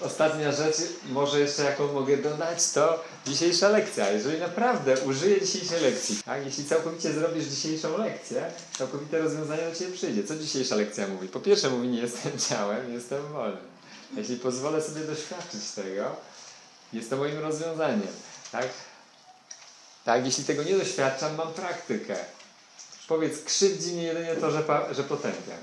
Ostatnia 0.00 0.52
rzecz, 0.52 0.76
może 1.08 1.40
jeszcze 1.40 1.62
jaką 1.62 1.92
mogę 1.92 2.16
dodać, 2.16 2.70
to 2.70 3.04
dzisiejsza 3.26 3.68
lekcja. 3.68 4.10
Jeżeli 4.10 4.40
naprawdę 4.40 5.00
użyję 5.00 5.40
dzisiejszej 5.40 5.82
lekcji, 5.82 6.18
tak? 6.24 6.44
jeśli 6.44 6.64
całkowicie 6.64 7.12
zrobisz 7.12 7.44
dzisiejszą 7.44 7.98
lekcję, 7.98 8.50
całkowite 8.78 9.18
rozwiązanie 9.18 9.62
do 9.62 9.76
Ciebie 9.76 9.92
przyjdzie. 9.92 10.24
Co 10.24 10.36
dzisiejsza 10.36 10.76
lekcja 10.76 11.08
mówi? 11.08 11.28
Po 11.28 11.40
pierwsze 11.40 11.70
mówi, 11.70 11.88
nie 11.88 12.00
jestem 12.00 12.32
ciałem, 12.48 12.92
jestem 12.92 13.28
wolny. 13.32 13.60
Jeśli 14.16 14.36
pozwolę 14.36 14.82
sobie 14.82 15.00
doświadczyć 15.00 15.70
tego, 15.74 16.16
jest 16.92 17.10
to 17.10 17.16
moim 17.16 17.38
rozwiązaniem. 17.38 18.12
Tak? 18.52 18.68
Tak, 20.04 20.24
jeśli 20.24 20.44
tego 20.44 20.62
nie 20.62 20.78
doświadczam, 20.78 21.34
mam 21.36 21.52
praktykę. 21.52 22.16
Powiedz, 23.08 23.42
krzywdzi 23.44 23.92
mnie 23.92 24.02
jedynie 24.02 24.34
to, 24.34 24.50
że, 24.50 24.64
że 24.90 25.02
potępiam. 25.04 25.58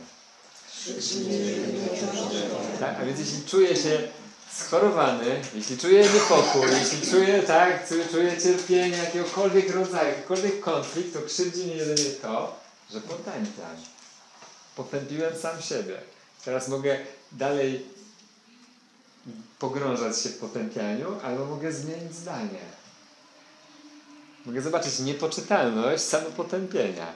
Tak? 2.80 2.96
A 3.02 3.06
więc 3.06 3.20
jeśli 3.20 3.44
czuję 3.46 3.76
się 3.76 4.08
schorowany, 4.54 5.42
jeśli 5.56 5.78
czuję 5.78 6.10
niepokój, 6.14 6.72
jeśli 6.80 7.12
czuję, 7.12 7.44
tak, 7.44 7.90
czuję 8.12 8.42
cierpienie 8.42 8.98
jakiegokolwiek 8.98 9.76
rodzaju, 9.76 10.10
jakikolwiek 10.10 10.60
konflikt, 10.60 11.14
to 11.14 11.22
krzywdzi 11.22 11.64
mnie 11.64 11.76
jedynie 11.76 12.10
to, 12.10 12.60
że 12.92 13.02
potępiam. 13.02 13.76
Potępiłem 14.76 15.38
sam 15.38 15.62
siebie. 15.62 16.02
Teraz 16.46 16.68
mogę 16.68 17.00
dalej 17.32 17.86
pogrążać 19.60 20.20
się 20.22 20.30
w 20.30 20.38
potępianiu, 20.38 21.20
albo 21.24 21.46
mogę 21.46 21.74
zmienić 21.74 22.16
zdanie. 22.16 22.60
Mogę 24.46 24.62
zobaczyć 24.62 25.00
niepoczytalność 25.00 26.04
samopotępienia. 26.04 27.14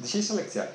Dzisiejsza 0.00 0.34
lekcja. 0.34 0.66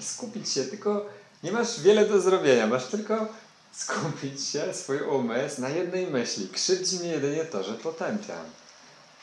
Skupić 0.00 0.50
się, 0.50 0.64
tylko 0.64 1.06
nie 1.42 1.52
masz 1.52 1.80
wiele 1.80 2.06
do 2.06 2.20
zrobienia, 2.20 2.66
masz 2.66 2.86
tylko 2.86 3.26
skupić 3.72 4.48
się, 4.48 4.74
swój 4.74 5.00
umysł 5.00 5.60
na 5.60 5.68
jednej 5.68 6.06
myśli. 6.06 6.48
Krzywdzi 6.48 6.98
mnie 6.98 7.08
jedynie 7.08 7.44
to, 7.44 7.62
że 7.62 7.74
potępiam. 7.74 8.44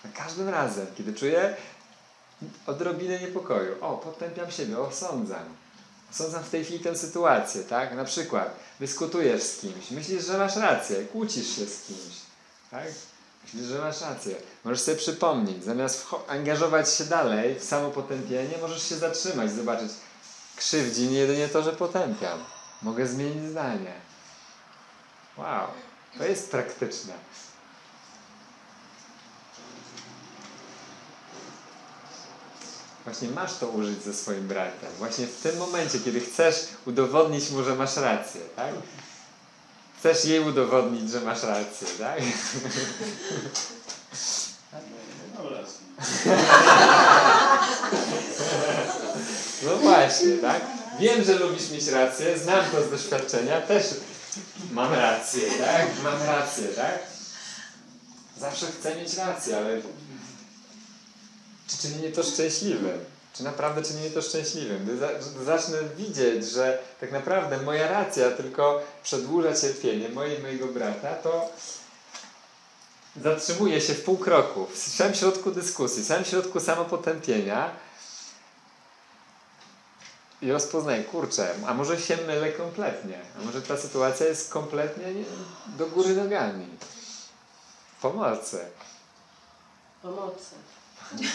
Za 0.03 0.09
każdym 0.23 0.49
razem, 0.49 0.87
kiedy 0.97 1.13
czuję 1.13 1.55
odrobinę 2.67 3.19
niepokoju, 3.19 3.75
o, 3.81 3.97
potępiam 3.97 4.51
siebie, 4.51 4.79
osądzam. 4.79 5.45
Osądzam 6.11 6.43
w 6.43 6.49
tej 6.49 6.63
chwili 6.65 6.79
tę 6.79 6.97
sytuację, 6.97 7.63
tak? 7.63 7.95
Na 7.95 8.05
przykład 8.05 8.55
dyskutujesz 8.79 9.43
z 9.43 9.59
kimś, 9.59 9.91
myślisz, 9.91 10.25
że 10.25 10.37
masz 10.37 10.55
rację, 10.55 11.05
kłócisz 11.05 11.55
się 11.55 11.65
z 11.65 11.81
kimś, 11.81 12.15
tak? 12.71 12.87
Myślisz, 13.43 13.65
że 13.65 13.79
masz 13.79 14.01
rację. 14.01 14.35
Możesz 14.63 14.81
sobie 14.81 14.97
przypomnieć, 14.97 15.63
zamiast 15.63 16.05
angażować 16.27 16.93
się 16.93 17.03
dalej 17.03 17.59
w 17.59 17.63
samo 17.63 17.89
potępienie, 17.89 18.57
możesz 18.61 18.89
się 18.89 18.95
zatrzymać, 18.95 19.51
zobaczyć, 19.51 19.91
krzywdzi 20.57 21.07
mnie 21.07 21.17
jedynie 21.17 21.47
to, 21.47 21.63
że 21.63 21.73
potępiam. 21.73 22.39
Mogę 22.81 23.07
zmienić 23.07 23.49
zdanie. 23.49 23.93
Wow, 25.37 25.67
to 26.17 26.25
jest 26.25 26.51
praktyczne. 26.51 27.13
Właśnie 33.05 33.29
masz 33.29 33.57
to 33.57 33.67
użyć 33.67 34.03
ze 34.03 34.13
swoim 34.13 34.47
bratem. 34.47 34.89
Właśnie 34.97 35.27
w 35.27 35.41
tym 35.41 35.57
momencie, 35.57 35.99
kiedy 35.99 36.19
chcesz 36.19 36.67
udowodnić 36.85 37.49
mu, 37.49 37.63
że 37.63 37.75
masz 37.75 37.97
rację, 37.97 38.41
tak? 38.55 38.73
Chcesz 39.99 40.25
jej 40.25 40.39
udowodnić, 40.39 41.11
że 41.11 41.21
masz 41.21 41.43
rację, 41.43 41.87
tak? 41.99 42.21
No 45.37 45.43
właśnie, 49.63 50.37
tak? 50.37 50.61
Wiem, 50.99 51.23
że 51.23 51.33
lubisz 51.33 51.71
mieć 51.71 51.87
rację, 51.87 52.37
znam 52.37 52.65
to 52.71 52.83
z 52.83 52.89
doświadczenia, 52.89 53.61
też 53.61 53.83
mam 54.71 54.93
rację, 54.93 55.41
tak? 55.59 55.87
Mam 56.03 56.23
rację, 56.23 56.67
tak? 56.67 56.99
Zawsze 58.37 58.65
chcę 58.65 58.95
mieć 58.95 59.17
rację, 59.17 59.57
ale 59.57 59.81
czy 61.67 61.77
czyni 61.77 61.95
mnie 61.95 62.11
to 62.11 62.23
szczęśliwym? 62.23 62.99
Czy 63.33 63.43
naprawdę 63.43 63.83
czyni 63.83 63.99
mnie 63.99 64.09
to 64.09 64.21
szczęśliwym? 64.21 64.83
Gdy, 64.83 64.97
za, 64.97 65.09
zacznę 65.45 65.77
widzieć, 65.97 66.45
że 66.45 66.79
tak 67.01 67.11
naprawdę 67.11 67.57
moja 67.57 67.87
racja 67.91 68.31
tylko 68.31 68.81
przedłuża 69.03 69.53
cierpienie 69.53 70.09
mojej 70.09 70.41
mojego 70.41 70.67
brata, 70.67 71.15
to 71.15 71.49
zatrzymuję 73.23 73.81
się 73.81 73.93
w 73.93 74.03
pół 74.03 74.17
kroku, 74.17 74.67
w 74.73 74.77
samym 74.77 75.15
środku 75.15 75.51
dyskusji, 75.51 76.03
w 76.03 76.07
samym 76.07 76.25
środku 76.25 76.59
samopotępienia 76.59 77.84
i 80.45 80.51
rozpoznaję, 80.51 81.03
kurczę, 81.03 81.53
a 81.67 81.73
może 81.73 82.01
się 82.01 82.17
mylę 82.17 82.51
kompletnie, 82.51 83.19
a 83.39 83.45
może 83.45 83.61
ta 83.61 83.77
sytuacja 83.77 84.25
jest 84.25 84.53
kompletnie 84.53 85.13
nie, 85.13 85.23
do 85.77 85.87
góry 85.87 86.15
nogami. 86.15 86.67
Pomocy. 88.01 88.59
Pomocy. 90.01 90.55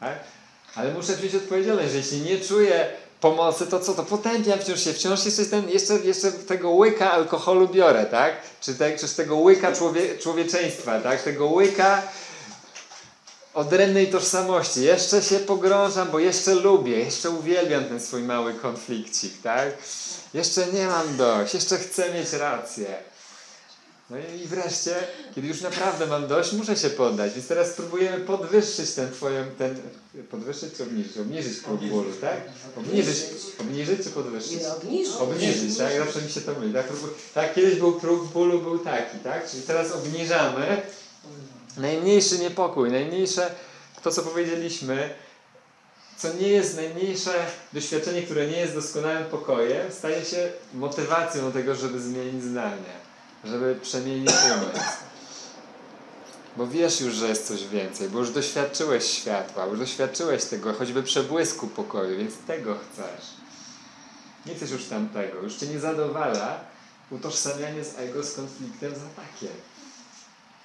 Tak? 0.00 0.18
Ale 0.74 0.94
muszę 0.94 1.16
wziąć 1.16 1.34
odpowiedzialność, 1.34 1.90
że 1.90 1.96
jeśli 1.96 2.20
nie 2.20 2.40
czuję 2.40 2.90
pomocy, 3.20 3.66
to 3.66 3.80
co? 3.80 3.94
To 3.94 4.02
potępiam 4.02 4.58
wciąż 4.58 4.80
się, 4.80 4.92
wciąż 4.92 5.24
jeszcze, 5.24 5.46
ten, 5.46 5.68
jeszcze, 5.68 5.98
jeszcze 5.98 6.32
tego 6.32 6.70
łyka 6.70 7.12
alkoholu 7.12 7.68
biorę, 7.68 8.06
tak? 8.06 8.34
Czy, 8.60 8.74
te, 8.74 8.98
czy 8.98 9.08
z 9.08 9.14
tego 9.14 9.36
łyka 9.36 9.72
człowie, 9.72 10.18
człowieczeństwa, 10.18 11.00
tak? 11.00 11.22
Tego 11.22 11.46
łyka 11.46 12.02
odrębnej 13.54 14.10
tożsamości. 14.10 14.82
Jeszcze 14.82 15.22
się 15.22 15.38
pogrążam, 15.38 16.10
bo 16.10 16.18
jeszcze 16.18 16.54
lubię, 16.54 16.98
jeszcze 16.98 17.30
uwielbiam 17.30 17.84
ten 17.84 18.00
swój 18.00 18.22
mały 18.22 18.54
konflikcik, 18.54 19.42
tak? 19.42 19.68
Jeszcze 20.34 20.66
nie 20.66 20.86
mam 20.86 21.16
dość, 21.16 21.54
jeszcze 21.54 21.78
chcę 21.78 22.14
mieć 22.14 22.32
rację. 22.32 22.86
No 24.10 24.18
i 24.18 24.46
wreszcie, 24.46 24.94
kiedy 25.34 25.48
już 25.48 25.60
naprawdę 25.60 26.06
mam 26.06 26.28
dość, 26.28 26.52
muszę 26.52 26.76
się 26.76 26.90
poddać. 26.90 27.32
Więc 27.34 27.46
teraz 27.46 27.68
spróbujemy 27.68 28.18
podwyższyć 28.18 28.90
ten 28.90 29.12
twoją, 29.12 29.44
ten, 29.58 29.80
podwyższyć 30.30 30.74
czy 30.76 30.82
obniżyć? 30.82 31.16
Obniżyć 31.18 31.58
próg 31.58 31.80
bólu, 31.80 32.12
tak? 32.20 32.40
Obniżyć, 32.76 33.16
obniżyć 33.60 34.02
czy 34.04 34.10
podwyższyć? 34.10 34.62
Obniżyć. 34.64 35.14
Obniżyć, 35.16 35.78
tak? 35.78 35.98
Zawsze 35.98 36.22
mi 36.22 36.30
się 36.30 36.40
to 36.40 36.54
myli. 36.60 36.74
Tak? 36.74 36.86
Tak, 37.34 37.54
kiedyś 37.54 37.74
był 37.74 38.00
próg 38.00 38.24
bólu, 38.24 38.60
był 38.60 38.78
taki, 38.78 39.18
tak? 39.18 39.50
Czyli 39.50 39.62
teraz 39.62 39.92
obniżamy 39.92 40.82
najmniejszy 41.76 42.38
niepokój, 42.38 42.90
najmniejsze 42.90 43.54
to, 44.02 44.10
co 44.10 44.22
powiedzieliśmy, 44.22 45.14
co 46.16 46.32
nie 46.32 46.48
jest 46.48 46.76
najmniejsze 46.76 47.46
doświadczenie, 47.72 48.22
które 48.22 48.46
nie 48.46 48.56
jest 48.56 48.74
doskonałym 48.74 49.24
pokojem, 49.24 49.92
staje 49.92 50.24
się 50.24 50.52
motywacją 50.74 51.42
do 51.42 51.52
tego, 51.52 51.74
żeby 51.74 52.00
zmienić 52.00 52.42
zdanie, 52.44 52.92
żeby 53.44 53.76
przemienić 53.82 54.30
umysł. 54.30 55.02
Bo 56.56 56.66
wiesz 56.66 57.00
już, 57.00 57.14
że 57.14 57.28
jest 57.28 57.48
coś 57.48 57.66
więcej, 57.66 58.08
bo 58.08 58.18
już 58.18 58.30
doświadczyłeś 58.30 59.04
światła, 59.04 59.66
już 59.66 59.78
doświadczyłeś 59.78 60.44
tego, 60.44 60.72
choćby 60.72 61.02
przebłysku 61.02 61.66
pokoju, 61.66 62.18
więc 62.18 62.34
tego 62.46 62.74
chcesz. 62.74 63.26
Nie 64.46 64.54
chcesz 64.54 64.70
już 64.70 64.84
tamtego, 64.84 65.42
już 65.42 65.54
cię 65.54 65.66
nie 65.66 65.80
zadowala 65.80 66.60
utożsamianie 67.10 67.84
z 67.84 67.98
ego 67.98 68.22
z 68.22 68.34
konfliktem 68.34 68.94
z 68.94 68.98
atakiem. 68.98 69.56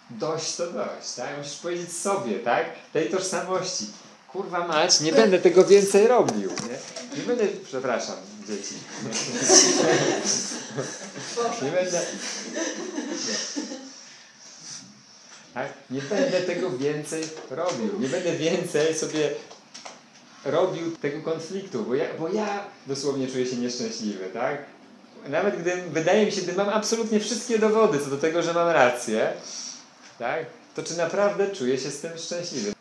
Dość 0.10 0.56
to 0.56 0.72
dość, 0.72 1.14
tak? 1.16 1.38
Musisz 1.38 1.58
powiedzieć 1.58 1.92
sobie, 1.92 2.40
tak? 2.40 2.66
Tej 2.94 3.10
tożsamości. 3.10 3.86
Kurwa 4.32 4.68
mać, 4.68 5.02
nie 5.02 5.12
będę 5.22 5.40
tego 5.40 5.66
więcej 5.66 6.08
robił, 6.08 6.50
nie? 6.50 7.18
Nie 7.20 7.24
będę, 7.28 7.44
przepraszam, 7.66 8.16
dzieci. 8.48 8.76
Nie 11.62 11.72
będę... 11.72 12.02
Tak? 15.54 15.74
Nie 15.90 16.02
będę 16.02 16.42
tego 16.42 16.70
więcej 16.70 17.24
robił. 17.50 18.00
Nie 18.00 18.08
będę 18.08 18.36
więcej 18.36 18.96
sobie 18.96 19.30
robił 20.46 20.98
tego 20.98 21.22
konfliktu, 21.32 21.84
bo 21.84 21.96
ja, 21.96 22.06
bo 22.20 22.30
ja 22.30 22.64
dosłownie 22.88 23.28
czuję 23.28 23.46
się 23.46 23.56
nieszczęśliwy, 23.56 24.26
tak? 24.34 24.66
Nawet 25.30 25.62
gdy 25.62 25.82
wydaje 25.92 26.26
mi 26.26 26.32
się, 26.32 26.42
gdy 26.42 26.54
mam 26.54 26.70
absolutnie 26.70 27.20
wszystkie 27.20 27.60
dowody 27.60 28.00
co 28.00 28.10
do 28.10 28.18
tego, 28.18 28.44
że 28.44 28.54
mam 28.54 28.70
rację, 28.70 29.34
tak? 30.20 30.46
To 30.76 30.84
czy 30.84 30.98
naprawdę 30.98 31.56
czuję 31.56 31.78
się 31.78 31.92
z 31.92 32.02
tym 32.02 32.18
szczęśliwy? 32.18 32.74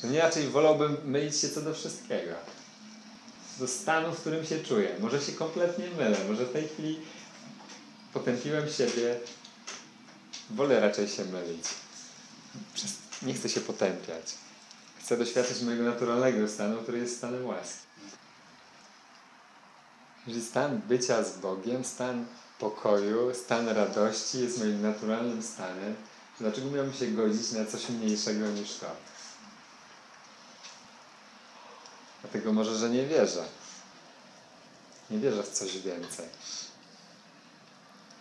Czy 0.00 0.06
nie 0.06 0.20
raczej 0.20 0.48
wolałbym 0.48 0.96
mylić 1.04 1.36
się 1.36 1.48
co 1.48 1.60
do 1.60 1.74
wszystkiego? 1.74 2.32
Do 3.58 3.68
stanu, 3.68 4.14
w 4.14 4.20
którym 4.20 4.46
się 4.46 4.60
czuję. 4.60 4.96
Może 5.00 5.20
się 5.20 5.32
kompletnie 5.32 5.84
mylę, 5.98 6.16
może 6.28 6.44
w 6.44 6.52
tej 6.52 6.68
chwili 6.68 7.00
potępiłem 8.12 8.70
siebie. 8.70 9.18
Wolę 10.50 10.80
raczej 10.80 11.08
się 11.08 11.24
mylić. 11.24 11.64
Nie 13.22 13.34
chcę 13.34 13.48
się 13.48 13.60
potępiać. 13.60 14.34
Chcę 14.98 15.16
doświadczyć 15.16 15.62
mojego 15.62 15.84
naturalnego 15.84 16.48
stanu, 16.48 16.82
który 16.82 16.98
jest 16.98 17.16
stanem 17.16 17.46
łaski. 17.46 17.84
Jeżeli 20.26 20.46
stan 20.46 20.80
bycia 20.88 21.22
z 21.22 21.38
Bogiem, 21.38 21.84
stan 21.84 22.26
pokoju, 22.58 23.34
stan 23.34 23.68
radości 23.68 24.40
jest 24.40 24.58
moim 24.58 24.82
naturalnym 24.82 25.42
stanem, 25.42 25.94
dlaczego 26.40 26.70
miałbym 26.70 26.94
się 26.94 27.06
godzić 27.06 27.52
na 27.52 27.66
coś 27.66 27.88
mniejszego 27.88 28.46
niż 28.46 28.74
to? 28.74 28.86
Dlatego 32.22 32.52
może, 32.52 32.78
że 32.78 32.90
nie 32.90 33.06
wierzę. 33.06 33.44
Nie 35.10 35.18
wierzę 35.18 35.42
w 35.42 35.48
coś 35.48 35.78
więcej. 35.78 36.26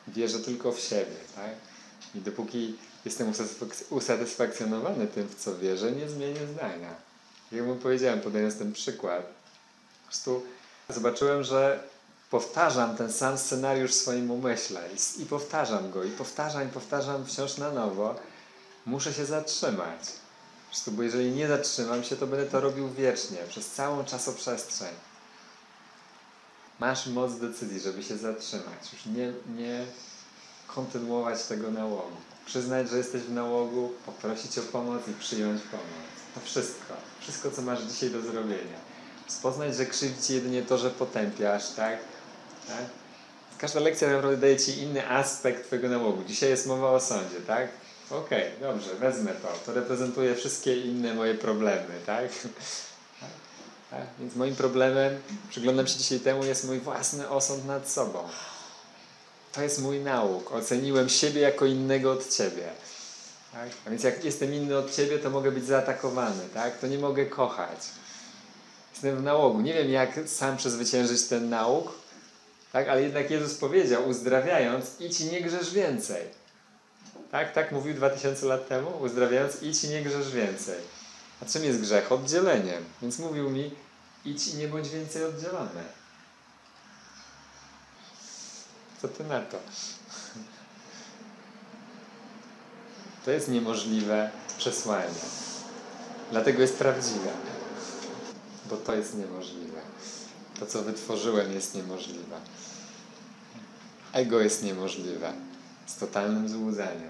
Wierzę 0.08 0.40
tylko 0.40 0.72
w 0.72 0.80
siebie, 0.80 1.16
tak? 1.36 1.52
I 2.16 2.22
dopóki 2.22 2.78
jestem 3.06 3.32
usatysfak- 3.32 3.84
usatysfakcjonowany 3.90 5.08
tym, 5.08 5.28
w 5.28 5.36
co 5.36 5.58
wierzę, 5.58 5.92
nie 5.92 6.10
zmienię 6.10 6.48
zdania. 6.54 6.96
Jak 7.52 7.66
mu 7.66 7.76
powiedziałem, 7.76 8.22
podając 8.22 8.58
ten 8.58 8.74
przykład, 8.74 9.26
po 10.02 10.08
prostu 10.08 10.44
zobaczyłem, 10.90 11.44
że 11.44 11.84
powtarzam 12.34 12.98
ten 12.98 13.12
sam 13.12 13.38
scenariusz 13.38 13.92
w 13.92 13.94
swoim 13.94 14.32
umyśle 14.32 14.82
i, 14.94 15.22
i 15.22 15.26
powtarzam 15.26 15.92
go, 15.92 16.04
i 16.04 16.12
powtarzam, 16.12 16.68
i 16.68 16.72
powtarzam 16.72 17.26
wciąż 17.26 17.58
na 17.58 17.72
nowo. 17.72 18.16
Muszę 18.86 19.14
się 19.14 19.26
zatrzymać. 19.26 20.00
Prostu, 20.70 20.92
bo 20.92 21.04
jeżeli 21.04 21.32
nie 21.32 21.48
zatrzymam 21.48 22.04
się, 22.04 22.16
to 22.16 22.28
będę 22.28 22.46
to 22.46 22.60
robił 22.60 22.90
wiecznie, 22.90 23.38
przez 23.50 23.72
całą 23.72 24.04
czasoprzestrzeń. 24.04 24.94
Masz 26.80 27.08
moc 27.08 27.34
decyzji, 27.34 27.80
żeby 27.80 28.04
się 28.04 28.18
zatrzymać. 28.18 28.94
Już 28.94 29.06
nie, 29.06 29.34
nie 29.56 29.86
kontynuować 30.68 31.44
tego 31.44 31.72
nałogu. 31.72 32.18
Przyznać, 32.46 32.90
że 32.90 32.98
jesteś 32.98 33.22
w 33.22 33.34
nałogu, 33.34 33.92
poprosić 34.06 34.58
o 34.58 34.62
pomoc 34.62 35.08
i 35.08 35.14
przyjąć 35.14 35.62
pomoc. 35.62 36.06
To 36.36 36.42
wszystko. 36.42 36.94
Wszystko, 37.20 37.52
co 37.52 37.62
masz 37.62 37.82
dzisiaj 37.82 38.10
do 38.10 38.22
zrobienia. 38.22 38.80
Spoznać, 39.28 39.76
że 39.76 39.86
krzywdzi 39.86 40.34
jedynie 40.34 40.62
to, 40.62 40.78
że 40.78 40.90
potępiasz, 40.90 41.70
tak? 41.70 42.13
Tak? 42.68 42.86
Każda 43.58 43.80
lekcja 43.80 44.08
naprawdę 44.08 44.38
daje 44.38 44.58
ci 44.58 44.80
inny 44.80 45.10
aspekt 45.10 45.66
twojego 45.66 45.90
nałogu. 45.90 46.24
Dzisiaj 46.24 46.50
jest 46.50 46.68
mowa 46.68 46.92
o 46.92 47.00
sądzie, 47.00 47.42
tak? 47.48 47.68
Okej, 48.12 48.52
dobrze, 48.62 48.96
wezmę 48.96 49.32
to. 49.32 49.48
To 49.66 49.74
reprezentuje 49.74 50.36
wszystkie 50.36 50.82
inne 50.82 51.14
moje 51.14 51.36
problemy, 51.36 52.00
tak? 52.06 52.26
tak? 53.92 54.08
Więc 54.20 54.36
moim 54.36 54.56
problemem, 54.56 55.22
przyglądam 55.50 55.88
się 55.88 55.98
dzisiaj 55.98 56.20
temu, 56.20 56.46
jest 56.46 56.68
mój 56.68 56.80
własny 56.80 57.30
osąd 57.30 57.66
nad 57.66 57.90
sobą. 57.90 58.20
To 59.52 59.62
jest 59.62 59.82
mój 59.82 60.00
nauk. 60.00 60.52
Oceniłem 60.52 61.10
siebie 61.10 61.42
jako 61.42 61.66
innego 61.66 62.12
od 62.12 62.30
ciebie. 62.30 62.70
Tak? 63.54 63.70
A 63.86 63.90
więc 63.90 64.04
jak 64.04 64.26
jestem 64.26 64.54
inny 64.54 64.78
od 64.78 64.96
ciebie, 64.96 65.20
to 65.20 65.30
mogę 65.30 65.52
być 65.52 65.66
zaatakowany, 65.66 66.44
tak? 66.54 66.78
To 66.78 66.88
nie 66.88 66.98
mogę 66.98 67.26
kochać. 67.26 67.80
Jestem 68.94 69.18
w 69.18 69.24
nałogu. 69.24 69.62
Nie 69.62 69.74
wiem, 69.74 69.90
jak 69.90 70.20
sam 70.26 70.58
przezwyciężyć 70.58 71.24
ten 71.24 71.50
nauk, 71.50 72.03
tak? 72.74 72.88
ale 72.88 73.02
jednak 73.02 73.32
Jezus 73.32 73.58
powiedział, 73.58 74.08
uzdrawiając, 74.08 74.86
idź 75.00 75.22
i 75.22 75.26
nie 75.26 75.42
grzesz 75.42 75.74
więcej. 75.74 76.24
Tak, 77.32 77.54
tak 77.54 77.72
mówił 77.72 77.94
2000 77.94 78.46
lat 78.46 78.68
temu, 78.68 78.98
uzdrawiając, 79.02 79.64
idź 79.64 79.84
i 79.84 79.90
nie 79.90 80.02
grzesz 80.02 80.32
więcej. 80.32 80.80
A 81.42 81.46
czym 81.46 81.64
jest 81.64 81.82
grzech? 81.82 82.12
Oddzieleniem. 82.12 82.84
Więc 83.02 83.20
mówił 83.20 83.50
mi, 83.50 83.76
idź 84.26 84.48
i 84.48 84.58
nie 84.58 84.68
bądź 84.68 84.90
więcej 84.90 85.24
oddzielony. 85.24 85.84
Co 89.02 89.08
ty 89.08 89.24
na 89.24 89.42
to? 89.42 89.60
To 93.26 93.32
jest 93.32 93.48
niemożliwe 93.48 94.32
przesłanie. 94.58 95.24
Dlatego 96.32 96.62
jest 96.62 96.78
prawdziwe. 96.78 97.32
Bo 98.70 98.78
to 98.78 98.96
jest 98.96 99.18
niemożliwe. 99.18 99.82
To, 100.64 100.70
co 100.70 100.84
wytworzyłem, 100.84 101.54
jest 101.54 101.76
niemożliwe. 101.76 102.38
Ego 104.14 104.40
jest 104.40 104.64
niemożliwe. 104.64 105.34
Z 105.86 105.96
totalnym 105.96 106.50
złudzeniem. 106.50 107.10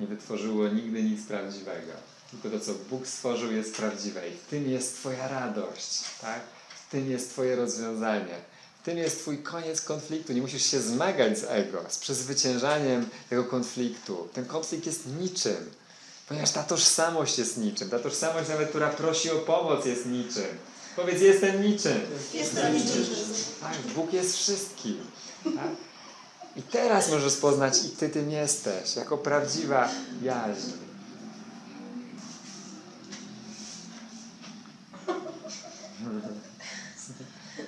Nie 0.00 0.06
wytworzyło 0.06 0.68
nigdy 0.68 1.02
nic 1.02 1.26
prawdziwego. 1.26 1.92
Tylko 2.30 2.58
to, 2.58 2.64
co 2.64 2.72
Bóg 2.90 3.06
stworzył, 3.06 3.52
jest 3.52 3.76
prawdziwe. 3.76 4.28
I 4.28 4.36
w 4.36 4.46
tym 4.46 4.70
jest 4.70 4.94
Twoja 4.94 5.28
radość. 5.28 6.00
Tak? 6.20 6.40
W 6.88 6.90
tym 6.90 7.10
jest 7.10 7.30
Twoje 7.30 7.56
rozwiązanie. 7.56 8.38
W 8.82 8.84
tym 8.84 8.98
jest 8.98 9.18
Twój 9.18 9.38
koniec 9.38 9.80
konfliktu. 9.80 10.32
Nie 10.32 10.42
musisz 10.42 10.66
się 10.66 10.80
zmagać 10.80 11.38
z 11.38 11.44
ego, 11.44 11.84
z 11.88 11.98
przezwyciężaniem 11.98 13.08
tego 13.30 13.44
konfliktu. 13.44 14.28
Ten 14.32 14.46
konflikt 14.46 14.86
jest 14.86 15.06
niczym. 15.20 15.70
Ponieważ 16.28 16.50
ta 16.50 16.62
tożsamość 16.62 17.38
jest 17.38 17.58
niczym. 17.58 17.90
Ta 17.90 17.98
tożsamość 17.98 18.48
nawet, 18.48 18.68
która 18.68 18.88
prosi 18.88 19.30
o 19.30 19.38
pomoc 19.38 19.86
jest 19.86 20.06
niczym. 20.06 20.58
Powiedz, 20.96 21.20
jestem 21.20 21.62
niczym. 21.62 22.00
Jestem 22.34 22.74
niczym. 22.74 23.06
Tak, 23.60 23.76
Bóg 23.94 24.12
jest 24.12 24.36
wszystkim. 24.36 24.98
Tak? 25.44 25.70
I 26.56 26.62
teraz 26.62 27.08
możesz 27.08 27.24
rozpoznać, 27.24 27.84
i 27.84 27.88
Ty 27.88 28.08
tym 28.08 28.30
jesteś, 28.30 28.96
jako 28.96 29.18
prawdziwa 29.18 29.88
jaźń. 30.22 30.70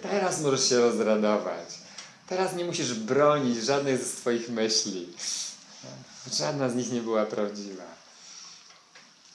Teraz 0.03 0.41
możesz 0.41 0.69
się 0.69 0.79
rozradować. 0.79 1.69
Teraz 2.29 2.57
nie 2.57 2.65
musisz 2.65 2.95
bronić 2.95 3.65
żadnej 3.65 3.99
ze 3.99 4.05
swoich 4.05 4.49
myśli. 4.49 5.09
Żadna 6.33 6.69
z 6.69 6.75
nich 6.75 6.93
nie 6.93 7.01
była 7.01 7.27
prawdziwa. 7.27 7.85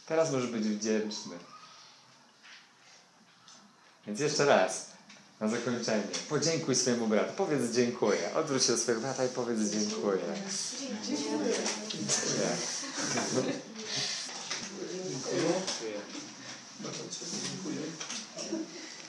Teraz 0.05 0.31
możesz 0.31 0.49
być 0.51 0.63
wdzięczny. 0.63 1.35
Więc 4.09 4.19
jeszcze 4.19 4.45
raz, 4.45 4.85
na 5.39 5.47
zakończenie. 5.47 6.03
Podziękuj 6.29 6.75
swojemu 6.75 7.07
bratu. 7.07 7.33
Powiedz 7.37 7.71
dziękuję. 7.75 8.33
Odwróć 8.35 8.63
się 8.63 8.71
do 8.71 8.77
swojego 8.77 9.01
brata 9.01 9.25
i 9.25 9.27
powiedz 9.27 9.59
dziękuję. 9.59 10.17
Dziękuję. 11.07 11.43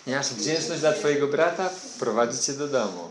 Nie 0.06 0.16
masz 0.16 0.28
wdzięczność 0.28 0.80
dla 0.80 0.92
twojego 0.92 1.28
brata? 1.28 1.70
Prowadzi 1.98 2.38
cię 2.38 2.52
do 2.52 2.68
domu. 2.68 3.10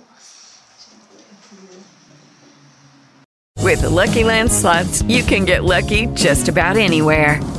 With 3.57 3.81
the 3.81 3.89
Lucky 3.89 4.23
Land 4.23 4.53
slots, 4.53 5.03
you 5.07 5.23
can 5.23 5.45
get 5.45 5.63
lucky 5.63 6.07
just 6.15 6.49
about 6.49 6.77
anywhere. 6.77 7.58